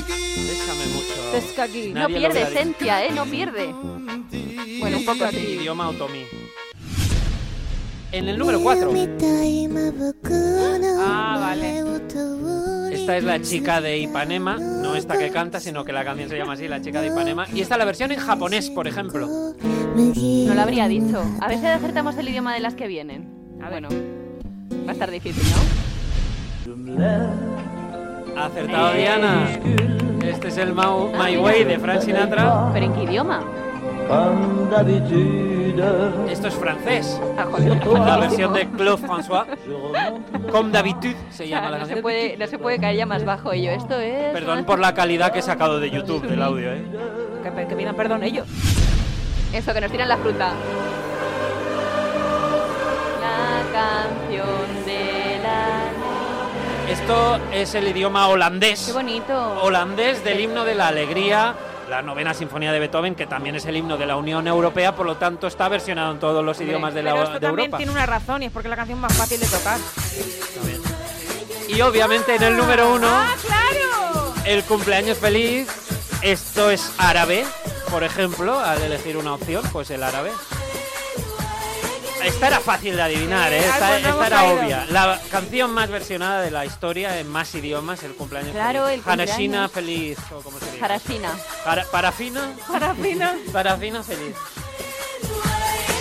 Bésame 0.06 0.86
mucho. 0.86 1.12
No 1.94 2.00
Nadie 2.00 2.16
pierde 2.16 2.42
esencia, 2.42 3.04
¿eh? 3.04 3.10
No 3.12 3.24
pierde. 3.24 3.72
Bueno, 4.80 4.98
un 4.98 5.04
poco 5.04 5.28
Sí, 5.30 5.36
sí. 5.36 5.46
idioma 5.60 5.88
otomí. 5.88 6.24
En 8.10 8.28
el 8.28 8.38
número 8.38 8.60
4. 8.60 8.92
Ah, 10.98 11.38
vale. 11.40 11.82
Esta 13.02 13.16
es 13.16 13.24
la 13.24 13.42
chica 13.42 13.80
de 13.80 13.98
Ipanema, 13.98 14.58
no 14.58 14.94
esta 14.94 15.18
que 15.18 15.30
canta, 15.30 15.58
sino 15.58 15.84
que 15.84 15.92
la 15.92 16.04
canción 16.04 16.28
se 16.28 16.36
llama 16.38 16.52
así, 16.52 16.68
la 16.68 16.80
chica 16.80 17.00
de 17.00 17.08
Ipanema. 17.08 17.46
Y 17.52 17.60
esta 17.60 17.76
la 17.76 17.84
versión 17.84 18.12
en 18.12 18.20
japonés, 18.20 18.70
por 18.70 18.86
ejemplo. 18.86 19.26
No 19.96 20.54
lo 20.54 20.60
habría 20.62 20.86
dicho. 20.86 21.20
A 21.40 21.48
ver 21.48 21.58
si 21.58 21.66
acertamos 21.66 22.16
el 22.16 22.28
idioma 22.28 22.54
de 22.54 22.60
las 22.60 22.74
que 22.74 22.86
vienen. 22.86 23.28
Bueno, 23.58 23.88
va 24.86 24.90
a 24.90 24.92
estar 24.92 25.10
difícil, 25.10 25.42
¿no? 26.86 28.40
Acertado 28.40 28.94
Diana. 28.94 29.48
Este 30.24 30.46
es 30.48 30.56
el 30.58 30.72
Mau- 30.72 31.10
My 31.12 31.36
Way 31.38 31.64
de 31.64 31.80
Frank 31.80 32.02
Sinatra. 32.02 32.70
¿Pero 32.72 32.86
en 32.86 32.92
qué 32.92 33.02
idioma? 33.02 33.42
Esto 36.28 36.48
es 36.48 36.54
francés. 36.54 37.20
Ah. 37.36 37.46
La 38.06 38.16
versión 38.18 38.52
de 38.52 38.68
Claude 38.68 39.02
François. 39.06 39.46
Comme 40.50 40.72
d'habitude 40.72 41.16
se 41.30 41.48
llama 41.48 41.70
la 41.70 41.78
No 41.78 41.86
se, 41.86 41.96
puede, 41.96 42.36
no 42.36 42.46
se 42.46 42.58
puede 42.58 42.78
caer 42.78 42.96
ya 42.96 43.06
más 43.06 43.24
bajo 43.24 43.52
ello. 43.52 43.70
Esto 43.70 43.98
es... 43.98 44.32
Perdón 44.32 44.64
por 44.64 44.78
la 44.78 44.94
calidad 44.94 45.32
que 45.32 45.38
he 45.38 45.42
sacado 45.42 45.80
de 45.80 45.90
YouTube 45.90 46.26
del 46.26 46.42
audio, 46.42 46.72
¿eh? 46.72 46.84
Que, 47.42 47.66
que 47.66 47.76
pidan 47.76 47.94
perdón 47.96 48.22
ellos. 48.22 48.46
Eso, 49.52 49.74
que 49.74 49.80
nos 49.80 49.90
tiran 49.90 50.08
la 50.08 50.16
fruta. 50.16 50.52
La 53.20 53.62
canción 53.72 54.84
de 54.86 55.38
la... 55.42 56.90
Esto 56.90 57.38
es 57.52 57.74
el 57.74 57.88
idioma 57.88 58.28
holandés. 58.28 58.86
¡Qué 58.86 58.92
bonito! 58.92 59.62
holandés 59.62 60.24
del 60.24 60.40
himno 60.40 60.64
de 60.64 60.74
la 60.74 60.88
alegría, 60.88 61.54
la 61.92 62.00
novena 62.00 62.32
sinfonía 62.32 62.72
de 62.72 62.78
Beethoven, 62.78 63.14
que 63.14 63.26
también 63.26 63.54
es 63.54 63.66
el 63.66 63.76
himno 63.76 63.98
de 63.98 64.06
la 64.06 64.16
Unión 64.16 64.46
Europea, 64.48 64.96
por 64.96 65.04
lo 65.04 65.18
tanto 65.18 65.46
está 65.46 65.68
versionado 65.68 66.12
en 66.12 66.18
todos 66.18 66.42
los 66.42 66.58
idiomas 66.58 66.94
de, 66.94 67.02
la, 67.02 67.10
Pero 67.10 67.22
esto 67.24 67.34
de 67.34 67.40
también 67.40 67.66
Europa. 67.66 67.76
tiene 67.76 67.92
una 67.92 68.06
razón 68.06 68.42
y 68.42 68.46
es 68.46 68.52
porque 68.52 68.68
es 68.68 68.70
la 68.70 68.76
canción 68.76 68.98
más 68.98 69.12
fácil 69.12 69.38
de 69.38 69.46
tocar. 69.46 69.78
Y 71.68 71.82
obviamente 71.82 72.34
en 72.34 72.42
el 72.44 72.56
número 72.56 72.94
uno, 72.94 73.08
¡Ah, 73.10 73.34
claro! 73.42 74.32
el 74.46 74.64
cumpleaños 74.64 75.18
feliz. 75.18 75.68
Esto 76.22 76.70
es 76.70 76.90
árabe, 76.96 77.44
por 77.90 78.04
ejemplo, 78.04 78.58
al 78.58 78.80
elegir 78.80 79.18
una 79.18 79.34
opción, 79.34 79.62
pues 79.70 79.90
el 79.90 80.02
árabe. 80.02 80.30
Esta 82.24 82.46
era 82.48 82.60
fácil 82.60 82.96
de 82.96 83.02
adivinar, 83.02 83.52
¿eh? 83.52 83.58
Esta, 83.58 83.98
era 83.98 84.44
obvia. 84.44 84.86
La 84.90 85.20
canción 85.30 85.72
más 85.72 85.90
versionada 85.90 86.40
de 86.42 86.50
la 86.50 86.64
historia 86.64 87.18
en 87.18 87.28
más 87.28 87.54
idiomas, 87.54 88.02
el 88.02 88.14
cumpleaños 88.14 88.52
Claro, 88.52 88.86
feliz. 88.86 89.02
el 89.04 89.10
Hanashina 89.12 89.68
feliz, 89.68 90.18
o 90.30 90.40
como 90.40 90.58
se 90.58 90.66
dice. 90.70 90.84
Harashina. 90.84 91.30
Para- 91.64 91.84
parafina, 91.84 92.52
Parafina. 92.70 93.36
parafina 93.52 94.02
feliz. 94.02 94.36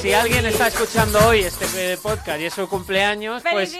si 0.01 0.13
alguien 0.13 0.45
está 0.45 0.67
escuchando 0.67 1.19
hoy 1.27 1.41
este 1.41 1.93
eh, 1.93 1.97
podcast 2.01 2.39
y 2.41 2.45
es 2.45 2.53
su 2.53 2.67
cumpleaños, 2.67 3.43
pues 3.51 3.75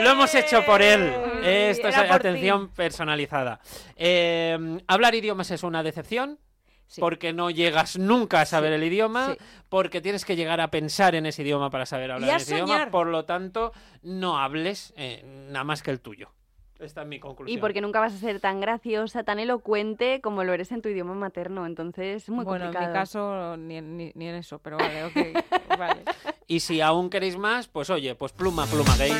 lo 0.00 0.10
hemos 0.10 0.34
hecho 0.34 0.64
por 0.64 0.82
él. 0.82 1.12
Esto 1.44 1.88
es 1.88 1.96
atención 1.96 2.68
personalizada. 2.70 3.60
Eh, 3.96 4.78
hablar 4.86 5.14
idiomas 5.14 5.50
es 5.50 5.62
una 5.62 5.82
decepción. 5.82 6.38
Sí. 6.86 7.00
Porque 7.00 7.32
no 7.32 7.50
llegas 7.50 7.98
nunca 7.98 8.42
a 8.42 8.46
saber 8.46 8.70
Sí, 8.70 8.74
el 8.76 8.84
idioma, 8.84 9.32
sí. 9.32 9.38
porque 9.68 10.00
tienes 10.00 10.24
que 10.24 10.36
llegar 10.36 10.60
a 10.60 10.70
pensar 10.70 11.14
en 11.14 11.26
ese 11.26 11.42
idioma 11.42 11.70
para 11.70 11.86
saber 11.86 12.12
hablar 12.12 12.28
Y 12.28 12.32
a 12.32 12.36
ese 12.36 12.54
idioma. 12.54 12.90
Por 12.90 13.06
lo 13.08 13.24
tanto, 13.24 13.72
no 14.02 14.38
hables 14.38 14.92
eh, 14.96 15.22
nada 15.50 15.64
más 15.64 15.82
que 15.82 15.90
el 15.90 16.00
tuyo. 16.00 16.30
Esta 16.78 17.02
es 17.02 17.08
mi 17.08 17.18
conclusión. 17.20 17.56
Y 17.56 17.60
porque 17.60 17.80
nunca 17.80 18.00
vas 18.00 18.12
a 18.14 18.18
ser 18.18 18.40
tan 18.40 18.60
graciosa, 18.60 19.22
tan 19.22 19.38
elocuente 19.38 20.20
como 20.20 20.44
lo 20.44 20.52
eres 20.52 20.70
en 20.72 20.82
tu 20.82 20.88
idioma 20.88 21.14
materno. 21.14 21.66
Entonces 21.66 22.24
es 22.24 22.28
muy 22.28 22.44
bueno, 22.44 22.64
complicado. 22.66 22.84
en 22.86 22.90
mi 22.92 22.94
caso 22.98 23.56
ni, 23.56 23.80
ni- 23.80 24.12
ni 24.14 24.28
en 24.28 24.34
eso, 24.34 24.58
pero 24.58 24.76
vale, 24.76 25.04
ok. 25.04 25.16
vale. 25.78 26.02
Y 26.46 26.60
si 26.60 26.80
aún 26.80 27.10
queréis 27.10 27.38
más, 27.38 27.68
pues 27.68 27.90
oye, 27.90 28.14
pues 28.16 28.32
pluma, 28.32 28.66
pluma 28.66 28.94
gay. 28.98 29.12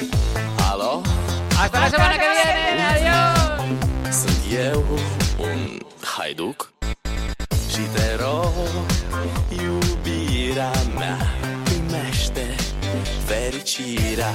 Aló, 0.70 1.02
¡Hasta 1.58 1.80
la 1.80 1.90
semana 1.90 2.18
que 2.18 2.28
viene! 2.28 2.82
¡Adiós! 2.82 3.60
un 5.38 6.73
Și 7.74 7.80
te 7.80 8.16
rog, 8.22 8.52
iubirea 9.50 10.72
mea 10.98 11.18
Primește 11.64 12.54
fericirea 13.26 14.32